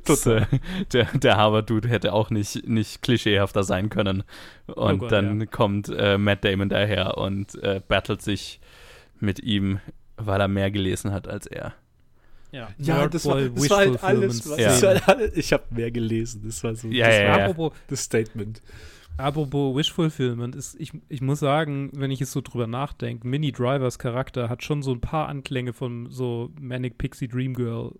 Das, 0.04 0.26
äh, 0.26 0.44
der, 0.92 1.04
der 1.14 1.36
Harvard-Dude 1.36 1.88
hätte 1.88 2.12
auch 2.12 2.28
nicht, 2.28 2.68
nicht 2.68 3.00
klischeehafter 3.00 3.62
sein 3.64 3.88
können. 3.88 4.24
Und 4.66 4.76
Oh 4.76 4.98
Gott, 4.98 5.12
dann 5.12 5.40
ja. 5.40 5.46
kommt 5.46 5.88
äh, 5.88 6.18
Matt 6.18 6.44
Damon 6.44 6.68
daher 6.68 7.16
und 7.16 7.54
äh, 7.62 7.80
battelt 7.86 8.20
sich 8.20 8.60
mit 9.18 9.40
ihm, 9.40 9.80
weil 10.16 10.40
er 10.40 10.48
mehr 10.48 10.70
gelesen 10.70 11.12
hat 11.12 11.28
als 11.28 11.46
er. 11.46 11.72
Ja, 12.52 12.68
Ja, 12.78 13.06
das 13.08 13.24
war, 13.26 13.36
Nerdboy 13.36 13.60
das 13.68 13.70
war 13.70 13.78
halt 13.78 14.04
alles. 14.04 14.42
Das 14.42 14.58
Ja. 14.58 14.82
war 14.82 14.94
halt 14.94 15.08
alles 15.08 15.36
ich 15.36 15.52
habe 15.52 15.64
mehr 15.70 15.90
gelesen. 15.90 16.42
Das 16.44 16.62
war 16.64 16.74
so 16.74 16.88
Ja, 16.88 17.06
das, 17.06 17.16
ja, 17.50 17.56
war 17.58 17.72
das 17.86 18.02
Statement. 18.02 18.60
Apropos 19.16 19.76
Wish 19.76 19.92
Fulfillment, 19.92 20.54
ist, 20.54 20.78
ich, 20.78 20.92
ich 21.08 21.20
muss 21.20 21.40
sagen, 21.40 21.90
wenn 21.94 22.10
ich 22.10 22.20
jetzt 22.20 22.32
so 22.32 22.40
drüber 22.40 22.66
nachdenke, 22.66 23.26
Minnie 23.26 23.52
Drivers 23.52 23.98
Charakter 23.98 24.48
hat 24.48 24.62
schon 24.62 24.82
so 24.82 24.92
ein 24.92 25.00
paar 25.00 25.28
Anklänge 25.28 25.72
von 25.72 26.10
so 26.10 26.50
Manic 26.60 26.98
Pixie 26.98 27.28
Dream 27.28 27.54
Girl 27.54 27.94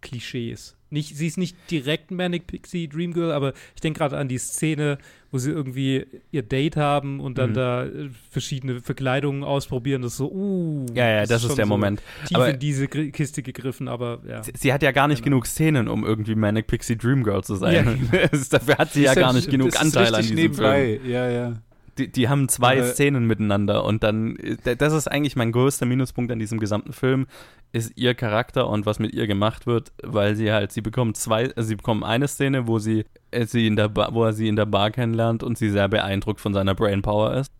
Klischees. 0.00 0.77
Nicht, 0.90 1.16
sie 1.16 1.26
ist 1.26 1.36
nicht 1.36 1.54
direkt 1.70 2.10
Manic 2.10 2.46
Pixie 2.46 2.88
Dream 2.88 3.12
Girl, 3.12 3.30
aber 3.32 3.52
ich 3.74 3.80
denke 3.82 3.98
gerade 3.98 4.16
an 4.16 4.26
die 4.28 4.38
Szene, 4.38 4.96
wo 5.30 5.36
sie 5.36 5.50
irgendwie 5.50 6.06
ihr 6.30 6.42
Date 6.42 6.76
haben 6.76 7.20
und 7.20 7.36
dann 7.36 7.50
Mhm. 7.50 7.54
da 7.54 7.84
äh, 7.84 8.08
verschiedene 8.30 8.80
Verkleidungen 8.80 9.44
ausprobieren. 9.44 10.00
Das 10.00 10.12
ist 10.12 10.18
so, 10.18 10.30
uh. 10.32 10.86
Ja, 10.94 11.06
ja, 11.08 11.26
das, 11.26 11.42
ist 11.42 11.48
schon 11.48 11.56
der 11.56 11.66
so 11.66 11.68
Moment. 11.68 12.00
Tief 12.26 12.36
Aber- 12.36 12.50
in 12.50 12.58
diese 12.58 12.88
Kiste 12.88 13.42
gegriffen, 13.42 13.86
aber 13.88 14.20
ja. 14.26 14.42
Sie, 14.42 14.52
sie 14.56 14.72
hat 14.72 14.82
ja 14.82 14.92
gar 14.92 15.08
nicht 15.08 15.18
Genau. 15.22 15.36
genug 15.36 15.46
Szenen, 15.46 15.88
um 15.88 16.04
irgendwie 16.06 16.34
Manic 16.34 16.66
Pixie 16.66 16.96
Dream 16.96 17.22
Girl 17.22 17.44
zu 17.44 17.56
sein. 17.56 18.08
Ja. 18.12 18.28
Das- 18.32 18.48
Dafür 18.48 18.78
hat 18.78 18.92
sie 18.92 19.02
ja 19.02 19.08
Das 19.14 19.16
ist 19.16 19.20
gar 19.22 19.32
nicht 19.34 19.50
genug 19.50 19.70
das 19.72 19.82
ist 19.84 19.96
Anteil 19.96 20.14
an 20.14 20.22
diesem 20.22 20.36
Film. 20.36 20.50
nebenbei. 20.50 21.00
Ja, 21.06 21.28
ja. 21.28 21.52
Die, 21.98 22.10
die 22.10 22.28
haben 22.28 22.48
zwei 22.48 22.76
Äh, 22.76 22.84
Szenen 22.84 23.26
miteinander 23.26 23.84
und 23.84 24.02
dann, 24.02 24.36
äh, 24.36 24.76
das 24.76 24.92
ist 24.92 25.08
eigentlich 25.08 25.36
mein 25.36 25.52
größter 25.52 25.84
Minuspunkt 25.84 26.30
an 26.30 26.38
diesem 26.38 26.60
gesamten 26.60 26.92
Film, 26.92 27.26
ist 27.72 27.92
ihr 27.96 28.14
Charakter 28.14 28.68
und 28.68 28.86
was 28.86 28.98
mit 28.98 29.12
ihr 29.12 29.26
gemacht 29.26 29.66
wird, 29.66 29.92
weil 30.02 30.36
sie 30.36 30.52
halt, 30.52 30.72
sie 30.72 30.80
bekommt 30.80 31.16
zwei, 31.16 31.52
also 31.54 31.68
sie 31.68 31.76
bekommen 31.76 32.04
eine 32.04 32.28
Szene, 32.28 32.66
wo 32.66 32.78
sie, 32.78 33.04
äh, 33.30 33.44
sie 33.46 33.66
in 33.66 33.76
der 33.76 33.88
Bar, 33.88 34.14
wo 34.14 34.24
er 34.24 34.32
sie 34.32 34.48
in 34.48 34.56
der 34.56 34.66
Bar 34.66 34.90
kennenlernt 34.90 35.42
und 35.42 35.58
sie 35.58 35.70
sehr 35.70 35.88
beeindruckt 35.88 36.40
von 36.40 36.54
seiner 36.54 36.74
Brainpower 36.74 37.34
ist. 37.34 37.52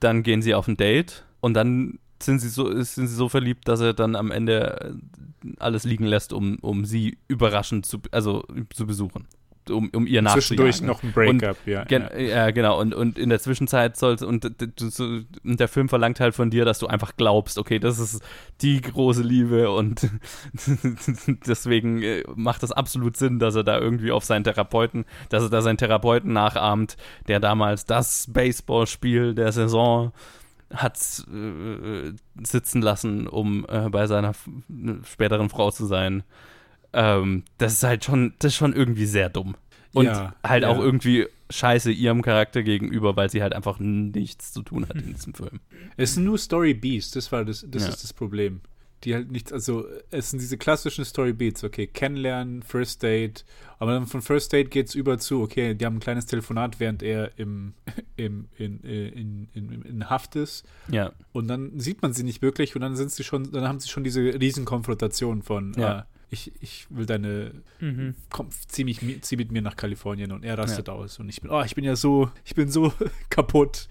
Dann 0.00 0.22
gehen 0.22 0.42
sie 0.42 0.54
auf 0.54 0.66
ein 0.66 0.76
Date 0.76 1.24
und 1.40 1.54
dann 1.54 1.98
sind 2.20 2.38
sie 2.38 2.48
so, 2.48 2.72
sind 2.82 3.08
sie 3.08 3.14
so 3.14 3.28
verliebt, 3.28 3.68
dass 3.68 3.80
er 3.80 3.94
dann 3.94 4.16
am 4.16 4.30
Ende 4.30 4.98
äh, 5.44 5.52
alles 5.58 5.84
liegen 5.84 6.04
lässt, 6.06 6.32
um, 6.32 6.58
um 6.60 6.84
sie 6.84 7.18
überraschend 7.28 7.84
zu, 7.84 7.98
also 8.10 8.44
zu 8.72 8.86
besuchen. 8.86 9.26
Um, 9.70 9.90
um 9.94 10.06
ihr 10.06 10.24
Zwischendurch 10.24 10.80
noch 10.80 11.02
ein 11.02 11.12
Breakup, 11.12 11.56
ja. 11.66 11.84
Gen 11.84 12.08
ja. 12.14 12.20
ja. 12.20 12.50
genau. 12.50 12.80
Und, 12.80 12.94
und 12.94 13.18
in 13.18 13.28
der 13.28 13.38
Zwischenzeit 13.38 13.96
sollst 13.96 14.24
und, 14.24 14.44
und 14.44 15.60
der 15.60 15.68
Film 15.68 15.88
verlangt 15.88 16.18
halt 16.18 16.34
von 16.34 16.50
dir, 16.50 16.64
dass 16.64 16.80
du 16.80 16.88
einfach 16.88 17.16
glaubst, 17.16 17.58
okay, 17.58 17.78
das 17.78 17.98
ist 17.98 18.22
die 18.60 18.80
große 18.80 19.22
Liebe 19.22 19.70
und 19.70 20.10
deswegen 21.46 22.02
äh, 22.02 22.24
macht 22.34 22.62
das 22.62 22.72
absolut 22.72 23.16
Sinn, 23.16 23.38
dass 23.38 23.54
er 23.54 23.64
da 23.64 23.78
irgendwie 23.78 24.10
auf 24.10 24.24
seinen 24.24 24.44
Therapeuten, 24.44 25.04
dass 25.28 25.44
er 25.44 25.50
da 25.50 25.62
seinen 25.62 25.78
Therapeuten 25.78 26.32
nachahmt, 26.32 26.96
der 27.28 27.38
damals 27.38 27.86
das 27.86 28.26
Baseballspiel 28.32 29.34
der 29.34 29.52
Saison 29.52 30.12
hat 30.74 30.96
äh, 31.32 32.12
sitzen 32.42 32.82
lassen, 32.82 33.26
um 33.26 33.66
äh, 33.68 33.88
bei 33.90 34.06
seiner 34.06 34.32
späteren 35.04 35.50
Frau 35.50 35.70
zu 35.70 35.86
sein. 35.86 36.22
Ähm, 36.92 37.44
das 37.58 37.74
ist 37.74 37.82
halt 37.82 38.04
schon, 38.04 38.34
das 38.38 38.52
ist 38.52 38.56
schon 38.56 38.72
irgendwie 38.74 39.06
sehr 39.06 39.28
dumm. 39.30 39.54
Und 39.94 40.06
Ja, 40.06 40.34
halt 40.42 40.62
ja. 40.62 40.68
auch 40.70 40.78
irgendwie 40.78 41.26
scheiße 41.50 41.90
ihrem 41.92 42.22
Charakter 42.22 42.62
gegenüber, 42.62 43.14
weil 43.16 43.28
sie 43.30 43.42
halt 43.42 43.52
einfach 43.54 43.78
nichts 43.78 44.52
zu 44.52 44.62
tun 44.62 44.88
hat 44.88 44.96
in 44.96 45.12
diesem 45.14 45.34
Film. 45.34 45.60
Es 45.98 46.14
sind 46.14 46.24
nur 46.24 46.38
Story 46.38 46.72
Beats, 46.72 47.10
das 47.10 47.30
war 47.30 47.44
das, 47.44 47.66
das 47.68 47.82
Ja. 47.82 47.88
ist 47.90 48.02
das 48.02 48.12
Problem. 48.12 48.60
Die 49.04 49.14
halt 49.14 49.32
nichts, 49.32 49.52
also 49.52 49.84
es 50.12 50.30
sind 50.30 50.40
diese 50.40 50.56
klassischen 50.56 51.04
Story 51.04 51.32
Beats, 51.32 51.64
okay, 51.64 51.88
kennenlernen, 51.88 52.62
First 52.62 53.02
Date, 53.02 53.44
aber 53.80 53.92
dann 53.94 54.06
von 54.06 54.22
First 54.22 54.52
Date 54.52 54.70
geht's 54.70 54.94
über 54.94 55.18
zu, 55.18 55.42
okay, 55.42 55.74
die 55.74 55.84
haben 55.84 55.96
ein 55.96 56.00
kleines 56.00 56.24
Telefonat, 56.26 56.78
während 56.78 57.02
er 57.02 57.36
im, 57.36 57.74
im, 58.16 58.46
in, 58.56 58.82
äh, 58.84 59.08
in, 59.08 59.48
in, 59.54 59.82
in 59.82 60.08
Haft 60.08 60.36
ist 60.36 60.64
Ja, 60.88 61.12
und 61.32 61.48
dann 61.48 61.80
sieht 61.80 62.00
man 62.00 62.12
sie 62.12 62.22
nicht 62.22 62.42
wirklich 62.42 62.76
und 62.76 62.80
dann 62.80 62.94
sind 62.96 63.10
sie 63.10 63.24
schon, 63.24 63.50
dann 63.50 63.66
haben 63.66 63.80
sie 63.80 63.88
schon 63.88 64.04
diese 64.04 64.20
Riesenkonfrontation 64.20 65.42
von, 65.42 65.74
Ja. 65.76 65.88
ah, 65.88 66.06
ich, 66.32 66.50
ich 66.60 66.86
will 66.90 67.06
deine 67.06 67.52
Mhm. 67.80 68.14
komm, 68.30 68.48
zieh, 68.68 68.84
mich, 68.84 69.02
mi- 69.02 69.20
zieh 69.20 69.36
mit 69.36 69.52
mir 69.52 69.62
nach 69.62 69.76
Kalifornien 69.76 70.32
und 70.32 70.44
er 70.44 70.58
rastet 70.58 70.88
aus 70.88 71.18
und 71.20 71.28
ich 71.28 71.40
bin, 71.40 71.50
oh, 71.50 71.62
ich 71.62 71.74
bin 71.74 71.84
ja 71.84 71.94
so, 71.94 72.30
ich 72.44 72.54
bin 72.54 72.68
so 72.70 72.92
kaputt. 73.30 73.88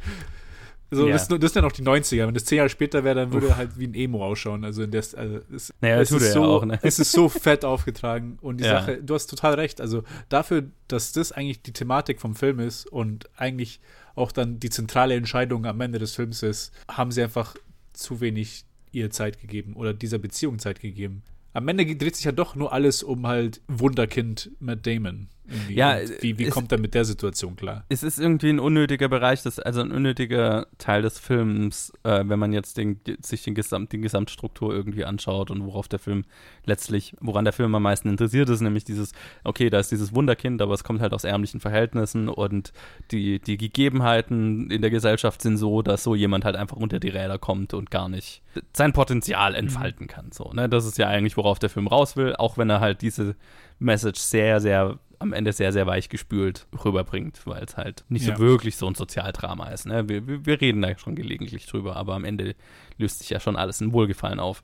So, 0.93 1.07
Ja. 1.07 1.13
das, 1.13 1.29
das 1.29 1.39
sind 1.39 1.55
ja 1.55 1.61
noch 1.61 1.71
die 1.71 1.83
90er. 1.83 2.27
Wenn 2.27 2.33
das 2.33 2.43
zehn 2.43 2.57
Jahre 2.57 2.67
später 2.69 3.05
wäre, 3.05 3.15
dann 3.15 3.31
würde 3.31 3.47
er 3.47 3.55
halt 3.55 3.79
wie 3.79 3.87
ein 3.87 3.93
Emo 3.93 4.25
ausschauen. 4.25 4.65
Also, 4.65 4.83
in 4.83 4.91
der, 4.91 4.99
also 5.15 5.39
es, 5.55 5.73
Naja, 5.79 6.01
es, 6.01 6.11
ist 6.11 6.33
so, 6.33 6.41
ja 6.41 6.45
auch, 6.49 6.65
ne? 6.65 6.79
es 6.81 6.99
ist 6.99 7.13
so 7.13 7.29
fett 7.29 7.63
aufgetragen. 7.63 8.37
Und 8.41 8.57
die 8.59 8.65
Ja. 8.65 8.81
Sache, 8.81 9.01
du 9.01 9.13
hast 9.13 9.27
total 9.27 9.53
recht. 9.53 9.79
Also 9.79 10.03
dafür, 10.27 10.65
dass 10.89 11.13
das 11.13 11.31
eigentlich 11.31 11.61
die 11.61 11.71
Thematik 11.71 12.19
vom 12.19 12.35
Film 12.35 12.59
ist 12.59 12.87
und 12.91 13.29
eigentlich 13.39 13.79
auch 14.15 14.33
dann 14.33 14.59
die 14.59 14.69
zentrale 14.69 15.15
Entscheidung 15.15 15.65
am 15.65 15.79
Ende 15.79 15.97
des 15.97 16.13
Films 16.13 16.43
ist, 16.43 16.73
haben 16.89 17.11
sie 17.13 17.23
einfach 17.23 17.55
zu 17.93 18.19
wenig 18.19 18.65
ihr 18.91 19.09
Zeit 19.11 19.39
gegeben 19.39 19.75
oder 19.77 19.93
dieser 19.93 20.17
Beziehung 20.17 20.59
Zeit 20.59 20.81
gegeben. 20.81 21.23
Am 21.53 21.67
Ende 21.67 21.85
dreht 21.85 22.15
sich 22.15 22.25
ja 22.25 22.31
doch 22.31 22.55
nur 22.55 22.71
alles 22.71 23.03
um 23.03 23.27
halt 23.27 23.61
Wunderkind 23.67 24.51
Matt 24.59 24.87
Damon. 24.87 25.27
Irgendwie. 25.49 25.75
Ja, 25.75 25.97
wie, 26.21 26.37
wie 26.37 26.49
kommt 26.49 26.71
er 26.71 26.79
mit 26.79 26.93
der 26.93 27.03
Situation 27.03 27.55
klar? 27.55 27.83
es 27.89 28.03
ist 28.03 28.19
irgendwie 28.19 28.49
ein 28.49 28.59
unnötiger 28.59 29.09
Bereich, 29.09 29.41
das, 29.41 29.59
also 29.59 29.81
ein 29.81 29.91
unnötiger 29.91 30.67
Teil 30.77 31.01
des 31.01 31.19
Films, 31.19 31.91
äh, 32.03 32.23
wenn 32.25 32.39
man 32.39 32.53
jetzt 32.53 32.77
den, 32.77 33.01
sich 33.21 33.43
den 33.43 33.55
Gesamt, 33.55 33.91
die 33.91 33.99
Gesamtstruktur 33.99 34.73
irgendwie 34.73 35.03
anschaut 35.03 35.51
und 35.51 35.65
worauf 35.65 35.87
der 35.87 35.99
Film 35.99 36.23
letztlich, 36.65 37.15
woran 37.19 37.43
der 37.43 37.53
Film 37.53 37.73
am 37.75 37.83
meisten 37.83 38.07
interessiert 38.07 38.49
ist, 38.49 38.61
nämlich 38.61 38.83
dieses, 38.83 39.11
okay, 39.43 39.69
da 39.69 39.79
ist 39.79 39.91
dieses 39.91 40.13
Wunderkind, 40.15 40.61
aber 40.61 40.73
es 40.73 40.83
kommt 40.83 41.01
halt 41.01 41.13
aus 41.13 41.23
ärmlichen 41.23 41.59
Verhältnissen 41.59 42.29
und 42.29 42.71
die, 43.11 43.39
die 43.39 43.57
Gegebenheiten 43.57 44.69
in 44.69 44.81
der 44.81 44.91
Gesellschaft 44.91 45.41
sind 45.41 45.57
so, 45.57 45.81
dass 45.81 46.03
so 46.03 46.15
jemand 46.15 46.45
halt 46.45 46.55
einfach 46.55 46.77
unter 46.77 46.99
die 46.99 47.09
Räder 47.09 47.39
kommt 47.39 47.73
und 47.73 47.91
gar 47.91 48.09
nicht 48.09 48.41
sein 48.73 48.93
Potenzial 48.93 49.55
entfalten 49.55 50.07
kann. 50.07 50.31
So, 50.31 50.51
ne? 50.53 50.69
Das 50.69 50.85
ist 50.85 50.97
ja 50.97 51.07
eigentlich, 51.07 51.37
worauf 51.37 51.59
der 51.59 51.69
Film 51.69 51.87
raus 51.87 52.15
will, 52.15 52.35
auch 52.35 52.57
wenn 52.57 52.69
er 52.69 52.79
halt 52.79 53.01
diese 53.01 53.35
Message 53.79 54.19
sehr, 54.19 54.59
sehr 54.59 54.99
am 55.21 55.33
Ende 55.33 55.53
sehr, 55.53 55.71
sehr 55.71 55.87
weich 55.87 56.09
gespült 56.09 56.67
rüberbringt, 56.83 57.41
weil 57.45 57.63
es 57.63 57.77
halt 57.77 58.03
nicht 58.09 58.25
Ja. 58.27 58.35
so 58.35 58.41
wirklich 58.41 58.75
so 58.75 58.87
ein 58.87 58.95
Sozialdrama 58.95 59.69
ist. 59.69 59.85
Ne? 59.85 60.09
Wir, 60.09 60.27
wir, 60.27 60.45
wir 60.45 60.59
reden 60.61 60.81
da 60.81 60.97
schon 60.97 61.15
gelegentlich 61.15 61.65
drüber, 61.67 61.95
aber 61.95 62.15
am 62.15 62.25
Ende 62.25 62.55
löst 62.97 63.19
sich 63.19 63.29
ja 63.29 63.39
schon 63.39 63.55
alles 63.55 63.81
in 63.81 63.93
Wohlgefallen 63.93 64.39
auf. 64.39 64.63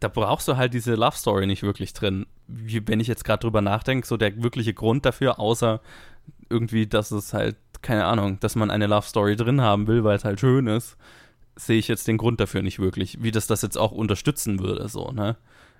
Da 0.00 0.08
brauchst 0.08 0.46
du 0.48 0.56
halt 0.56 0.74
diese 0.74 0.94
Love 0.94 1.16
Story 1.16 1.46
nicht 1.46 1.62
wirklich 1.62 1.92
drin. 1.94 2.26
Wenn 2.46 3.00
ich 3.00 3.08
jetzt 3.08 3.24
gerade 3.24 3.40
drüber 3.40 3.62
nachdenke, 3.62 4.06
so 4.06 4.16
der 4.16 4.42
wirkliche 4.42 4.74
Grund 4.74 5.06
dafür, 5.06 5.40
außer 5.40 5.80
irgendwie, 6.50 6.86
dass 6.86 7.10
es 7.10 7.32
halt, 7.32 7.56
keine 7.82 8.04
Ahnung, 8.04 8.38
dass 8.40 8.56
man 8.56 8.70
eine 8.70 8.86
Love 8.86 9.06
Story 9.06 9.36
drin 9.36 9.60
haben 9.60 9.86
will, 9.86 10.04
weil 10.04 10.16
es 10.16 10.24
halt 10.24 10.38
schön 10.40 10.66
ist, 10.66 10.96
sehe 11.56 11.78
ich 11.78 11.88
jetzt 11.88 12.06
den 12.06 12.18
Grund 12.18 12.38
dafür 12.40 12.60
nicht 12.62 12.78
wirklich, 12.78 13.22
wie 13.22 13.30
das 13.30 13.46
das 13.46 13.62
jetzt 13.62 13.78
auch 13.78 13.92
unterstützen 13.92 14.60
würde, 14.60 14.88
so, 14.88 15.10
ne? 15.12 15.36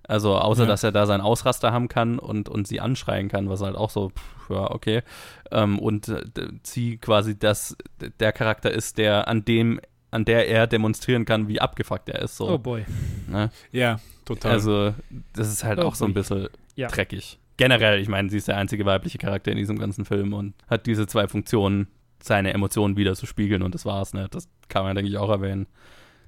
Also 0.08 0.36
außer, 0.36 0.62
Ja. 0.62 0.68
dass 0.68 0.82
er 0.84 0.92
da 0.92 1.04
seinen 1.06 1.20
Ausraster 1.20 1.72
haben 1.72 1.88
kann 1.88 2.18
und, 2.18 2.48
und 2.48 2.66
sie 2.68 2.80
anschreien 2.80 3.28
kann, 3.28 3.48
was 3.48 3.60
halt 3.60 3.76
auch 3.76 3.90
so, 3.90 4.10
pff, 4.10 4.50
ja, 4.50 4.70
okay. 4.70 5.02
Ähm, 5.50 5.78
und 5.78 6.08
äh, 6.08 6.22
sie 6.62 6.98
quasi 6.98 7.38
das, 7.38 7.76
der 8.20 8.32
Charakter 8.32 8.70
ist, 8.70 8.98
der 8.98 9.26
an 9.28 9.44
dem, 9.44 9.80
an 10.12 10.24
der 10.24 10.48
er 10.48 10.66
demonstrieren 10.66 11.24
kann, 11.24 11.48
wie 11.48 11.60
abgefuckt 11.60 12.08
er 12.08 12.20
ist, 12.22 12.36
so. 12.36 12.48
Oh 12.50 12.58
boy. 12.58 12.84
ne? 13.28 13.50
Ja, 13.72 13.98
total. 14.24 14.52
Also, 14.52 14.94
das 15.34 15.48
ist 15.48 15.64
halt 15.64 15.80
Oh, 15.80 15.82
auch 15.88 15.94
so 15.96 16.04
ein 16.04 16.14
bisschen 16.14 16.48
Ja. 16.76 16.86
dreckig. 16.88 17.38
Generell, 17.56 18.00
ich 18.00 18.08
meine, 18.08 18.28
sie 18.30 18.36
ist 18.36 18.48
der 18.48 18.58
einzige 18.58 18.84
weibliche 18.86 19.18
Charakter 19.18 19.50
in 19.50 19.56
diesem 19.56 19.78
ganzen 19.78 20.04
Film 20.04 20.34
und 20.34 20.54
hat 20.68 20.86
diese 20.86 21.06
zwei 21.06 21.26
Funktionen, 21.26 21.88
seine 22.22 22.52
Emotionen 22.52 22.96
wieder 22.96 23.14
zu 23.14 23.26
spiegeln 23.26 23.62
und 23.62 23.74
das 23.74 23.84
war's, 23.86 24.12
ne? 24.14 24.28
Das 24.30 24.48
kann 24.68 24.84
man, 24.84 24.94
denke 24.94 25.10
ich, 25.10 25.16
auch 25.18 25.30
erwähnen. 25.30 25.66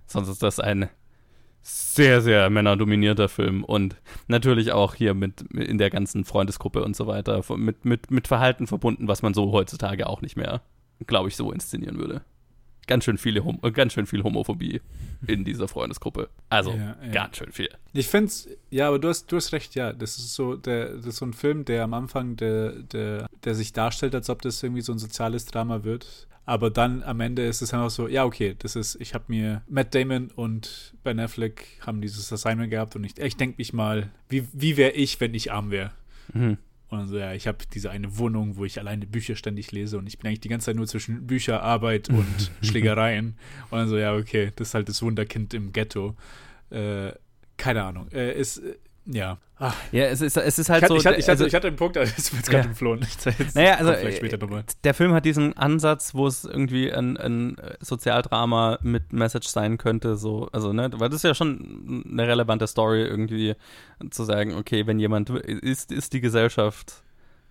Sonst 0.07 0.29
ist 0.29 0.43
das 0.43 0.59
ein 0.59 0.89
sehr, 1.69 2.21
sehr 2.21 2.49
männerdominierter 2.49 3.29
Film 3.29 3.65
und 3.65 3.97
natürlich 4.27 4.73
auch 4.73 4.95
hier 4.95 5.15
mit 5.15 5.43
in 5.53 5.79
der 5.79 5.91
ganzen 5.91 6.25
Freundesgruppe 6.25 6.83
und 6.83 6.97
so 6.97 7.07
weiter, 7.07 7.43
mit, 7.57 7.85
mit, 7.85 8.11
mit 8.11 8.29
Verhalten 8.29 8.67
verbunden, 8.67 9.09
was 9.09 9.23
man 9.23 9.35
so 9.35 9.53
heutzutage 9.53 10.07
auch 10.07 10.23
nicht 10.23 10.37
mehr, 10.37 10.63
glaube 11.07 11.29
ich, 11.29 11.37
so 11.37 11.53
inszenieren 11.53 11.99
würde. 11.99 12.23
Ganz 12.87 13.05
schön, 13.05 13.19
viele 13.19 13.45
Hom 13.45 13.59
äh, 13.63 13.71
ganz 13.71 13.93
schön 13.93 14.07
viel 14.07 14.23
Homophobie 14.25 14.81
in 15.27 15.45
dieser 15.45 15.69
Freundesgruppe. 15.69 16.31
Also, 16.49 16.71
Ja, 16.71 16.97
ja. 17.05 17.11
ganz 17.13 17.37
schön 17.37 17.53
viel. 17.53 17.69
Ich 17.93 18.09
finde 18.09 18.29
es, 18.29 18.49
ja, 18.71 18.89
aber 18.89 18.99
du 18.99 19.09
hast, 19.09 19.31
du 19.31 19.37
hast 19.37 19.53
recht, 19.53 19.75
ja. 19.75 19.93
Das 19.93 20.19
ist 20.19 20.35
so, 20.35 20.57
der, 20.57 20.97
das 20.97 21.07
ist 21.07 21.17
so 21.17 21.27
ein 21.27 21.35
Film, 21.35 21.67
der 21.67 21.85
am 21.85 21.93
Anfang, 21.93 22.37
der, 22.37 22.71
der, 22.71 23.27
der 23.45 23.55
sich 23.55 23.75
darstellt, 23.75 24.15
als 24.15 24.31
ob 24.31 24.41
das 24.41 24.63
irgendwie 24.63 24.81
so 24.81 24.93
ein 24.93 24.99
soziales 24.99 25.45
Drama 25.45 25.85
wird. 25.85 26.27
Aber 26.49 26.71
dann 26.71 27.03
am 27.03 27.21
Ende 27.21 27.45
ist 27.45 27.61
es 27.61 27.75
einfach 27.75 27.91
so, 27.91 28.09
ja, 28.09 28.25
okay, 28.25 28.57
das 28.59 28.75
ist, 28.75 28.99
ich 29.03 29.13
habe 29.13 29.27
mir, 29.29 29.61
Matt 29.69 29.95
Damon 29.95 30.31
und 30.35 30.95
Ben 31.05 31.21
Affleck 31.21 31.67
haben 31.87 32.01
dieses 32.01 32.33
Assignment 32.33 32.71
gehabt 32.71 32.97
und 32.97 33.05
ich, 33.05 33.19
ich 33.19 33.37
denke 33.37 33.57
mich 33.59 33.75
mal, 33.75 34.11
wie, 34.31 34.49
wie 34.55 34.79
wäre 34.79 34.93
ich, 34.93 35.21
wenn 35.21 35.35
ich 35.35 35.53
arm 35.53 35.71
wäre? 35.71 35.91
Mhm. 36.33 36.57
Und 36.89 36.99
dann 36.99 37.09
so, 37.09 37.19
ja, 37.19 37.35
ich 37.35 37.47
habe 37.47 37.59
diese 37.75 37.91
eine 37.91 38.17
Wohnung, 38.17 38.57
wo 38.57 38.65
ich 38.65 38.79
alleine 38.79 39.07
Bücher 39.07 39.37
ständig 39.37 39.73
lese 39.73 39.99
und 39.99 40.07
ich 40.07 40.19
bin 40.19 40.27
eigentlich 40.27 40.41
die 40.41 40.49
ganze 40.49 40.67
Zeit 40.67 40.77
nur 40.77 40.87
zwischen 40.87 41.27
Bücher, 41.27 41.63
Arbeit 41.63 42.09
und 42.09 42.51
Schlägereien. 42.63 43.37
Und 43.69 43.79
dann 43.81 43.89
so, 43.89 43.99
ja, 43.99 44.15
okay, 44.15 44.51
das 44.57 44.69
ist 44.69 44.75
halt 44.75 44.89
das 44.89 45.03
Wunderkind 45.03 45.53
im 45.53 45.75
Ghetto. 45.75 46.17
Äh, 46.71 47.13
keine 47.59 47.85
Ahnung. 47.85 48.09
Äh, 48.11 48.33
es, 48.33 48.63
ja. 49.09 49.39
Ja, 49.91 50.05
es 50.05 50.21
ist, 50.21 50.37
es 50.37 50.59
ist 50.61 50.69
halt 50.71 50.85
Ich 50.85 50.85
hatte, 50.85 50.95
so. 50.95 51.01
ich, 51.01 51.07
hatte, 51.07 51.17
ich, 51.19 51.25
hatte, 51.25 51.31
also- 51.33 51.47
ich 51.47 51.55
hatte 51.55 51.67
einen 51.67 51.75
Punkt, 51.77 51.97
aber 51.97 52.07
jetzt 52.07 52.33
wird 52.33 52.45
es 52.45 52.49
gerade 52.49 52.63
Ja. 52.65 52.69
entflohen. 52.71 53.01
Jetzt 53.01 53.57
Naja, 53.57 53.75
also 53.75 53.93
vielleicht 53.93 54.19
später 54.19 54.37
äh, 54.37 54.41
nochmal. 54.41 54.63
der 54.85 54.95
Film 54.95 55.13
hat 55.15 55.25
diesen 55.25 55.57
Ansatz, 55.57 56.15
wo 56.15 56.29
es 56.29 56.45
irgendwie 56.45 56.93
ein, 56.93 57.17
ein 57.17 57.57
Sozialdrama 57.81 58.79
mit 58.83 59.13
Message 59.13 59.49
sein 59.49 59.77
könnte, 59.77 60.17
so, 60.17 60.49
also, 60.53 60.73
ne, 60.73 60.91
weil 60.95 61.09
das 61.09 61.17
ist 61.17 61.23
ja 61.25 61.35
schon 61.35 62.05
eine 62.09 62.29
relevante 62.29 62.69
Story, 62.69 63.03
irgendwie 63.03 63.57
zu 64.11 64.23
sagen, 64.23 64.55
okay, 64.55 64.87
wenn 64.87 65.01
jemand, 65.01 65.31
ist, 65.31 65.91
ist 65.91 66.13
die 66.13 66.21
Gesellschaft 66.21 67.03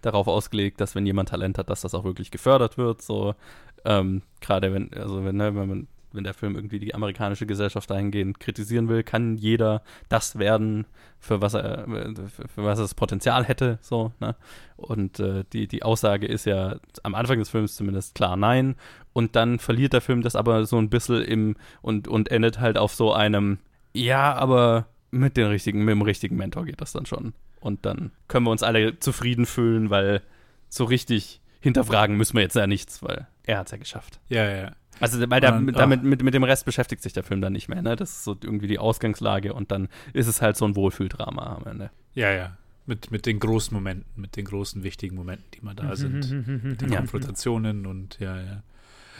darauf 0.01 0.27
ausgelegt, 0.27 0.79
dass 0.79 0.95
wenn 0.95 1.05
jemand 1.05 1.27
Talent 1.29 1.57
hat, 1.57 1.69
dass 1.69 1.81
das 1.81 1.93
auch 1.93 2.05
wirklich 2.05 2.31
gefördert 2.31 2.77
wird, 2.77 3.01
so, 3.01 3.35
ähm, 3.83 4.21
gerade 4.39 4.73
wenn, 4.73 4.93
also 4.93 5.25
wenn, 5.25 5.35
ne, 5.35 5.53
wenn 5.55 5.67
man, 5.67 5.87
wenn 6.17 6.25
der 6.25 6.33
Film 6.33 6.55
irgendwie 6.55 6.79
die 6.79 6.93
amerikanische 6.93 7.45
Gesellschaft 7.45 7.89
dahingehend 7.89 8.39
kritisieren 8.39 8.89
will, 8.89 9.03
kann 9.03 9.37
jeder 9.37 9.81
das 10.09 10.37
werden, 10.37 10.85
für 11.19 11.41
was 11.41 11.53
er, 11.53 11.85
für, 11.85 12.47
für 12.47 12.63
was 12.63 12.79
das 12.79 12.93
Potenzial 12.93 13.45
hätte, 13.45 13.79
so, 13.81 14.11
ne? 14.19 14.35
Und 14.75 15.19
äh, 15.19 15.45
die, 15.53 15.67
die 15.67 15.83
Aussage 15.83 16.27
ist 16.27 16.45
ja 16.45 16.77
am 17.03 17.15
Anfang 17.15 17.39
des 17.39 17.49
Films 17.49 17.75
zumindest 17.75 18.15
klar 18.15 18.35
nein. 18.35 18.75
Und 19.13 19.35
dann 19.35 19.59
verliert 19.59 19.93
der 19.93 20.01
Film 20.01 20.21
das 20.21 20.35
aber 20.35 20.65
so 20.65 20.77
ein 20.77 20.89
bisschen 20.89 21.23
im 21.23 21.55
und, 21.81 22.07
und 22.07 22.29
endet 22.29 22.59
halt 22.59 22.77
auf 22.77 22.93
so 22.93 23.13
einem, 23.13 23.59
ja, 23.93 24.35
aber 24.35 24.87
mit 25.09 25.37
den 25.37 25.47
richtigen, 25.47 25.85
mit 25.85 25.93
dem 25.93 26.01
richtigen 26.01 26.35
Mentor 26.35 26.65
geht 26.65 26.81
das 26.81 26.91
dann 26.91 27.05
schon. 27.05 27.33
Und 27.59 27.85
dann 27.85 28.11
können 28.27 28.45
wir 28.45 28.51
uns 28.51 28.63
alle 28.63 28.99
zufrieden 28.99 29.45
fühlen, 29.45 29.89
weil 29.89 30.21
so 30.69 30.83
richtig 30.83 31.41
hinterfragen 31.59 32.15
müssen 32.15 32.35
wir 32.35 32.43
jetzt 32.43 32.55
ja 32.55 32.67
nichts, 32.67 33.01
weil 33.01 33.27
er 33.43 33.59
hat 33.59 33.67
es 33.67 33.71
ja 33.71 33.77
geschafft. 33.77 34.19
Ja, 34.29 34.49
ja. 34.49 34.71
Also 34.99 35.19
weil 35.29 35.41
da, 35.41 35.55
Und 35.57 35.67
dann- 35.67 35.75
damit, 35.75 36.03
mit, 36.03 36.23
mit 36.23 36.33
dem 36.33 36.43
Rest 36.43 36.65
beschäftigt 36.65 37.01
sich 37.03 37.13
der 37.13 37.23
Film 37.23 37.41
dann 37.41 37.53
nicht 37.53 37.67
mehr, 37.69 37.81
ne? 37.81 37.95
Das 37.95 38.09
ist 38.11 38.23
so 38.23 38.35
irgendwie 38.41 38.67
die 38.67 38.79
Ausgangslage 38.79 39.53
und 39.53 39.71
dann 39.71 39.89
ist 40.13 40.27
es 40.27 40.41
halt 40.41 40.57
so 40.57 40.65
ein 40.65 40.75
Wohlfühldrama 40.75 41.57
am 41.57 41.65
Ende. 41.65 41.91
Ja, 42.13 42.31
ja. 42.31 42.57
Mit, 42.85 43.11
mit 43.11 43.25
den 43.25 43.39
großen 43.39 43.73
Momenten, 43.75 44.05
mit 44.21 44.35
den 44.37 44.45
großen 44.45 44.81
wichtigen 44.83 45.15
Momenten, 45.15 45.45
die 45.53 45.61
mal 45.61 45.75
da 45.75 45.95
sind. 45.95 46.63
mit 46.63 46.81
den. 46.81 46.89
Konfrontationen 46.89 47.85
und 47.85 48.17
ja, 48.19 48.39
ja. 48.41 48.63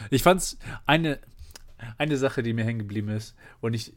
Ich 0.10 0.24
fand's 0.24 0.58
eine, 0.86 1.20
eine 1.98 2.16
Sache, 2.18 2.44
die 2.44 2.54
mir 2.54 2.64
hängen 2.64 2.80
geblieben 2.80 3.10
ist, 3.10 3.36
und 3.60 3.74
ich, 3.74 3.94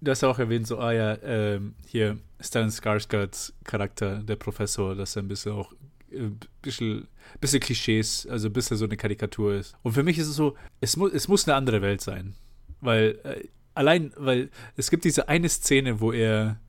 du 0.00 0.10
hast 0.10 0.22
ja 0.22 0.28
auch 0.28 0.38
erwähnt, 0.40 0.66
so, 0.66 0.78
ah 0.80 0.92
ja, 0.92 1.16
ähm, 1.22 1.74
hier 1.86 2.18
Stellan 2.40 2.70
Skarsgårds 2.70 3.52
Charakter, 3.64 4.22
der 4.24 4.36
Professor, 4.36 4.96
dass 4.96 5.14
er 5.14 5.22
ein 5.22 5.28
bisschen 5.28 5.52
auch 5.52 5.72
äh, 6.14 6.30
bisschen, 6.62 7.08
bisschen 7.40 7.60
Klischees, 7.60 8.26
also 8.26 8.48
ein 8.48 8.52
bisschen 8.52 8.76
so 8.76 8.84
eine 8.84 8.96
Karikatur 8.96 9.54
ist. 9.54 9.76
Und 9.82 9.92
für 9.92 10.02
mich 10.02 10.18
ist 10.18 10.28
es 10.28 10.36
so, 10.36 10.56
es, 10.80 10.96
mu 10.96 11.08
es 11.08 11.28
muss 11.28 11.46
eine 11.46 11.56
andere 11.56 11.82
Welt 11.82 12.00
sein. 12.00 12.34
Weil, 12.80 13.18
äh, 13.24 13.48
allein, 13.74 14.12
weil 14.16 14.50
es 14.76 14.90
gibt 14.90 15.04
diese 15.04 15.28
eine 15.28 15.48
Szene, 15.48 16.00
wo 16.00 16.12
er, 16.12 16.60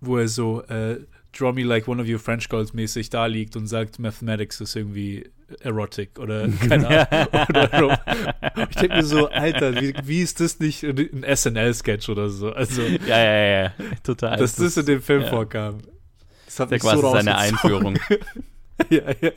wo 0.00 0.18
er 0.18 0.28
so, 0.28 0.62
äh, 0.62 1.00
Draw 1.32 1.54
me 1.54 1.62
like 1.62 1.88
one 1.88 1.98
of 1.98 2.06
your 2.06 2.18
French 2.18 2.50
girls 2.50 2.74
mäßig 2.74 3.08
da 3.08 3.24
liegt 3.24 3.56
und 3.56 3.66
sagt, 3.66 3.98
Mathematics 3.98 4.60
ist 4.60 4.76
irgendwie 4.76 5.30
erotic 5.60 6.18
oder 6.18 6.46
keine 6.68 7.10
Ahnung. 7.10 7.28
oder. 7.48 8.04
Ich 8.68 8.76
denke 8.76 8.96
mir 8.96 9.04
so, 9.04 9.28
Alter, 9.28 9.80
wie, 9.80 9.94
wie 10.04 10.20
ist 10.20 10.40
das 10.40 10.58
nicht 10.60 10.82
ein 10.84 11.24
SNL-Sketch 11.24 12.08
oder 12.10 12.28
so? 12.28 12.52
Also, 12.52 12.82
Ja, 12.82 13.18
ja, 13.18 13.62
ja, 13.62 13.72
total. 14.02 14.36
dass 14.36 14.56
das 14.56 14.76
in 14.76 14.86
dem 14.86 15.00
Film 15.00 15.22
ja. 15.22 15.28
vorkam. 15.30 15.78
Das 16.44 16.60
hat 16.60 16.70
der 16.70 16.76
mich 16.76 16.82
quasi 16.82 17.00
so 17.00 17.12
seine. 17.12 17.36
Einführung. 17.38 17.98
ja, 18.90 19.02
ja. 19.20 19.30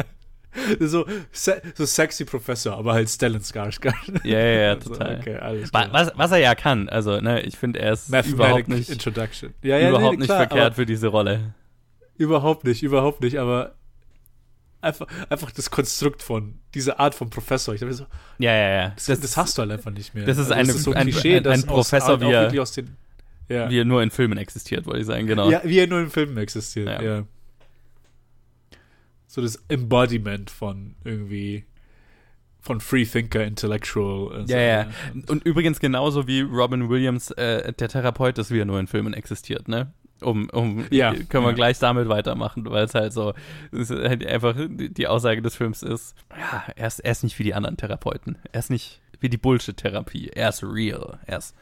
So, 0.80 1.06
se 1.34 1.62
so 1.76 1.86
sexy 1.86 2.24
Professor, 2.24 2.78
aber 2.78 2.94
halt 2.94 3.10
Stellan 3.10 3.42
Skarsgård. 3.42 3.94
Ja, 4.24 4.40
ja, 4.40 4.46
ja, 4.62 4.74
Also, 4.76 4.90
total. 4.94 5.20
okay, 5.20 5.36
alles 5.36 5.74
Wa- 5.74 5.82
klar. 5.88 5.94
Was, 5.94 6.12
was 6.16 6.32
er 6.32 6.38
ja 6.38 6.56
kann, 6.56 6.88
also, 6.88 7.20
ne, 7.20 7.42
ich 7.42 7.58
finde, 7.58 7.80
er 7.80 7.92
ist 7.94 8.10
Mathematic 8.10 8.34
überhaupt 8.36 8.68
nicht, 8.70 8.90
Introduction. 8.90 9.54
Ja, 9.62 9.78
ja, 9.78 9.90
überhaupt 9.90 10.12
nee, 10.14 10.18
nicht 10.20 10.28
klar, 10.28 10.40
verkehrt 10.48 10.76
für 10.76 10.86
diese 10.86 11.08
Rolle. 11.08 11.54
Überhaupt 12.18 12.64
nicht, 12.64 12.84
überhaupt 12.84 13.20
nicht, 13.22 13.38
aber 13.38 13.76
einfach, 14.80 15.08
einfach 15.30 15.52
das 15.52 15.70
Konstrukt 15.70 16.24
von, 16.24 16.60
diese 16.74 17.00
Art 17.00 17.16
von 17.16 17.30
Professor. 17.30 17.74
Ich 17.74 17.82
dachte 17.82 17.94
so, 17.94 18.06
Ja, 18.38 18.54
ja, 18.54 18.70
ja. 18.70 18.90
das, 18.96 19.20
das, 19.20 19.36
hast 19.36 19.58
du 19.58 19.62
halt 19.64 19.72
einfach 19.72 19.92
nicht 19.92 20.14
mehr. 20.16 20.26
das 20.26 20.38
ist 20.38 20.52
eine- 20.54 20.72
so 20.72 20.94
ein- 20.94 21.14
ein- 21.14 21.44
das 21.44 21.54
ein 21.64 21.68
Professor, 21.68 22.14
aus, 22.16 22.22
wie 22.22 22.32
er- 22.32 22.62
aus 22.62 22.72
den, 22.72 22.96
ja. 23.50 23.70
Wie 23.70 23.80
er 23.80 23.86
nur 23.86 24.02
in 24.02 24.10
Filmen 24.10 24.38
existiert, 24.38 24.86
wollte 24.86 25.02
ich 25.02 25.06
sagen, 25.06 25.28
genau. 25.28 25.50
ja, 25.52 25.62
wie 25.66 25.78
er 25.80 25.88
nur 25.88 26.00
in 26.00 26.10
Filmen 26.10 26.38
existiert, 26.38 26.88
Ja. 26.88 27.02
ja. 27.02 27.24
So 29.36 29.42
das 29.42 29.62
Embodiment 29.68 30.50
von 30.50 30.96
irgendwie 31.04 31.66
von 32.62 32.80
Free 32.80 33.04
Thinker, 33.04 33.44
Intellectual. 33.44 34.34
also, 34.34 34.54
Ja, 34.54 34.62
ja. 34.62 34.88
Und 35.28 35.44
übrigens 35.44 35.82
genauso 35.82 36.26
wie 36.26 36.40
Robin 36.40 36.88
Williams, 36.88 37.32
äh, 37.32 37.74
der 37.74 37.90
Therapeut 37.90 38.38
ist, 38.38 38.50
wie 38.50 38.62
er 38.62 38.66
nur 38.66 38.80
in 38.80 38.88
Filmen 38.88 39.14
existiert, 39.14 39.68
ne? 39.68 39.92
Um, 40.22 40.50
um 40.52 40.86
Ja, 40.90 41.14
können 41.14 41.44
wir 41.44 41.50
ja. 41.50 41.56
gleich 41.56 41.80
damit 41.80 42.08
weitermachen, 42.08 42.64
weil 42.70 42.86
es 42.86 42.96
halt 42.96 43.12
so, 43.12 43.34
es 43.74 43.90
halt 43.90 44.26
einfach 44.26 44.56
die 44.56 44.94
die 44.94 45.08
Aussage 45.08 45.42
des 45.42 45.58
Films 45.58 45.84
ist, 45.84 46.16
ja, 46.32 46.64
er 46.74 46.88
ist, 46.88 47.00
er 47.00 47.12
ist 47.12 47.24
nicht 47.24 47.38
wie 47.38 47.44
die 47.44 47.56
anderen 47.56 47.76
Therapeuten. 47.76 48.38
Er 48.54 48.60
ist 48.60 48.70
nicht 48.70 49.02
wie 49.20 49.28
die 49.28 49.38
Bullshit-Therapie. 49.38 50.30
Er 50.30 50.48
ist 50.48 50.64
real. 50.64 51.20
Er 51.26 51.40
ist, 51.40 51.54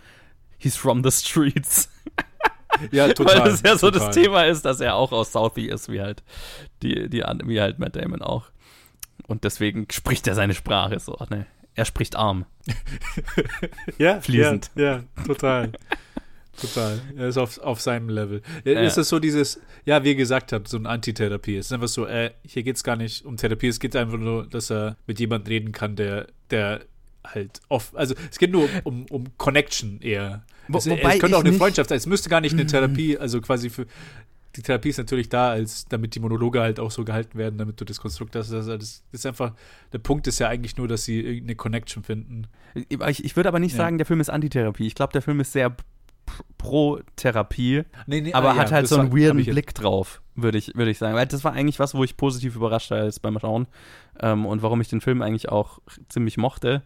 he's 0.60 0.78
from 0.78 1.04
the 1.04 1.10
streets. 1.10 1.90
Ja, 2.92 3.08
total. 3.14 3.40
weil 3.40 3.52
das 3.52 3.62
ja 3.62 3.78
so 3.78 3.90
total. 3.92 4.08
das 4.08 4.16
Thema 4.16 4.44
ist, 4.46 4.64
dass 4.64 4.80
er 4.80 4.96
auch 4.96 5.12
aus 5.12 5.32
Southie 5.32 5.70
ist, 5.70 5.92
wie 5.92 6.02
halt 6.02 6.24
die, 6.82 7.10
die, 7.10 7.24
wie 7.46 7.62
halt 7.62 7.80
Matt 7.80 7.96
Damon 7.96 8.22
auch. 8.22 8.46
Und 9.28 9.44
deswegen 9.44 9.88
spricht 9.92 10.28
er 10.28 10.36
seine 10.36 10.54
Sprache 10.54 11.00
so, 11.00 11.18
ne? 11.30 11.46
Er 11.76 11.86
spricht 11.86 12.16
arm. 12.16 12.46
ja, 13.98 14.22
fließend. 14.22 14.72
Ja, 14.76 14.84
ja 14.84 15.04
total. 15.26 15.72
total. 16.60 17.02
Er 17.18 17.30
ist 17.30 17.38
auf, 17.38 17.58
auf 17.60 17.82
seinem 17.82 18.10
Level. 18.10 18.42
Ja, 18.64 18.74
Ja. 18.74 18.82
Ist 18.82 18.98
es 18.98 19.10
so 19.10 19.20
dieses, 19.20 19.60
ja, 19.86 20.04
wie 20.04 20.10
ihr 20.10 20.16
gesagt 20.16 20.52
habt, 20.52 20.68
so 20.68 20.78
eine 20.78 20.90
Antitherapie. 20.90 21.58
Es 21.58 21.68
ist 21.68 21.72
einfach 21.72 21.88
so, 21.88 22.06
äh, 22.06 22.32
hier 22.46 22.62
geht 22.64 22.76
es 22.76 22.84
gar 22.84 22.96
nicht 22.96 23.26
um 23.26 23.38
Therapie, 23.38 23.68
es 23.68 23.80
geht 23.80 23.96
einfach 23.96 24.20
nur, 24.20 24.46
dass 24.46 24.70
er 24.70 24.98
mit 25.08 25.20
jemandem 25.20 25.48
reden 25.52 25.72
kann, 25.72 25.96
der, 25.96 26.28
der 26.52 26.82
halt 27.26 27.62
oft, 27.70 27.96
also 27.96 28.16
es 28.32 28.38
geht 28.38 28.52
nur 28.52 28.68
um, 28.84 29.06
um 29.10 29.26
Connection 29.38 30.00
eher. 30.02 30.44
Wo- 30.68 30.78
es, 30.78 30.86
es 30.88 31.20
könnte 31.20 31.38
auch 31.38 31.44
eine 31.44 31.54
Freundschaft 31.54 31.90
sein. 31.90 31.98
Es 31.98 32.06
müsste 32.06 32.30
gar 32.30 32.42
nicht 32.42 32.54
eine 32.54 32.66
Therapie, 32.66 33.18
also 33.18 33.42
quasi 33.42 33.70
für. 33.70 33.86
Die 34.56 34.62
Therapie 34.62 34.90
ist 34.90 34.98
natürlich 35.00 35.30
da, 35.30 35.50
als 35.50 35.86
damit 35.86 36.14
die 36.14 36.20
Monologe 36.20 36.62
halt 36.62 36.80
auch 36.80 36.92
so 36.92 37.04
gehalten 37.04 37.40
werden, 37.40 37.58
damit 37.58 37.82
du 37.82 37.86
das 37.86 38.00
Konstrukt 38.00 38.36
hast. 38.36 38.54
Also 38.54 38.78
das 38.78 39.04
ist 39.12 39.26
einfach, 39.26 39.54
der 39.92 39.98
Punkt 39.98 40.28
ist 40.28 40.38
ja 40.38 40.48
eigentlich 40.48 40.78
nur, 40.78 40.88
dass 40.88 41.06
sie 41.06 41.22
irgendeine 41.22 41.56
Connection 41.56 42.04
finden. 42.04 42.46
Ich, 42.76 43.26
ich 43.26 43.36
würde 43.36 43.50
aber 43.50 43.58
nicht 43.58 43.72
Ja. 43.72 43.78
sagen, 43.80 43.98
der 43.98 44.06
Film 44.06 44.22
ist 44.22 44.30
Antitherapie. 44.30 44.86
Ich 44.86 44.94
glaube, 44.94 45.12
der 45.12 45.24
Film 45.24 45.40
ist 45.40 45.54
sehr 45.54 45.76
pro 46.60 47.00
Therapie, 47.16 47.84
Nee, 48.06 48.22
nee, 48.22 48.34
aber 48.34 48.52
ah, 48.52 48.56
hat 48.58 48.70
ja, 48.70 48.76
halt 48.78 48.88
so 48.88 48.98
einen 48.98 49.10
hab 49.10 49.18
weirden 49.18 49.44
Blick 49.44 49.74
drauf, 49.74 50.22
würde 50.36 50.58
ich, 50.58 50.74
würde 50.76 50.92
ich 50.92 50.98
sagen. 50.98 51.16
Weil 51.16 51.26
das 51.28 51.44
war 51.44 51.54
eigentlich 51.54 51.80
was, 51.80 51.96
wo 51.96 52.04
ich 52.04 52.16
positiv 52.16 52.56
überrascht 52.56 52.92
war 52.92 53.04
jetzt 53.04 53.22
beim 53.22 53.38
Schauen. 53.40 53.68
Ähm, 54.20 54.46
und 54.46 54.62
warum 54.62 54.80
ich 54.82 54.88
den 54.88 55.02
Film 55.02 55.22
eigentlich 55.22 55.50
auch 55.50 55.80
ziemlich 56.10 56.38
mochte, 56.38 56.84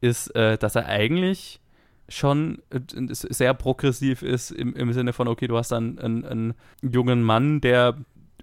ist, 0.00 0.34
äh, 0.36 0.58
dass 0.58 0.74
er 0.76 0.86
eigentlich 0.86 1.60
schon 2.08 2.58
äh, 2.70 2.80
sehr 3.10 3.54
progressiv 3.54 4.22
ist 4.22 4.50
im, 4.50 4.74
im 4.74 4.92
Sinne 4.92 5.12
von, 5.12 5.26
okay, 5.28 5.48
du 5.48 5.56
hast 5.56 5.72
dann 5.72 5.98
einen, 5.98 6.24
einen 6.24 6.54
jungen 6.82 7.22
Mann, 7.22 7.60
der 7.60 7.96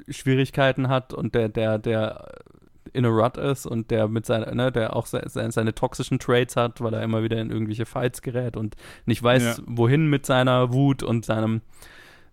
Schwierigkeiten 0.09 0.89
hat 0.89 1.13
und 1.13 1.33
der, 1.35 1.49
der, 1.49 1.77
der 1.79 2.29
in 2.91 3.05
a 3.05 3.09
rut 3.09 3.37
ist 3.37 3.65
und 3.65 3.89
der 3.89 4.07
mit 4.07 4.25
seiner, 4.25 4.53
ne, 4.53 4.71
der 4.71 4.95
auch 4.95 5.05
se, 5.05 5.21
se, 5.27 5.49
seine 5.51 5.73
toxischen 5.73 6.19
Traits 6.19 6.55
hat, 6.55 6.81
weil 6.81 6.93
er 6.93 7.01
immer 7.03 7.23
wieder 7.23 7.39
in 7.39 7.49
irgendwelche 7.51 7.85
Fights 7.85 8.21
gerät 8.21 8.57
und 8.57 8.75
nicht 9.05 9.23
weiß, 9.23 9.57
Ja. 9.57 9.63
wohin 9.65 10.09
mit 10.09 10.25
seiner 10.25 10.73
Wut 10.73 11.01
und 11.01 11.25
seinem, 11.25 11.61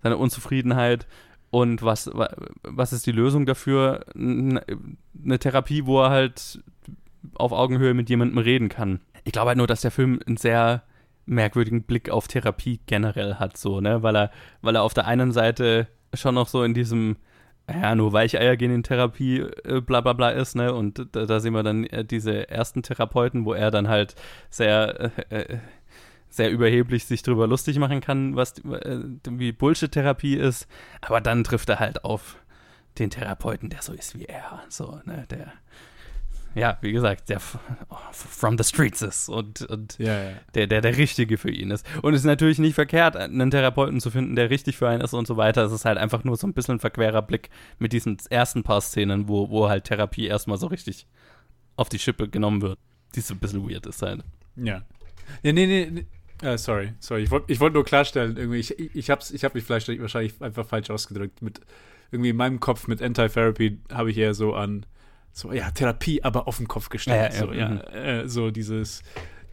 seiner 0.03 0.19
Unzufriedenheit. 0.19 1.07
Und 1.51 1.83
was, 1.83 2.07
wa- 2.15 2.35
was 2.63 2.93
ist 2.93 3.07
die 3.07 3.13
Lösung 3.13 3.47
dafür? 3.47 4.05
Eine 4.15 5.39
Therapie, 5.39 5.87
wo 5.87 6.01
er 6.03 6.11
halt 6.11 6.61
auf 7.35 7.53
Augenhöhe 7.53 7.95
mit 7.95 8.09
jemandem 8.11 8.39
reden 8.39 8.69
kann. 8.69 9.01
Ich 9.31 9.33
glaube 9.33 9.51
halt 9.51 9.59
nur, 9.59 9.69
dass 9.69 9.83
der 9.83 9.93
Film 9.93 10.19
einen 10.27 10.39
sehr 10.39 10.83
merkwürdigen 11.25 11.85
Blick 11.85 12.11
auf 12.11 12.27
Therapie 12.27 12.81
generell 12.87 13.37
hat, 13.37 13.57
so, 13.57 13.81
ne? 13.81 14.03
Weil 14.03 14.17
er, 14.17 14.33
weil 14.61 14.75
er 14.75 14.83
auf 14.83 14.93
der 14.93 15.07
einen 15.07 15.31
Seite 15.31 15.87
schon 16.13 16.35
noch 16.35 16.49
so 16.49 16.65
in 16.65 16.75
diesem, 16.75 17.17
ja, 17.73 17.95
nur 17.95 18.13
Weicheier 18.13 18.57
gehen 18.57 18.75
in 18.75 18.83
Therapie, 18.83 19.39
äh, 19.39 19.81
bla 19.81 20.01
bla 20.01 20.15
bla 20.15 20.31
ist, 20.31 20.57
ne? 20.57 20.75
Und 20.75 21.07
da, 21.13 21.27
da 21.27 21.39
sehen 21.39 21.53
wir 21.53 21.63
dann 21.63 21.85
äh, 21.85 22.05
diese 22.05 22.51
ersten 22.51 22.83
Therapeuten, 22.83 23.45
wo 23.45 23.53
er 23.53 23.71
dann 23.71 23.87
halt 23.87 24.17
sehr, 24.49 25.13
äh, 25.29 25.43
äh, 25.43 25.59
sehr 26.29 26.51
überheblich 26.51 27.05
sich 27.05 27.23
drüber 27.23 27.47
lustig 27.47 27.79
machen 27.79 28.01
kann, 28.01 28.35
was 28.35 28.59
äh, 28.65 28.99
wie 29.29 29.53
Bullshit-Therapie 29.53 30.35
ist. 30.35 30.67
Aber 31.03 31.21
dann 31.21 31.45
trifft 31.45 31.69
er 31.69 31.79
halt 31.79 32.05
auf 32.05 32.37
den 32.99 33.11
Therapeuten, 33.11 33.71
der 33.71 33.83
so 33.83 33.93
ist 33.93 34.19
wie 34.19 34.25
er, 34.25 34.65
so, 34.69 34.99
ne? 35.05 35.29
Der, 35.31 35.53
ja, 36.55 36.79
wie 36.81 36.93
gesagt, 36.93 37.29
der 37.29 37.41
from 38.11 38.59
the 38.59 38.65
streets 38.65 39.03
ist 39.03 39.29
und, 39.29 39.63
und 39.63 39.99
Ja, 39.99 40.23
ja. 40.23 40.31
der, 40.55 40.67
der 40.67 40.81
der 40.81 40.97
Richtige 40.97 41.39
für 41.39 41.51
ihn 41.51 41.71
ist. 41.71 41.87
Und 42.03 42.15
es 42.15 42.21
ist 42.21 42.27
natürlich 42.27 42.59
nicht 42.59 42.75
verkehrt, 42.75 43.17
einen 43.17 43.51
Therapeuten 43.51 44.01
zu 44.01 44.11
finden, 44.11 44.37
der 44.37 44.51
richtig 44.51 44.77
für 44.77 44.89
einen 44.89 45.03
ist 45.03 45.15
und 45.15 45.27
so 45.27 45.37
weiter. 45.37 45.63
Es 45.65 45.73
ist 45.73 45.85
halt 45.85 45.99
einfach 45.99 46.25
nur 46.25 46.37
so 46.37 46.47
ein 46.47 46.53
bisschen 46.53 46.77
ein 46.77 46.81
verquerer 46.81 47.23
Blick 47.23 47.51
mit 47.79 47.93
diesen 47.93 48.19
ersten 48.31 48.63
paar 48.63 48.81
Szenen, 48.81 49.29
wo, 49.29 49.51
wo 49.51 49.69
halt 49.69 49.85
Therapie 49.85 50.27
erstmal 50.27 50.59
so 50.59 50.67
richtig 50.67 51.07
auf 51.77 51.89
die 51.89 51.99
Schippe 51.99 52.29
genommen 52.29 52.63
wird. 52.63 52.79
Die 53.15 53.21
so 53.21 53.35
ein 53.35 53.39
bisschen 53.39 53.69
weird 53.69 53.87
ist 53.87 54.03
halt. 54.03 54.23
Ja. 54.57 54.83
Ja, 55.43 55.53
nee, 55.53 55.67
nee, 55.67 55.89
nee. 55.91 56.07
Äh, 56.43 56.59
sorry, 56.59 56.95
sorry. 57.01 57.23
Ich 57.23 57.31
wollte 57.31 57.53
ich 57.53 57.61
wollt 57.61 57.75
nur 57.75 57.85
klarstellen, 57.85 58.37
irgendwie, 58.37 58.59
ich, 58.59 58.79
ich 58.79 59.11
habe 59.11 59.23
ich 59.31 59.45
hab 59.45 59.55
mich 59.55 59.65
vielleicht 59.65 59.89
wahrscheinlich 60.01 60.41
einfach 60.41 60.67
falsch 60.67 60.91
ausgedrückt. 60.91 61.43
Mit, 61.43 61.61
irgendwie 62.11 62.31
in 62.31 62.37
meinem 62.37 62.61
Kopf 62.61 62.89
mit 62.89 63.03
Anti-Therapy 63.03 63.79
habe 63.93 64.11
ich 64.11 64.19
eher 64.19 64.35
so 64.35 64.55
an, 64.55 64.87
so, 65.33 65.53
ja, 65.53 65.71
Therapie, 65.71 66.23
aber 66.23 66.49
auf 66.49 66.59
den 66.59 66.69
Kopf 66.69 66.89
gestellt. 66.89 67.35
Ja, 67.35 67.39
so, 67.39 67.53
ja, 67.53 67.69
mhm. 67.69 67.81
äh, 67.95 68.29
so 68.29 68.51
dieses, 68.51 69.03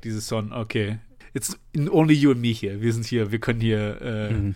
dieses 0.04 0.28
Son, 0.28 0.54
okay. 0.54 1.00
It's 1.34 1.58
only 1.90 2.14
you 2.14 2.32
and 2.32 2.42
me 2.42 2.48
hier. 2.48 2.82
Wir 2.82 2.94
sind 2.94 3.06
hier, 3.06 3.32
wir 3.32 3.40
können 3.40 3.62
hier 3.62 4.02
äh, 4.02 4.34
Mhm. 4.34 4.56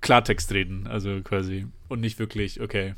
Klartext 0.00 0.52
reden, 0.52 0.86
also 0.86 1.20
quasi. 1.22 1.66
Und 1.88 2.00
nicht 2.00 2.18
wirklich, 2.18 2.60
okay, 2.60 2.94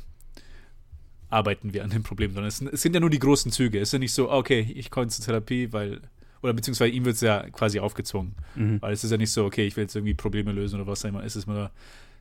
arbeiten 1.29 1.73
wir 1.73 1.83
an 1.83 1.89
dem 1.89 2.03
Problem, 2.03 2.33
sondern 2.33 2.47
es, 2.47 2.61
es 2.61 2.81
sind 2.81 2.93
ja 2.93 2.99
nur 2.99 3.09
die 3.09 3.19
großen 3.19 3.51
Züge. 3.51 3.79
Es 3.79 3.89
ist 3.89 3.93
ja 3.93 3.99
nicht 3.99 4.13
so, 4.13 4.31
okay, 4.31 4.71
ich 4.75 4.89
komme 4.91 5.07
zur 5.07 5.25
Therapie, 5.25 5.71
weil, 5.71 6.01
oder 6.41 6.53
beziehungsweise 6.53 6.91
ihm 6.91 7.05
wird 7.05 7.15
es 7.15 7.21
ja 7.21 7.49
quasi 7.49 7.79
aufgezwungen. 7.79 8.35
Mhm. 8.55 8.81
Weil 8.81 8.93
es 8.93 9.03
ist 9.03 9.11
ja 9.11 9.17
nicht 9.17 9.31
so, 9.31 9.45
okay, 9.45 9.65
ich 9.65 9.75
will 9.75 9.83
jetzt 9.83 9.95
irgendwie 9.95 10.13
Probleme 10.13 10.51
lösen 10.51 10.79
oder 10.79 10.87
was 10.87 11.05
auch 11.05 11.09
immer. 11.09 11.23
Es 11.23 11.35
ist 11.35 11.47
immer, 11.47 11.71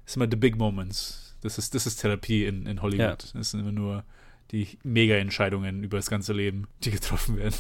es 0.05 0.13
ist 0.13 0.17
immer 0.17 0.29
the 0.31 0.37
big 0.37 0.57
moments. 0.57 1.37
Das 1.41 1.59
ist, 1.59 1.75
das 1.75 1.87
ist 1.87 2.01
Therapie 2.01 2.45
in, 2.47 2.67
in 2.67 2.83
Hollywood. 2.83 3.33
Ja. 3.33 3.41
Es 3.41 3.51
sind 3.51 3.61
immer 3.61 3.73
nur 3.73 4.05
die 4.51 4.79
Mega-Entscheidungen 4.83 5.83
über 5.85 5.99
das 5.99 6.11
ganze 6.11 6.33
Leben, 6.33 6.67
die 6.83 6.91
getroffen 6.91 7.37
werden. 7.37 7.55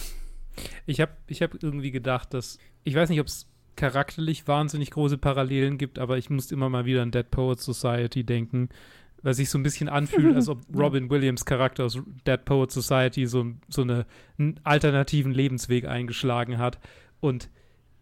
Ich 0.86 1.00
habe 1.00 1.12
ich 1.26 1.42
hab 1.42 1.62
irgendwie 1.62 1.90
gedacht, 1.90 2.34
dass, 2.34 2.58
ich 2.84 2.94
weiß 2.94 3.10
nicht, 3.10 3.20
ob 3.20 3.26
es 3.26 3.46
charakterlich 3.76 4.48
wahnsinnig 4.48 4.90
große 4.90 5.18
Parallelen 5.18 5.78
gibt, 5.78 5.98
aber 5.98 6.18
ich 6.18 6.30
musste 6.30 6.54
immer 6.54 6.68
mal 6.68 6.84
wieder 6.84 7.02
an 7.02 7.12
Dead 7.12 7.30
Poets 7.30 7.64
Society 7.64 8.24
denken, 8.24 8.70
weil 9.22 9.34
sich 9.34 9.50
so 9.50 9.58
ein 9.58 9.62
bisschen 9.62 9.88
anfühlt, 9.88 10.34
als 10.34 10.48
ob 10.48 10.62
Robin 10.74 11.08
Williams 11.10 11.44
Charakter 11.44 11.84
aus 11.84 11.98
Dead 12.26 12.44
Poets 12.44 12.74
Society 12.74 13.26
so, 13.26 13.46
so 13.68 13.82
eine, 13.82 14.04
einen 14.38 14.58
alternativen 14.64 15.32
Lebensweg 15.32 15.86
eingeschlagen 15.86 16.58
hat. 16.58 16.80
Und 17.20 17.50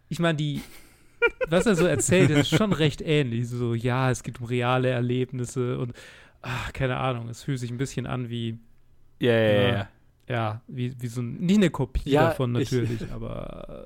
ich 0.08 0.18
meine, 0.18 0.36
die, 0.36 0.62
was 1.48 1.66
er 1.66 1.76
so 1.76 1.86
erzählt, 1.86 2.30
ist 2.30 2.56
schon 2.56 2.72
recht 2.72 3.02
ähnlich. 3.02 3.48
So, 3.48 3.74
ja, 3.74 4.10
es 4.10 4.22
geht 4.22 4.40
um 4.40 4.46
reale 4.46 4.88
Erlebnisse 4.88 5.78
und 5.78 5.92
ach, 6.40 6.72
keine 6.72 6.96
Ahnung, 6.96 7.28
es 7.28 7.42
fühlt 7.42 7.58
sich 7.58 7.70
ein 7.70 7.78
bisschen 7.78 8.06
an 8.06 8.30
wie, 8.30 8.58
Ja, 9.18 9.32
ja, 9.32 9.50
ja. 9.52 9.68
Ja. 9.68 9.88
ja. 10.28 10.60
wie, 10.66 10.94
wie 11.00 11.06
so 11.08 11.20
ein, 11.22 11.34
nicht 11.38 11.56
eine 11.56 11.70
Kopie 11.70 12.10
Ja, 12.10 12.28
davon 12.28 12.54
ich- 12.56 12.70
natürlich, 12.70 13.10
aber 13.12 13.84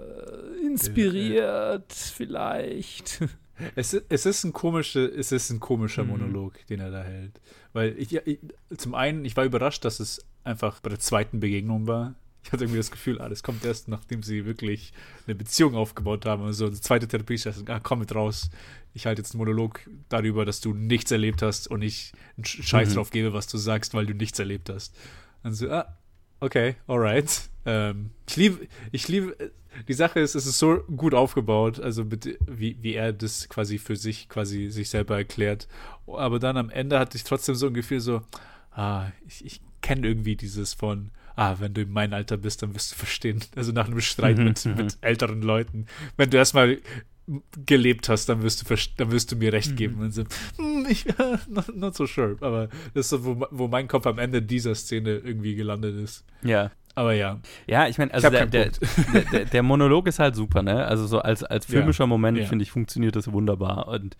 äh, 0.61 0.66
inspiriert 0.66 1.93
vielleicht. 1.93 3.20
Es, 3.76 3.93
ist- 3.93 4.07
es 4.09 4.24
ist 4.24 4.45
ein 4.45 4.55
komischer, 4.55 5.01
es 5.14 5.33
ist 5.33 5.51
ein 5.51 5.61
komischer 5.61 6.03
Mhm. 6.03 6.09
Monolog, 6.11 6.66
den 6.68 6.81
er 6.81 6.91
da 6.91 7.03
hält. 7.03 7.43
Weil 7.74 7.95
ich, 7.99 8.14
ich, 8.16 8.39
zum 8.78 8.95
einen, 8.95 9.26
ich 9.26 9.37
war 9.37 9.45
überrascht, 9.45 9.85
dass 9.85 10.01
es 10.01 10.24
einfach 10.45 10.81
bei 10.81 10.89
der 10.89 10.99
zweiten 10.99 11.41
Begegnung 11.41 11.87
war. 11.87 12.14
Ich 12.43 12.53
hatte 12.53 12.64
irgendwie 12.64 12.78
das 12.78 12.91
Gefühl, 12.91 13.20
ah, 13.20 13.28
das 13.28 13.43
kommt 13.43 13.64
erst, 13.64 13.88
nachdem 13.88 14.22
sie 14.22 14.47
wirklich 14.47 14.93
eine 15.26 15.34
Beziehung 15.34 15.74
aufgebaut 15.74 16.24
haben. 16.26 16.43
Also 16.45 16.68
die 16.70 16.80
zweite 16.80 17.07
Therapie 17.07 17.34
ist, 17.34 17.47
ah, 17.47 17.80
komm 17.82 17.99
mit 18.01 18.14
raus. 18.14 18.51
Ich 18.95 19.07
halte 19.07 19.22
jetzt 19.22 19.32
einen 19.34 19.38
Monolog 19.38 19.80
darüber, 20.09 20.45
dass 20.45 20.61
du 20.61 20.72
nichts 20.74 21.11
erlebt 21.11 21.43
hast 21.43 21.68
und 21.68 21.82
ich 21.82 22.12
einen 22.36 22.45
Sch- 22.45 22.62
Scheiß 22.62 22.91
Mhm. 22.91 22.95
drauf 22.95 23.11
gebe, 23.11 23.32
was 23.32 23.47
du 23.47 23.59
sagst, 23.59 23.95
weil 23.95 24.07
du 24.07 24.14
nichts 24.14 24.38
erlebt 24.38 24.68
hast. 24.70 24.97
Und 25.43 25.53
so, 25.53 25.70
ah, 25.70 25.97
okay, 26.41 26.76
alright. 26.86 27.49
Ähm, 27.66 28.11
ich 28.26 28.36
liebe, 28.36 28.66
ich 28.91 29.07
liebe, 29.09 29.36
die 29.86 29.95
Sache 29.95 30.18
ist, 30.18 30.34
es 30.34 30.47
ist 30.47 30.59
so 30.59 30.78
gut 30.97 31.14
aufgebaut, 31.14 31.78
also 31.78 32.05
mit, 32.05 32.38
wie, 32.49 32.76
wie 32.80 32.95
er 32.95 33.12
das 33.12 33.49
quasi 33.49 33.78
für 33.78 33.95
sich, 33.97 34.28
quasi 34.28 34.70
sich 34.70 34.88
selber 34.88 35.16
erklärt. 35.16 35.68
Aber 36.07 36.38
dann 36.41 36.57
am 36.57 36.70
Ende 36.70 36.99
hatte 36.99 37.16
ich 37.16 37.22
trotzdem 37.24 37.55
so 37.55 37.66
ein 37.66 37.74
Gefühl 37.74 38.01
so, 38.01 38.22
ah, 38.72 39.09
ich, 39.28 39.45
ich 39.45 39.61
kenne 39.82 40.09
irgendwie 40.09 40.34
dieses 40.36 40.74
von, 40.74 41.11
ah, 41.41 41.57
wenn 41.59 41.72
du 41.72 41.80
in 41.82 41.91
meinem 41.91 42.12
Alter 42.12 42.36
bist, 42.36 42.62
dann 42.62 42.74
wirst 42.74 42.93
du 42.93 42.97
verstehen. 42.97 43.41
Also 43.57 43.72
nach 43.72 43.86
einem 43.86 44.01
Streit 44.01 44.36
Mhm, 44.38 44.45
mit, 44.45 44.64
mhm. 44.66 44.74
mit 44.74 44.99
älteren 45.01 45.41
Leuten. 45.41 45.86
Wenn 46.18 46.28
du 46.30 46.36
erstmal 46.36 46.78
gelebt 47.64 48.09
hast, 48.09 48.28
dann 48.28 48.43
wirst 48.43 48.68
du, 48.68 48.74
dann 48.97 49.11
wirst 49.12 49.30
du 49.32 49.36
mir 49.36 49.53
recht 49.53 49.70
Mhm. 49.72 49.76
geben. 49.76 50.01
Und 50.01 50.12
so, 50.12 50.24
hm, 50.57 50.86
ich, 50.88 51.07
not, 51.49 51.74
not 51.76 51.95
so 51.97 52.05
sure. 52.07 52.36
Aber 52.41 52.68
das 52.95 53.07
ist 53.07 53.11
so, 53.11 53.24
wo, 53.24 53.47
wo 53.51 53.68
mein 53.68 53.88
Kopf 53.88 54.07
am 54.07 54.18
Ende 54.18 54.43
dieser 54.43 54.74
Szene 54.74 55.11
irgendwie 55.18 55.55
gelandet 55.55 55.97
ist. 55.97 56.24
ja. 56.43 56.70
Aber 56.97 57.12
ja, 57.14 57.38
Ja, 57.68 57.86
ich 57.86 57.99
meine, 57.99 58.11
ich 58.11 58.14
also 58.16 58.26
habe 58.26 58.51
der, 58.51 58.70
der, 59.14 59.22
der, 59.32 59.45
der, 59.45 59.62
Monolog 59.62 60.09
ist 60.09 60.18
halt 60.18 60.34
super, 60.34 60.61
ne? 60.62 60.84
Also 60.84 61.07
so 61.07 61.20
als, 61.20 61.45
als 61.45 61.68
Ja. 61.68 61.78
filmischer 61.78 62.07
Moment, 62.09 62.36
Ja. 62.36 62.47
finde 62.47 62.64
ich, 62.64 62.72
funktioniert 62.72 63.14
das 63.14 63.30
wunderbar. 63.32 63.86
Und 63.86 64.16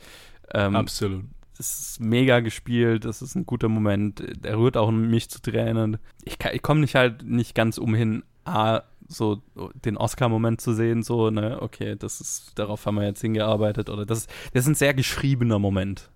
ähm, 0.55 0.77
absolut. 0.77 1.25
Es 1.61 1.81
ist 1.81 2.01
mega 2.01 2.41
gespielt, 2.41 3.05
es 3.05 3.23
ist 3.23 3.35
ein 3.35 3.47
guter 3.47 3.69
Moment. 3.69 4.23
Er 4.45 4.59
rührt 4.59 4.77
auch 4.77 4.91
mich 4.91 5.29
zu 5.31 5.41
Tränen. 5.41 5.99
Ich, 6.25 6.39
ich 6.53 6.63
komme 6.63 6.81
nicht 6.81 6.95
halt 6.95 7.23
nicht 7.23 7.55
ganz 7.55 7.79
umhin, 7.79 8.25
A, 8.45 8.83
so 9.07 9.43
den 9.85 9.97
Oscar-Moment 9.97 10.61
zu 10.61 10.73
sehen, 10.73 11.03
so, 11.03 11.31
ne, 11.31 11.61
okay, 11.61 11.97
das 11.97 12.21
ist, 12.21 12.59
darauf 12.59 12.87
haben 12.87 12.95
wir 12.95 13.05
jetzt 13.05 13.21
hingearbeitet, 13.21 13.91
oder 13.91 14.07
das, 14.07 14.27
das 14.53 14.65
ist 14.65 14.69
ein 14.69 14.75
sehr 14.75 14.95
geschriebener 14.95 15.59
Moment, 15.59 16.11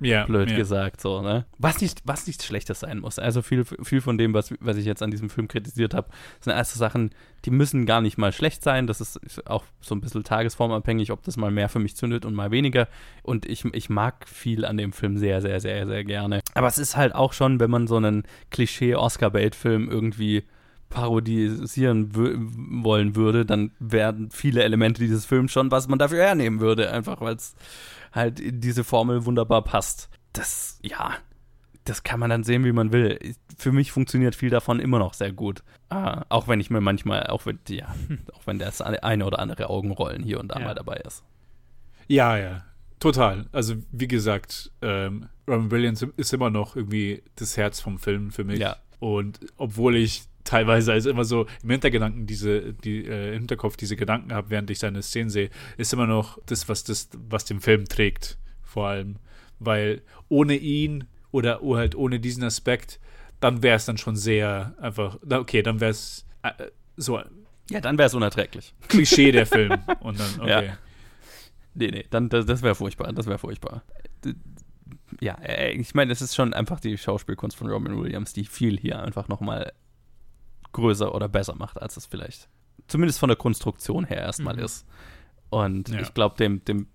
Ja, 0.00 0.26
blöd 0.26 0.50
ja. 0.50 0.56
gesagt, 0.56 1.00
so, 1.00 1.22
ne. 1.22 1.44
Was 1.58 1.80
nicht, 1.80 2.02
was 2.04 2.26
nichts 2.26 2.44
Schlechtes 2.44 2.80
sein 2.80 3.00
muss. 3.00 3.18
Also 3.18 3.42
viel, 3.42 3.64
viel 3.64 4.00
von 4.00 4.18
dem, 4.18 4.34
was, 4.34 4.54
was 4.60 4.76
ich 4.76 4.84
jetzt 4.84 5.02
an 5.02 5.10
diesem 5.10 5.28
Film 5.30 5.48
kritisiert 5.48 5.94
habe, 5.94 6.08
sind 6.40 6.52
erste 6.52 6.78
Sachen, 6.78 7.10
die 7.44 7.50
müssen 7.50 7.86
gar 7.86 8.00
nicht 8.00 8.18
mal 8.18 8.32
schlecht 8.32 8.62
sein. 8.62 8.86
Das 8.86 9.00
ist 9.00 9.46
auch 9.46 9.64
so 9.80 9.94
ein 9.94 10.00
bisschen 10.00 10.24
tagesformabhängig, 10.24 11.10
ob 11.10 11.22
das 11.24 11.36
mal 11.36 11.50
mehr 11.50 11.68
für 11.68 11.78
mich 11.78 11.96
zündet 11.96 12.24
und 12.24 12.34
mal 12.34 12.50
weniger. 12.50 12.88
Und 13.22 13.46
ich, 13.46 13.64
ich 13.64 13.90
mag 13.90 14.28
viel 14.28 14.64
an 14.64 14.76
dem 14.76 14.92
Film 14.92 15.16
sehr, 15.16 15.40
sehr, 15.40 15.60
sehr, 15.60 15.86
sehr 15.86 16.04
gerne. 16.04 16.40
Aber 16.54 16.68
es 16.68 16.78
ist 16.78 16.96
halt 16.96 17.14
auch 17.14 17.32
schon, 17.32 17.60
wenn 17.60 17.70
man 17.70 17.86
so 17.86 17.96
einen 17.96 18.24
Klischee-Oscar-Bait-Film 18.50 19.90
irgendwie 19.90 20.44
parodisieren 20.88 22.10
wollen 22.84 23.14
würde, 23.16 23.44
dann 23.44 23.72
wären 23.78 24.30
viele 24.30 24.62
Elemente 24.62 25.00
dieses 25.00 25.26
Films 25.26 25.52
schon, 25.52 25.70
was 25.70 25.88
man 25.88 25.98
dafür 25.98 26.18
hernehmen 26.18 26.60
würde, 26.60 26.90
einfach 26.92 27.20
weil 27.20 27.36
es 27.36 27.54
halt 28.12 28.40
in 28.40 28.60
diese 28.60 28.84
Formel 28.84 29.24
wunderbar 29.24 29.62
passt. 29.62 30.08
Das, 30.32 30.78
ja, 30.82 31.14
das 31.84 32.02
kann 32.02 32.20
man 32.20 32.30
dann 32.30 32.44
sehen, 32.44 32.64
wie 32.64 32.72
man 32.72 32.92
will. 32.92 33.18
Für 33.56 33.72
mich 33.72 33.92
funktioniert 33.92 34.34
viel 34.34 34.50
davon 34.50 34.80
immer 34.80 34.98
noch 34.98 35.14
sehr 35.14 35.32
gut. 35.32 35.62
Ah, 35.88 36.24
auch 36.28 36.48
wenn 36.48 36.60
ich 36.60 36.70
mir 36.70 36.80
manchmal, 36.80 37.26
auch 37.28 37.46
wenn, 37.46 37.58
ja, 37.68 37.94
auch 38.34 38.46
wenn 38.46 38.58
das 38.58 38.80
eine 38.80 39.24
oder 39.24 39.38
andere 39.38 39.70
Augenrollen 39.70 40.22
hier 40.22 40.38
und 40.40 40.48
da 40.48 40.58
Ja. 40.58 40.66
mal 40.66 40.74
dabei 40.74 40.96
ist. 41.06 41.22
Ja, 42.06 42.36
ja, 42.38 42.64
total. 43.00 43.46
Also 43.52 43.74
wie 43.92 44.08
gesagt, 44.08 44.70
ähm, 44.82 45.28
Robin 45.46 45.70
Williams 45.70 46.02
ist 46.16 46.32
immer 46.32 46.50
noch 46.50 46.76
irgendwie 46.76 47.22
das 47.36 47.56
Herz 47.56 47.80
vom 47.80 47.98
Film 47.98 48.30
für 48.30 48.44
mich. 48.44 48.58
Ja. 48.58 48.76
Und 49.00 49.40
obwohl 49.56 49.96
ich 49.96 50.24
teilweise 50.48 50.92
also 50.92 51.10
immer 51.10 51.24
so 51.24 51.46
im 51.62 51.70
Hintergedanken 51.70 52.26
diese, 52.26 52.72
die 52.72 53.04
äh, 53.04 53.34
im 53.34 53.40
Hinterkopf 53.40 53.76
diese 53.76 53.96
Gedanken 53.96 54.32
habe, 54.32 54.48
während 54.48 54.70
ich 54.70 54.78
seine 54.78 55.02
Szenen 55.02 55.28
sehe, 55.28 55.50
ist 55.76 55.92
immer 55.92 56.06
noch 56.06 56.38
das, 56.46 56.68
was 56.68 56.84
das, 56.84 57.10
was 57.28 57.44
den 57.44 57.60
Film 57.60 57.84
trägt, 57.84 58.38
vor 58.62 58.88
allem. 58.88 59.16
Weil 59.58 60.02
ohne 60.28 60.56
ihn 60.56 61.04
oder 61.32 61.62
oh, 61.62 61.76
halt 61.76 61.94
ohne 61.94 62.18
diesen 62.18 62.44
Aspekt, 62.44 62.98
dann 63.40 63.62
wäre 63.62 63.76
es 63.76 63.84
dann 63.84 63.98
schon 63.98 64.16
sehr 64.16 64.74
einfach, 64.80 65.18
okay, 65.30 65.62
dann 65.62 65.80
wäre 65.80 65.90
es 65.90 66.24
äh, 66.42 66.52
so 66.96 67.20
Ja, 67.70 67.80
dann 67.82 67.98
wäre 67.98 68.06
es 68.06 68.14
unerträglich. 68.14 68.74
Klischee 68.88 69.32
der 69.32 69.46
Film. 69.54 69.76
Und 70.00 70.18
dann, 70.18 70.40
okay. 70.40 70.66
Ja. 70.66 70.78
Nee, 71.74 71.90
nee, 71.90 72.04
dann, 72.08 72.30
das, 72.30 72.46
das 72.46 72.62
wäre 72.62 72.74
furchtbar, 72.74 73.12
das 73.12 73.26
wäre 73.26 73.38
furchtbar. 73.38 73.82
Ja, 75.20 75.34
äh, 75.42 75.72
ich 75.72 75.94
meine, 75.94 76.10
es 76.10 76.22
ist 76.22 76.34
schon 76.34 76.54
einfach 76.54 76.80
die 76.80 76.96
Schauspielkunst 76.96 77.56
von 77.56 77.68
Robin 77.68 78.00
Williams, 78.00 78.32
die 78.32 78.46
viel 78.46 78.78
hier 78.78 79.02
einfach 79.02 79.28
nochmal 79.28 79.72
größer 80.78 81.14
oder 81.14 81.28
besser 81.28 81.54
macht, 81.54 81.80
als 81.80 81.96
es 81.96 82.06
vielleicht 82.06 82.48
zumindest 82.86 83.18
von 83.18 83.28
der 83.28 83.36
Konstruktion 83.36 84.04
her 84.04 84.18
erstmal 84.22 84.54
Mhm. 84.56 84.62
ist. 84.62 84.86
Und 85.50 85.88
Ja. 85.90 86.00
ich 86.00 86.14
glaube, 86.14 86.36
dem, 86.36 86.64
dem, 86.64 86.86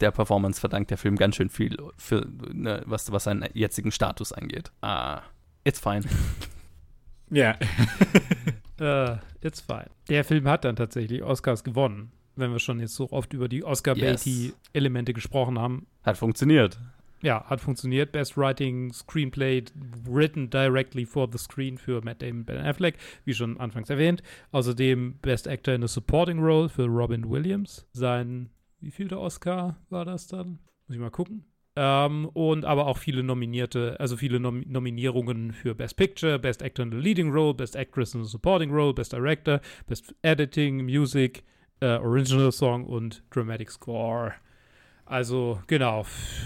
der 0.00 0.10
Performance 0.10 0.60
verdankt 0.60 0.90
der 0.90 0.98
Film 0.98 1.16
ganz 1.16 1.36
schön 1.36 1.48
viel, 1.48 1.76
für, 1.96 2.26
ne, 2.52 2.82
was, 2.86 3.10
was 3.12 3.24
seinen 3.24 3.48
jetzigen 3.54 3.90
Status 3.90 4.32
angeht. 4.32 4.70
Ah, 4.82 5.22
it's 5.64 5.80
fine. 5.80 6.02
Ja. 7.30 7.56
Äh, 8.80 9.16
it's 9.40 9.60
fine. 9.60 9.86
Der 10.08 10.24
Film 10.24 10.46
hat 10.46 10.64
dann 10.64 10.76
tatsächlich 10.76 11.22
Oscars 11.24 11.64
gewonnen, 11.64 12.12
wenn 12.36 12.52
wir 12.52 12.60
schon 12.60 12.78
jetzt 12.78 12.94
so 12.94 13.10
oft 13.10 13.32
über 13.32 13.48
die 13.48 13.64
Oscar-Beatty-Elemente 13.64 15.12
gesprochen 15.12 15.58
haben. 15.58 15.86
Hat 16.04 16.16
funktioniert. 16.16 16.78
Ja, 17.22 17.44
hat 17.46 17.60
funktioniert. 17.60 18.12
Best 18.12 18.36
Writing, 18.36 18.92
Screenplay, 18.92 19.64
written 20.08 20.50
directly 20.50 21.04
for 21.04 21.28
the 21.30 21.38
screen 21.38 21.76
für 21.76 22.00
Matt 22.04 22.22
Damon, 22.22 22.44
Ben 22.44 22.64
Affleck, 22.64 22.96
wie 23.24 23.34
schon 23.34 23.58
anfangs 23.58 23.90
erwähnt. 23.90 24.22
Außerdem 24.52 25.18
Best 25.20 25.48
Actor 25.48 25.74
in 25.74 25.82
a 25.82 25.88
Supporting 25.88 26.38
Role 26.38 26.68
für 26.68 26.86
Robin 26.86 27.28
Williams. 27.28 27.86
Sein, 27.92 28.50
wie 28.80 28.90
viel 28.90 29.08
der 29.08 29.20
Oscar 29.20 29.76
war 29.90 30.04
das 30.04 30.28
dann? 30.28 30.60
Muss 30.86 30.94
ich 30.94 31.00
mal 31.00 31.10
gucken. 31.10 31.44
Ähm, 31.80 32.28
und 32.32 32.64
aber 32.64 32.86
auch 32.86 32.98
viele 32.98 33.22
nominierte, 33.22 33.98
also 34.00 34.16
viele 34.16 34.40
Nom 34.40 34.64
Nominierungen 34.66 35.52
für 35.52 35.76
Best 35.76 35.96
Picture, 35.96 36.38
Best 36.38 36.62
Actor 36.62 36.86
in 36.86 36.92
a 36.92 36.96
Leading 36.96 37.30
Role, 37.30 37.54
Best 37.54 37.76
Actress 37.76 38.14
in 38.14 38.22
a 38.22 38.24
Supporting 38.24 38.72
Role, 38.72 38.92
Best 38.92 39.12
Director, 39.12 39.60
Best 39.86 40.14
Editing, 40.22 40.84
Music, 40.84 41.44
äh, 41.80 41.98
Original 41.98 42.50
Song 42.50 42.84
und 42.84 43.22
Dramatic 43.30 43.70
Score. 43.70 44.34
Also 45.08 45.60
genau, 45.66 46.04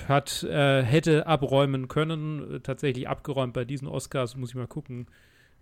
hat 0.08 0.42
äh, 0.44 0.82
hätte 0.82 1.26
abräumen 1.26 1.88
können, 1.88 2.56
äh, 2.56 2.60
tatsächlich 2.60 3.08
abgeräumt 3.08 3.52
bei 3.54 3.64
diesen 3.64 3.88
Oscars. 3.88 4.36
Muss 4.36 4.50
ich 4.50 4.54
mal 4.54 4.66
gucken, 4.66 5.06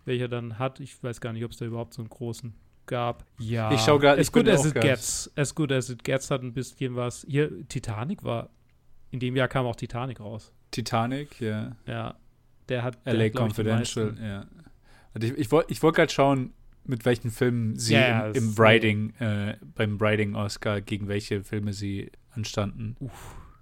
welcher 0.05 0.28
dann 0.28 0.59
hat. 0.59 0.80
Ich 0.80 1.03
weiß 1.03 1.20
gar 1.20 1.32
nicht, 1.32 1.44
ob 1.44 1.51
es 1.53 1.57
da 1.59 1.64
überhaupt 1.64 1.94
so 1.94 2.03
einen 2.03 2.11
großen 2.11 2.53
gab. 2.86 3.24
Ja. 3.38 3.72
Ich 3.72 3.80
schau 3.80 3.98
grad- 3.98 4.18
As 4.18 4.26
ich 4.28 4.32
good 4.32 4.48
as 4.48 4.64
it 4.66 4.74
gets. 4.80 5.30
As 5.36 5.55
good 5.55 5.72
as 5.72 5.88
it 5.88 6.05
gets 6.05 6.30
hat 6.30 6.42
ein 6.42 6.53
bisschen 6.53 6.96
was. 6.96 7.24
Hier, 7.28 7.66
Titanic 7.68 8.22
war. 8.24 8.51
In 9.11 9.18
dem 9.20 9.34
Jahr 9.36 9.48
kam 9.48 9.66
auch 9.66 9.76
Titanic 9.76 10.20
raus. 10.20 10.53
Titanic, 10.70 11.40
ja. 11.40 11.76
Ja. 11.86 12.14
Der 12.68 12.82
hat. 12.82 12.98
der 13.07 13.14
LA 13.14 13.24
ich, 13.24 13.32
die 13.32 13.38
Confidential, 13.38 14.07
meisten. 14.07 14.24
ja. 14.24 14.44
Also 15.14 15.26
ich 15.26 15.38
ich 15.38 15.51
wollte 15.51 15.72
ich 15.72 15.82
wollt 15.82 15.96
gerade 15.96 16.12
schauen, 16.12 16.53
mit 16.84 17.05
welchen 17.05 17.30
Filmen 17.30 17.76
sie 17.76 17.94
ja, 17.94 18.26
im, 18.28 18.34
im 18.34 18.59
Writing, 18.59 19.14
äh, 19.18 19.57
beim 19.74 20.01
Writing-Oscar, 20.01 20.80
gegen 20.80 21.09
welche 21.09 21.42
Filme 21.42 21.72
sie 21.72 22.11
anstanden. 22.33 22.97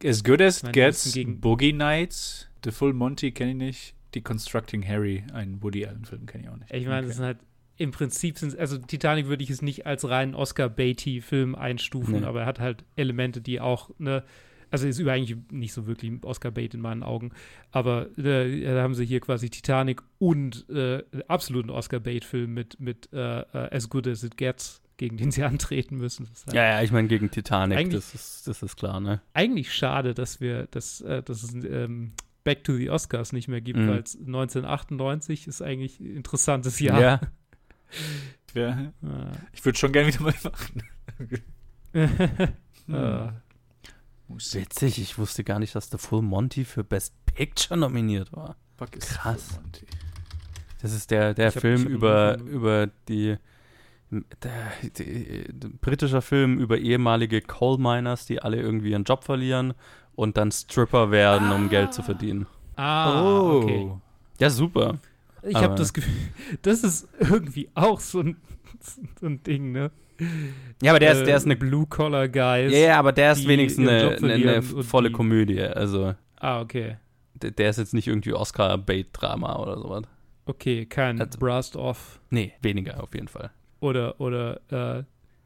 As 0.04 0.22
Good 0.22 0.40
as 0.42 0.62
meine, 0.62 0.70
It 0.70 0.74
Gets, 0.74 1.12
gegen- 1.12 1.40
Boogie 1.40 1.72
Nights, 1.72 2.48
The 2.64 2.70
Full 2.70 2.92
Monty 2.92 3.32
kenne 3.32 3.50
ich 3.52 3.56
nicht, 3.56 3.94
Deconstructing 4.14 4.86
Harry, 4.86 5.24
ein 5.32 5.62
Woody 5.62 5.84
Allen-Film 5.86 6.26
kenne 6.26 6.44
ich 6.44 6.50
auch 6.50 6.56
nicht. 6.56 6.72
Ich 6.72 6.84
meine, 6.86 6.98
Okay. 6.98 7.06
das 7.08 7.16
sind 7.16 7.24
halt. 7.26 7.38
Im 7.76 7.92
Prinzip 7.92 8.38
sind 8.38 8.58
also 8.58 8.76
Titanic 8.78 9.28
würde 9.28 9.44
ich 9.44 9.50
es 9.50 9.62
nicht 9.62 9.86
als 9.86 10.08
reinen 10.08 10.34
Oscar-Beatty-Film 10.34 11.54
einstufen, 11.54 12.20
Nee. 12.20 12.26
aber 12.26 12.40
er 12.40 12.46
hat 12.46 12.58
halt 12.58 12.84
Elemente, 12.96 13.40
die 13.40 13.60
auch, 13.60 13.90
ne, 13.98 14.24
also 14.70 14.86
ist 14.88 14.98
über 14.98 15.12
eigentlich 15.12 15.38
nicht 15.52 15.72
so 15.72 15.86
wirklich 15.86 16.10
ein 16.10 16.20
Oscar-Bait 16.24 16.74
in 16.74 16.80
meinen 16.80 17.02
Augen, 17.04 17.30
aber 17.70 18.08
äh, 18.18 18.64
da 18.64 18.82
haben 18.82 18.94
sie 18.94 19.06
hier 19.06 19.20
quasi 19.20 19.48
Titanic 19.48 20.02
und 20.18 20.68
äh, 20.70 21.02
absoluten 21.28 21.70
Oscar-Bait-Film 21.70 22.52
mit, 22.52 22.80
mit 22.80 23.08
äh, 23.12 23.40
äh, 23.42 23.44
As 23.74 23.88
Good 23.88 24.08
as 24.08 24.24
It 24.24 24.36
Gets, 24.36 24.82
gegen 24.98 25.16
den 25.16 25.30
sie 25.30 25.42
antreten 25.44 25.96
müssen. 25.96 26.28
Halt 26.46 26.54
Ja, 26.54 26.64
ja, 26.64 26.82
ich 26.82 26.92
meine 26.92 27.08
gegen 27.08 27.30
Titanic, 27.30 27.90
das 27.90 28.14
ist, 28.14 28.46
das 28.46 28.62
ist 28.62 28.76
klar, 28.76 29.00
ne? 29.00 29.22
eigentlich 29.32 29.72
schade, 29.72 30.12
dass 30.12 30.40
wir, 30.40 30.66
dass, 30.66 31.00
äh, 31.00 31.22
dass 31.22 31.42
es 31.42 31.54
ähm, 31.54 32.12
Back 32.44 32.64
to 32.64 32.74
the 32.76 32.90
Oscars 32.90 33.32
nicht 33.32 33.48
mehr 33.48 33.60
gibt, 33.62 33.78
Mhm. 33.78 33.88
weil 33.88 34.00
es 34.00 34.14
1998 34.16 35.46
ist 35.48 35.62
eigentlich 35.62 35.98
ein 36.00 36.14
interessantes 36.16 36.78
Jahr. 36.80 37.00
Ja. 37.00 37.20
Ja, 38.54 38.90
ich 39.52 39.64
würde 39.64 39.78
schon 39.78 39.92
gerne 39.92 40.08
wieder 40.08 40.22
mal 40.22 40.34
machen. 40.42 40.82
Hm. 42.86 43.32
Musik. 44.28 44.62
Witzig, 44.62 44.98
ich 45.00 45.18
wusste 45.18 45.44
gar 45.44 45.58
nicht, 45.58 45.74
dass 45.74 45.90
The 45.90 45.98
Full 45.98 46.22
Monty 46.22 46.64
für 46.64 46.84
Best 46.84 47.14
Picture 47.26 47.78
nominiert 47.78 48.32
war. 48.32 48.56
Krass. 48.78 49.42
Full 49.52 49.62
Monty. 49.62 49.86
Das 50.82 50.92
ist 50.92 51.10
der, 51.10 51.34
der 51.34 51.48
Ich 51.48 51.56
hab- 51.56 51.60
Film 51.62 51.86
über, 51.86 52.38
über 52.40 52.88
die, 53.08 53.36
britischer 55.80 56.22
Film 56.22 56.58
über 56.58 56.78
ehemalige 56.78 57.40
Coal 57.40 57.78
Miners, 57.78 58.26
die 58.26 58.40
alle 58.42 58.56
irgendwie 58.60 58.90
ihren 58.90 59.04
Job 59.04 59.24
verlieren 59.24 59.74
und 60.14 60.36
dann 60.36 60.50
Stripper 60.50 61.10
werden, 61.10 61.50
um 61.52 61.68
Geld 61.68 61.92
zu 61.94 62.02
verdienen. 62.02 62.46
ah, 62.76 63.22
Oh. 63.22 63.60
okay. 63.62 63.92
Ja, 64.40 64.50
super. 64.50 64.98
Ich 65.42 65.54
habe 65.56 65.74
das 65.74 65.92
Gefühl, 65.92 66.12
das 66.62 66.82
ist 66.84 67.08
irgendwie 67.20 67.68
auch 67.74 68.00
so 68.00 68.20
ein, 68.20 68.36
so 69.20 69.26
ein 69.26 69.42
Ding, 69.42 69.72
ne? 69.72 69.90
Ja, 70.82 70.90
aber 70.92 70.98
der 70.98 71.12
ist, 71.12 71.20
Äh, 71.20 71.24
der 71.26 71.36
ist 71.36 71.44
eine. 71.44 71.56
Blue-Collar-Guys. 71.56 72.72
Ja, 72.72 72.78
ja, 72.78 72.98
aber 72.98 73.12
der 73.12 73.32
ist 73.32 73.46
wenigstens 73.46 73.86
eine, 73.88 74.16
eine, 74.16 74.32
eine 74.34 74.62
volle 74.62 75.08
die- 75.10 75.14
Komödie. 75.14 75.60
Also, 75.62 76.14
Ah, 76.40 76.60
okay. 76.60 76.96
der, 77.34 77.52
der 77.52 77.70
ist 77.70 77.78
jetzt 77.78 77.94
nicht 77.94 78.08
irgendwie 78.08 78.32
Oscar-Bait-Drama 78.34 79.56
oder 79.60 79.78
sowas. 79.78 80.02
Okay, 80.46 80.86
kein 80.86 81.20
Also- 81.20 81.38
Blast-Off 81.38 82.20
Nee, 82.30 82.52
weniger 82.62 83.00
auf 83.02 83.14
jeden 83.14 83.28
Fall. 83.28 83.50
Oder, 83.80 84.20
oder, 84.20 84.60
äh, 84.70 85.04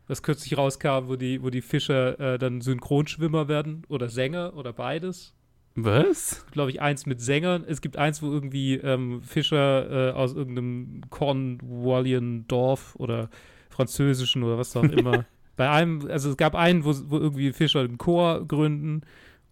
was 0.08 0.22
kürzlich 0.22 0.58
rauskam, 0.58 1.08
wo 1.08 1.16
die, 1.16 1.42
wo 1.42 1.50
die 1.50 1.62
Fischer 1.62 2.18
äh, 2.20 2.38
dann 2.38 2.60
Synchronschwimmer 2.60 3.48
werden 3.48 3.82
oder 3.88 4.08
Sänger 4.08 4.54
oder 4.56 4.72
beides. 4.72 5.34
Was? 5.74 6.44
glaube 6.50 6.70
ich, 6.70 6.82
eins 6.82 7.06
mit 7.06 7.20
Sängern. 7.20 7.64
Es 7.66 7.80
gibt 7.80 7.96
eins, 7.96 8.22
wo 8.22 8.30
irgendwie 8.30 8.74
ähm, 8.74 9.22
Fischer 9.22 10.10
äh, 10.10 10.12
aus 10.12 10.34
irgendeinem 10.34 11.02
Cornwallian 11.08 12.46
Dorf 12.46 12.94
oder 12.96 13.30
französischen 13.70 14.42
oder 14.42 14.58
was 14.58 14.76
auch 14.76 14.82
immer. 14.82 15.24
Bei 15.56 15.70
einem, 15.70 16.06
also 16.10 16.30
es 16.30 16.36
gab 16.36 16.54
einen, 16.54 16.84
wo, 16.84 16.92
wo 17.08 17.18
irgendwie 17.18 17.52
Fischer 17.52 17.80
einen 17.80 17.96
Chor 17.96 18.46
gründen 18.46 19.02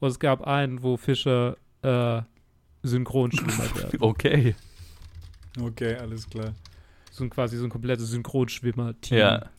und 0.01 0.09
es 0.09 0.19
gab 0.19 0.47
einen, 0.47 0.83
wo 0.83 0.97
Fischer 0.99 1.57
äh, 1.83 2.21
Synchronschwimmer 2.83 3.77
werden. 3.77 3.99
Okay. 4.01 4.55
Okay, 5.61 5.97
alles 5.97 6.29
klar. 6.29 6.55
So 7.11 7.25
ein, 7.25 7.31
quasi 7.31 7.57
so 7.57 7.65
ein 7.65 7.71
komplettes 7.71 8.09
Synchronschwimmer-Team 8.11 9.19
Ja. 9.19 9.51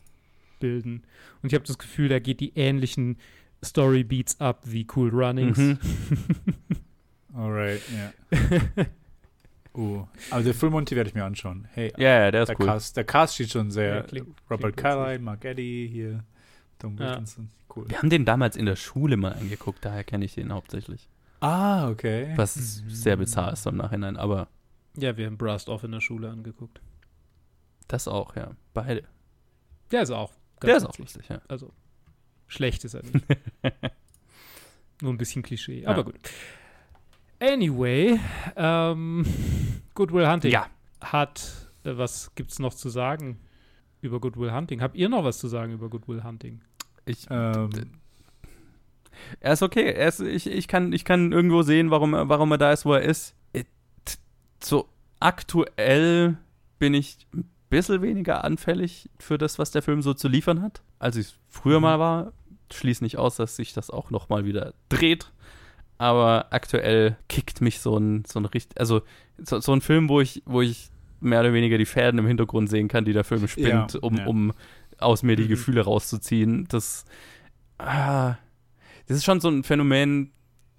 bilden. 0.58 1.02
Und 1.42 1.48
ich 1.48 1.54
habe 1.54 1.64
das 1.66 1.78
Gefühl, 1.78 2.08
da 2.08 2.18
geht 2.18 2.40
die 2.40 2.52
ähnlichen 2.56 3.18
Storybeats 3.64 4.40
ab 4.40 4.62
wie 4.64 4.86
Cool 4.94 5.10
Runnings. 5.10 5.58
Mhm. 5.58 5.78
Alright, 7.34 7.80
ja. 7.90 8.12
uh, 9.80 10.04
aber 10.30 10.42
The 10.42 10.52
Full 10.52 10.70
Monty 10.70 10.96
werde 10.96 11.08
ich 11.08 11.14
mir 11.14 11.24
anschauen. 11.24 11.66
Hey, 11.72 11.92
Ja, 11.96 12.24
ja, 12.24 12.30
der 12.30 12.42
ist 12.42 12.48
der, 12.48 12.60
cool. 12.60 12.66
Cast, 12.66 12.96
der 12.96 13.04
Cast 13.04 13.34
steht 13.34 13.50
schon 13.50 13.70
sehr. 13.70 13.94
Ja, 13.96 14.02
klingt- 14.02 14.28
Robert. 14.50 14.76
Carlyle, 14.76 15.18
Mark 15.18 15.44
Eddy 15.44 15.88
hier, 15.90 16.24
Tom 16.78 16.96
Ja. 16.98 17.10
Wilkinson. 17.10 17.50
Cool. 17.74 17.88
Wir 17.88 17.98
haben 17.98 18.10
den 18.10 18.24
damals 18.26 18.56
in 18.56 18.66
der 18.66 18.76
Schule 18.76 19.16
mal 19.16 19.32
angeguckt, 19.32 19.82
daher 19.84 20.04
kenne 20.04 20.26
ich 20.26 20.34
den 20.34 20.52
hauptsächlich. 20.52 21.08
Ah, 21.40 21.88
okay. 21.88 22.32
Was 22.36 22.56
Mhm. 22.82 22.90
sehr 22.90 23.16
bizarr 23.16 23.52
ist 23.54 23.66
im 23.66 23.76
Nachhinein, 23.76 24.16
aber 24.16 24.48
Ja, 24.96 25.16
wir 25.16 25.24
haben 25.26 25.38
Blast 25.38 25.70
Off 25.70 25.84
in 25.84 25.92
der 25.92 26.02
Schule 26.02 26.28
angeguckt. 26.28 26.82
Das 27.92 28.08
auch, 28.08 28.34
ja. 28.36 28.50
Beide. 28.74 29.04
Der 29.90 30.02
ist 30.02 30.10
auch. 30.10 30.30
ganz 30.60 30.68
Der 30.70 30.76
ist 30.78 30.84
auch 30.86 30.98
lustig, 30.98 31.28
ja. 31.28 31.40
Also, 31.48 31.72
schlecht 32.46 32.84
ist 32.84 32.94
er 32.94 33.02
nicht. 33.02 33.24
Nur 35.02 35.12
ein 35.12 35.18
bisschen 35.18 35.42
Klischee, 35.42 35.84
aber 35.86 35.98
Ja. 35.98 36.02
gut. 36.02 36.14
Anyway, 37.40 38.20
ähm, 38.56 39.24
Good 39.94 40.12
Will 40.12 40.28
Hunting 40.28 40.52
Ja. 40.52 40.68
hat, 41.00 41.70
äh, 41.84 41.96
was 41.96 42.32
gibt's 42.36 42.58
noch 42.60 42.72
zu 42.74 42.88
sagen 42.88 43.40
über 44.00 44.20
Good 44.20 44.36
Will 44.36 44.52
Hunting? 44.52 44.80
Habt 44.80 44.94
ihr 44.96 45.08
noch 45.08 45.24
was 45.24 45.38
zu 45.38 45.48
sagen 45.48 45.72
über 45.72 45.88
Good 45.90 46.06
Will 46.08 46.22
Hunting? 46.22 46.60
Ich, 47.04 47.26
Ähm, 47.30 47.70
er 49.40 49.52
ist 49.54 49.62
okay. 49.62 49.92
Er 49.92 50.08
ist, 50.08 50.20
ich, 50.20 50.46
ich, 50.46 50.68
kann, 50.68 50.92
ich 50.92 51.04
kann 51.04 51.32
irgendwo 51.32 51.62
sehen, 51.62 51.90
warum, 51.90 52.14
er- 52.14 52.28
warum 52.28 52.52
er 52.52 52.58
da 52.58 52.72
ist, 52.72 52.84
wo 52.86 52.94
er 52.94 53.02
ist. 53.02 53.34
It- 53.52 53.66
So 54.62 54.88
aktuell 55.18 56.36
bin 56.78 56.94
ich 56.94 57.26
ein 57.34 57.50
bisschen 57.72 58.02
weniger 58.02 58.44
anfällig 58.44 59.08
für 59.18 59.38
das, 59.38 59.58
was 59.58 59.70
der 59.72 59.82
Film 59.82 60.02
so 60.02 60.14
zu 60.14 60.28
liefern 60.28 60.62
hat, 60.62 60.82
als 60.98 61.16
ich 61.16 61.34
früher 61.48 61.78
Mhm. 61.78 61.82
mal 61.82 61.98
war. 61.98 62.32
Schließ 62.72 63.00
nicht 63.02 63.18
aus, 63.18 63.36
dass 63.36 63.56
sich 63.56 63.72
das 63.74 63.90
auch 63.90 64.10
noch 64.10 64.28
mal 64.28 64.44
wieder 64.44 64.72
dreht. 64.88 65.30
Aber 65.98 66.46
aktuell 66.50 67.16
kickt 67.28 67.60
mich 67.60 67.80
so 67.80 67.96
ein, 67.98 68.24
so 68.26 68.40
ein 68.40 68.44
richtig, 68.46 68.78
also 68.80 69.02
so, 69.38 69.60
so 69.60 69.72
ein 69.72 69.80
Film, 69.80 70.08
wo 70.08 70.20
ich, 70.20 70.42
wo 70.46 70.60
ich 70.62 70.90
mehr 71.20 71.40
oder 71.40 71.52
weniger 71.52 71.78
die 71.78 71.84
Fäden 71.86 72.18
im 72.18 72.26
Hintergrund 72.26 72.68
sehen 72.70 72.88
kann, 72.88 73.04
die 73.04 73.12
der 73.12 73.24
Film 73.24 73.46
spinnt, 73.46 73.92
Ja, 73.94 74.00
um, 74.00 74.16
ja. 74.16 74.26
um 74.26 74.52
aus 74.98 75.22
mir 75.22 75.36
die 75.36 75.44
Mhm. 75.44 75.48
Gefühle 75.48 75.82
rauszuziehen. 75.82 76.66
Das, 76.68 77.04
ah, 77.78 78.36
das 79.06 79.18
ist 79.18 79.24
schon 79.24 79.40
so 79.40 79.48
ein 79.48 79.62
Phänomen, 79.64 80.32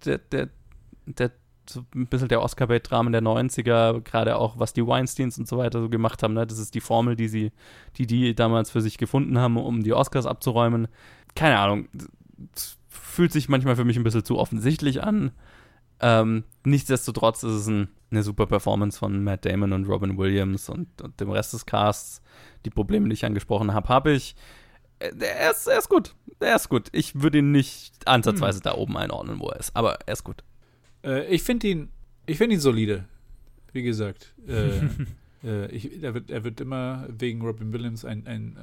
der, 0.05 0.17
der, 0.17 0.49
der 1.05 1.31
so 1.69 1.83
ein 1.95 2.07
bisschen 2.07 2.27
der 2.27 2.41
Oscar-Bait-Dramen 2.41 3.11
der 3.13 3.21
90er, 3.21 4.01
gerade 4.01 4.35
auch 4.37 4.59
was 4.59 4.73
die 4.73 4.85
Weinsteins 4.85 5.37
und 5.37 5.47
so 5.47 5.57
weiter 5.57 5.81
so 5.81 5.89
gemacht 5.89 6.21
haben. 6.23 6.33
Ne? 6.33 6.45
Das 6.45 6.57
ist 6.59 6.75
die 6.75 6.81
Formel, 6.81 7.15
die 7.15 7.27
sie, 7.27 7.51
die 7.97 8.07
die 8.07 8.35
damals 8.35 8.71
für 8.71 8.81
sich 8.81 8.97
gefunden 8.97 9.37
haben, 9.39 9.57
um 9.57 9.83
die 9.83 9.93
Oscars 9.93 10.25
abzuräumen. 10.25 10.87
Keine 11.35 11.59
Ahnung. 11.59 11.87
Fühlt 12.89 13.31
sich 13.31 13.49
manchmal 13.49 13.75
für 13.75 13.85
mich 13.85 13.97
ein 13.97 14.03
bisschen 14.03 14.25
zu 14.25 14.37
offensichtlich 14.37 15.03
an. 15.03 15.31
Ähm, 15.99 16.43
nichtsdestotrotz 16.65 17.43
ist 17.43 17.53
es 17.53 17.67
ein, 17.67 17.87
eine 18.11 18.23
super 18.23 18.45
Performance 18.45 18.97
von 18.99 19.23
Matt 19.23 19.45
Damon 19.45 19.71
und 19.73 19.85
Robin 19.87 20.17
Williams 20.17 20.67
und, 20.69 21.01
und 21.01 21.19
dem 21.19 21.29
Rest 21.29 21.53
des 21.53 21.65
Casts. 21.65 22.21
Die 22.65 22.69
Probleme, 22.69 23.07
die 23.07 23.13
ich 23.13 23.25
angesprochen 23.25 23.73
habe, 23.73 23.87
habe 23.87 24.11
ich. 24.11 24.35
Äh, 24.99 25.11
Er 25.19 25.51
ist, 25.51 25.67
er 25.67 25.77
ist 25.77 25.89
gut. 25.89 26.15
Er 26.39 26.55
ist 26.55 26.67
gut. 26.69 26.89
Ich 26.91 27.21
würde 27.21 27.37
ihn 27.37 27.51
nicht 27.51 28.05
ansatzweise 28.07 28.59
da 28.61 28.73
oben 28.75 28.97
einordnen, 28.97 29.39
wo 29.39 29.47
er 29.49 29.59
ist, 29.59 29.75
aber 29.75 29.99
er 30.05 30.13
ist 30.13 30.23
gut. 30.23 30.43
Äh, 31.03 31.25
ich 31.33 31.43
finde 31.43 31.67
ihn, 31.67 31.89
ich 32.25 32.37
finde 32.37 32.55
ihn 32.55 32.61
solide. 32.61 33.05
Wie 33.71 33.83
gesagt, 33.83 34.33
äh, 34.47 34.79
äh, 35.47 35.71
ich, 35.71 36.03
er, 36.03 36.13
wird, 36.13 36.29
er 36.29 36.43
wird 36.43 36.61
immer 36.61 37.07
wegen 37.09 37.41
Robin 37.41 37.73
Williams 37.73 38.05
ein, 38.05 38.27
ein 38.27 38.57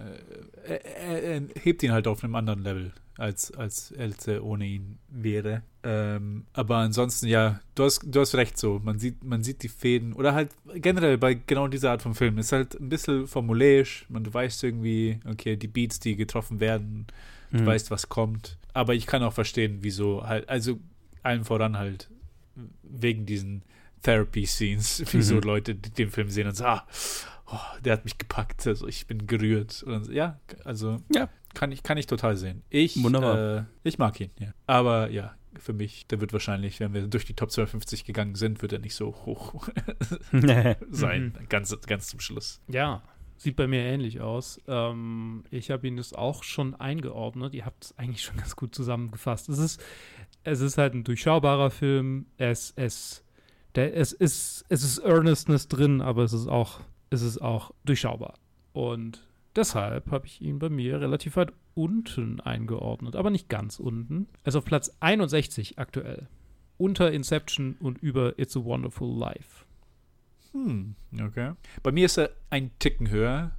äh, 0.66 0.74
er, 0.74 1.22
er, 1.22 1.42
hebt 1.60 1.82
ihn 1.82 1.92
halt 1.92 2.06
auf 2.06 2.22
einem 2.22 2.36
anderen 2.36 2.62
Level, 2.62 2.92
als, 3.16 3.52
als 3.52 3.90
Else 3.92 4.44
ohne 4.44 4.66
ihn 4.66 4.98
wäre. 5.08 5.62
Ähm, 5.82 6.44
aber 6.52 6.76
ansonsten, 6.76 7.26
ja, 7.26 7.60
du 7.74 7.84
hast, 7.84 8.02
du 8.04 8.20
hast 8.20 8.34
recht 8.34 8.56
so. 8.58 8.80
Man 8.84 8.98
sieht, 8.98 9.24
man 9.24 9.42
sieht 9.42 9.62
die 9.62 9.68
Fäden 9.68 10.12
oder 10.12 10.32
halt 10.34 10.50
generell 10.76 11.18
bei 11.18 11.34
genau 11.34 11.66
dieser 11.68 11.90
Art 11.90 12.02
von 12.02 12.14
Film 12.14 12.38
ist 12.38 12.52
halt 12.52 12.78
ein 12.78 12.88
bisschen 12.88 13.26
formulärisch. 13.26 14.06
Man, 14.08 14.22
du 14.22 14.32
weißt 14.32 14.62
irgendwie, 14.62 15.18
okay, 15.28 15.56
die 15.56 15.68
Beats, 15.68 15.98
die 15.98 16.16
getroffen 16.16 16.60
werden, 16.60 17.06
du 17.50 17.62
Mhm. 17.62 17.66
weißt, 17.66 17.90
was 17.90 18.08
kommt. 18.08 18.58
Aber 18.74 18.94
ich 18.94 19.06
kann 19.06 19.24
auch 19.24 19.32
verstehen, 19.32 19.78
wieso 19.80 20.24
halt, 20.24 20.48
also 20.48 20.78
allen 21.24 21.44
voran 21.44 21.76
halt 21.76 22.08
wegen 22.82 23.26
diesen 23.26 23.62
Therapy-Scenes, 24.02 25.04
wieso 25.12 25.36
Mhm. 25.36 25.40
Leute 25.42 25.74
die 25.74 25.90
den 25.90 26.10
Film 26.10 26.28
sehen 26.30 26.48
und 26.48 26.54
sagen, 26.54 26.80
ah, 26.80 26.86
oh, 27.52 27.80
der 27.84 27.94
hat 27.94 28.04
mich 28.04 28.18
gepackt, 28.18 28.66
also 28.66 28.86
ich 28.86 29.06
bin 29.06 29.26
gerührt. 29.26 29.82
Und 29.82 29.92
dann, 30.06 30.12
ja, 30.14 30.38
also 30.64 30.98
Ja. 31.14 31.28
kann 31.54 31.72
ich, 31.72 31.82
kann 31.82 31.98
ich 31.98 32.06
total 32.06 32.36
sehen. 32.36 32.62
Ich, 32.70 33.02
Wunderbar. 33.02 33.58
Äh, 33.58 33.64
ich 33.82 33.98
mag 33.98 34.18
ihn, 34.20 34.30
ja. 34.38 34.52
Aber 34.66 35.10
ja, 35.10 35.34
für 35.58 35.72
mich, 35.72 36.06
der 36.06 36.20
wird 36.20 36.32
wahrscheinlich, 36.32 36.78
wenn 36.80 36.94
wir 36.94 37.06
durch 37.08 37.24
die 37.24 37.34
Top 37.34 37.50
250 37.50 38.04
gegangen 38.04 38.36
sind, 38.36 38.62
wird 38.62 38.72
er 38.72 38.78
nicht 38.78 38.94
so 38.94 39.08
hoch 39.26 39.68
sein, 40.90 41.34
ganz, 41.48 41.76
ganz 41.86 42.08
zum 42.08 42.20
Schluss. 42.20 42.60
Ja, 42.68 43.02
Sieht 43.40 43.56
bei 43.56 43.66
mir 43.66 43.80
ähnlich 43.80 44.20
aus. 44.20 44.60
Ähm, 44.68 45.44
ich 45.50 45.70
habe 45.70 45.88
ihn 45.88 45.96
jetzt 45.96 46.14
auch 46.14 46.44
schon 46.44 46.74
eingeordnet. 46.74 47.54
Ihr 47.54 47.64
habt 47.64 47.84
es 47.86 47.98
eigentlich 47.98 48.20
schon 48.22 48.36
ganz 48.36 48.54
gut 48.54 48.74
zusammengefasst. 48.74 49.48
Es 49.48 49.56
ist, 49.56 49.82
es 50.44 50.60
ist 50.60 50.76
halt 50.76 50.92
ein 50.92 51.04
durchschaubarer 51.04 51.70
Film. 51.70 52.26
Es, 52.36 52.74
es, 52.76 53.24
der, 53.76 53.96
es, 53.96 54.12
ist, 54.12 54.66
es 54.68 54.84
ist 54.84 54.98
Earnestness 54.98 55.68
drin, 55.68 56.02
aber 56.02 56.22
es 56.22 56.34
ist 56.34 56.48
auch, 56.48 56.80
es 57.08 57.22
ist 57.22 57.38
auch 57.38 57.72
durchschaubar. 57.86 58.34
Und 58.74 59.26
deshalb 59.56 60.10
habe 60.10 60.26
ich 60.26 60.42
ihn 60.42 60.58
bei 60.58 60.68
mir 60.68 61.00
relativ 61.00 61.36
weit 61.36 61.54
unten 61.72 62.42
eingeordnet, 62.42 63.16
aber 63.16 63.30
nicht 63.30 63.48
ganz 63.48 63.80
unten. 63.80 64.28
Er 64.44 64.48
ist 64.48 64.56
auf 64.56 64.66
Platz 64.66 64.94
61 65.00 65.78
aktuell. 65.78 66.28
Unter 66.76 67.10
Inception 67.10 67.78
und 67.80 68.02
über 68.02 68.38
It's 68.38 68.54
a 68.54 68.62
Wonderful 68.62 69.18
Life. 69.18 69.64
Hm, 70.52 70.94
okay. 71.20 71.52
Bei 71.82 71.92
mir 71.92 72.06
ist 72.06 72.18
er 72.18 72.30
ein 72.50 72.70
Ticken 72.78 73.10
höher 73.10 73.52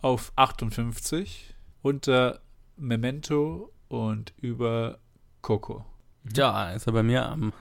auf 0.00 0.32
58, 0.36 1.54
unter 1.82 2.40
Memento 2.76 3.72
und 3.88 4.32
über 4.38 4.98
Coco. 5.42 5.84
Ja, 6.34 6.70
ist 6.70 6.86
er 6.86 6.92
bei 6.92 7.02
mir 7.02 7.26
am 7.26 7.52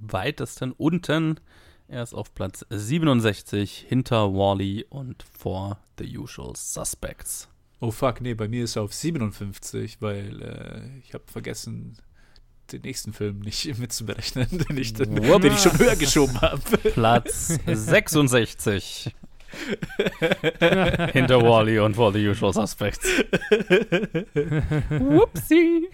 weitesten 0.00 0.72
unten. 0.72 1.40
Er 1.88 2.02
ist 2.02 2.14
auf 2.14 2.34
Platz 2.34 2.66
67 2.68 3.86
hinter 3.88 4.34
Wally 4.34 4.84
und 4.90 5.22
vor 5.22 5.78
The 5.98 6.18
Usual 6.18 6.54
Suspects. 6.56 7.48
Oh 7.80 7.90
fuck, 7.90 8.20
nee, 8.20 8.34
bei 8.34 8.48
mir 8.48 8.64
ist 8.64 8.76
er 8.76 8.82
auf 8.82 8.92
57, 8.92 10.02
weil 10.02 10.42
äh, 10.42 10.98
ich 10.98 11.14
habe 11.14 11.24
vergessen, 11.26 11.96
den 12.72 12.82
nächsten 12.82 13.12
Film 13.12 13.40
nicht 13.40 13.78
mitzuberechnen, 13.78 14.46
den 14.68 14.76
ich, 14.78 14.94
den, 14.94 15.14
den 15.14 15.52
ich 15.52 15.58
schon 15.58 15.78
höher 15.78 15.96
geschoben 15.96 16.40
habe. 16.40 16.60
Platz 16.94 17.58
66. 17.66 19.14
Hinter 21.12 21.40
Wally 21.40 21.78
und 21.78 21.94
For 21.94 22.12
the 22.12 22.28
Usual 22.28 22.52
Suspects. 22.52 23.06
Whoopsie. 24.90 25.88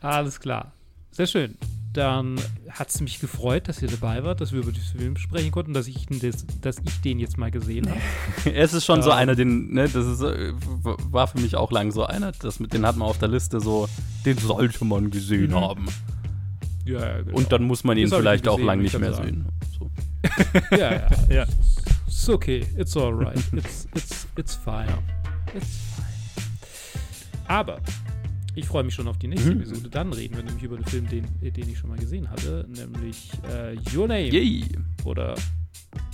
Alles 0.00 0.40
klar. 0.40 0.72
Sehr 1.10 1.26
schön. 1.26 1.58
Dann 1.96 2.38
hat 2.68 2.90
es 2.90 3.00
mich 3.00 3.20
gefreut, 3.20 3.68
dass 3.68 3.80
ihr 3.80 3.88
dabei 3.88 4.22
wart, 4.22 4.42
dass 4.42 4.52
wir 4.52 4.60
über 4.60 4.70
diesen 4.70 4.98
Film 4.98 5.16
sprechen 5.16 5.50
konnten, 5.50 5.72
dass 5.72 5.88
ich, 5.88 6.04
das, 6.06 6.44
dass 6.60 6.76
ich 6.84 7.00
den 7.00 7.18
jetzt 7.18 7.38
mal 7.38 7.50
gesehen 7.50 7.88
habe. 7.88 8.00
es 8.54 8.74
ist 8.74 8.84
schon 8.84 8.98
um, 8.98 9.02
so 9.02 9.12
einer, 9.12 9.34
den, 9.34 9.72
ne, 9.72 9.88
das 9.88 10.06
ist, 10.06 10.20
äh, 10.20 10.52
war 10.82 11.26
für 11.26 11.40
mich 11.40 11.56
auch 11.56 11.72
lang 11.72 11.92
so 11.92 12.04
einer, 12.04 12.32
das, 12.32 12.58
den 12.58 12.84
hat 12.84 12.96
man 12.96 13.08
auf 13.08 13.16
der 13.16 13.28
Liste 13.28 13.60
so, 13.60 13.88
den 14.26 14.36
sollte 14.36 14.84
man 14.84 15.10
gesehen 15.10 15.52
mhm. 15.52 15.54
haben. 15.54 15.86
Ja, 16.84 17.00
ja, 17.00 17.22
genau. 17.22 17.38
Und 17.38 17.50
dann 17.50 17.62
muss 17.62 17.82
man 17.82 17.96
ihn 17.96 18.08
vielleicht 18.08 18.44
gesehen, 18.44 18.60
auch 18.60 18.62
lang 18.62 18.82
nicht 18.82 18.98
mehr 18.98 19.14
sagen. 19.14 19.24
sehen. 19.24 19.46
So. 19.78 19.90
ja, 20.76 20.92
ja, 20.92 21.08
ja. 21.30 21.46
It's 22.06 22.28
okay, 22.28 22.66
it's 22.76 22.94
alright. 22.94 23.38
It's, 23.52 23.88
it's, 23.94 24.26
it's 24.36 24.54
fine. 24.54 24.86
It's 25.54 25.78
fine. 25.94 26.06
Aber 27.48 27.78
ich 28.56 28.66
freue 28.66 28.82
mich 28.84 28.94
schon 28.94 29.06
auf 29.06 29.18
die 29.18 29.28
nächste 29.28 29.54
mhm. 29.54 29.60
Episode. 29.60 29.90
Dann 29.90 30.12
reden 30.12 30.36
wir 30.36 30.42
nämlich 30.42 30.62
über 30.62 30.76
den 30.76 30.86
Film, 30.86 31.06
den, 31.08 31.26
den 31.40 31.68
ich 31.68 31.78
schon 31.78 31.90
mal 31.90 31.98
gesehen 31.98 32.28
hatte, 32.30 32.66
nämlich 32.68 33.30
äh, 33.52 33.76
Your 33.94 34.08
Name. 34.08 34.28
Yay. 34.28 34.64
Oder 35.04 35.34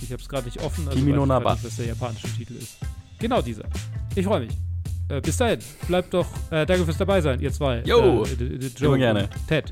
ich 0.01 0.11
habe 0.11 0.21
es 0.21 0.27
gerade 0.27 0.45
nicht 0.45 0.61
offen, 0.61 0.87
also 0.87 0.99
Kimi 0.99 1.13
no 1.13 1.25
Naba. 1.25 1.57
was 1.61 1.77
der 1.77 1.87
japanische 1.87 2.27
Titel 2.27 2.55
ist. 2.55 2.77
Genau 3.17 3.41
dieser. 3.41 3.63
Ich 4.15 4.25
freue 4.25 4.41
mich. 4.41 4.51
Äh, 5.07 5.21
bis 5.21 5.37
dahin, 5.37 5.59
bleibt 5.87 6.13
doch, 6.13 6.27
äh, 6.51 6.65
danke 6.65 6.83
fürs 6.83 6.97
dabei 6.97 7.21
sein, 7.21 7.39
ihr 7.39 7.51
zwei. 7.51 7.81
Jo, 7.85 8.25
äh, 8.25 8.57
Joe 8.77 8.97
gerne. 8.97 9.29
Ted. 9.47 9.71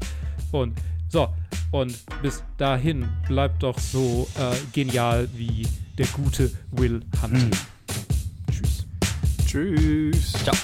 Und 0.51 0.77
so, 1.09 1.27
und 1.71 1.97
bis 2.21 2.41
dahin 2.57 3.05
bleibt 3.27 3.63
doch 3.63 3.77
so 3.77 4.29
äh, 4.39 4.55
genial 4.71 5.27
wie 5.35 5.67
der 5.97 6.07
gute 6.07 6.51
Will 6.71 7.01
Hunting. 7.21 7.41
Hm. 7.41 7.51
Tschüss. 8.49 8.85
Tschüss. 9.45 10.31
Ciao. 10.43 10.55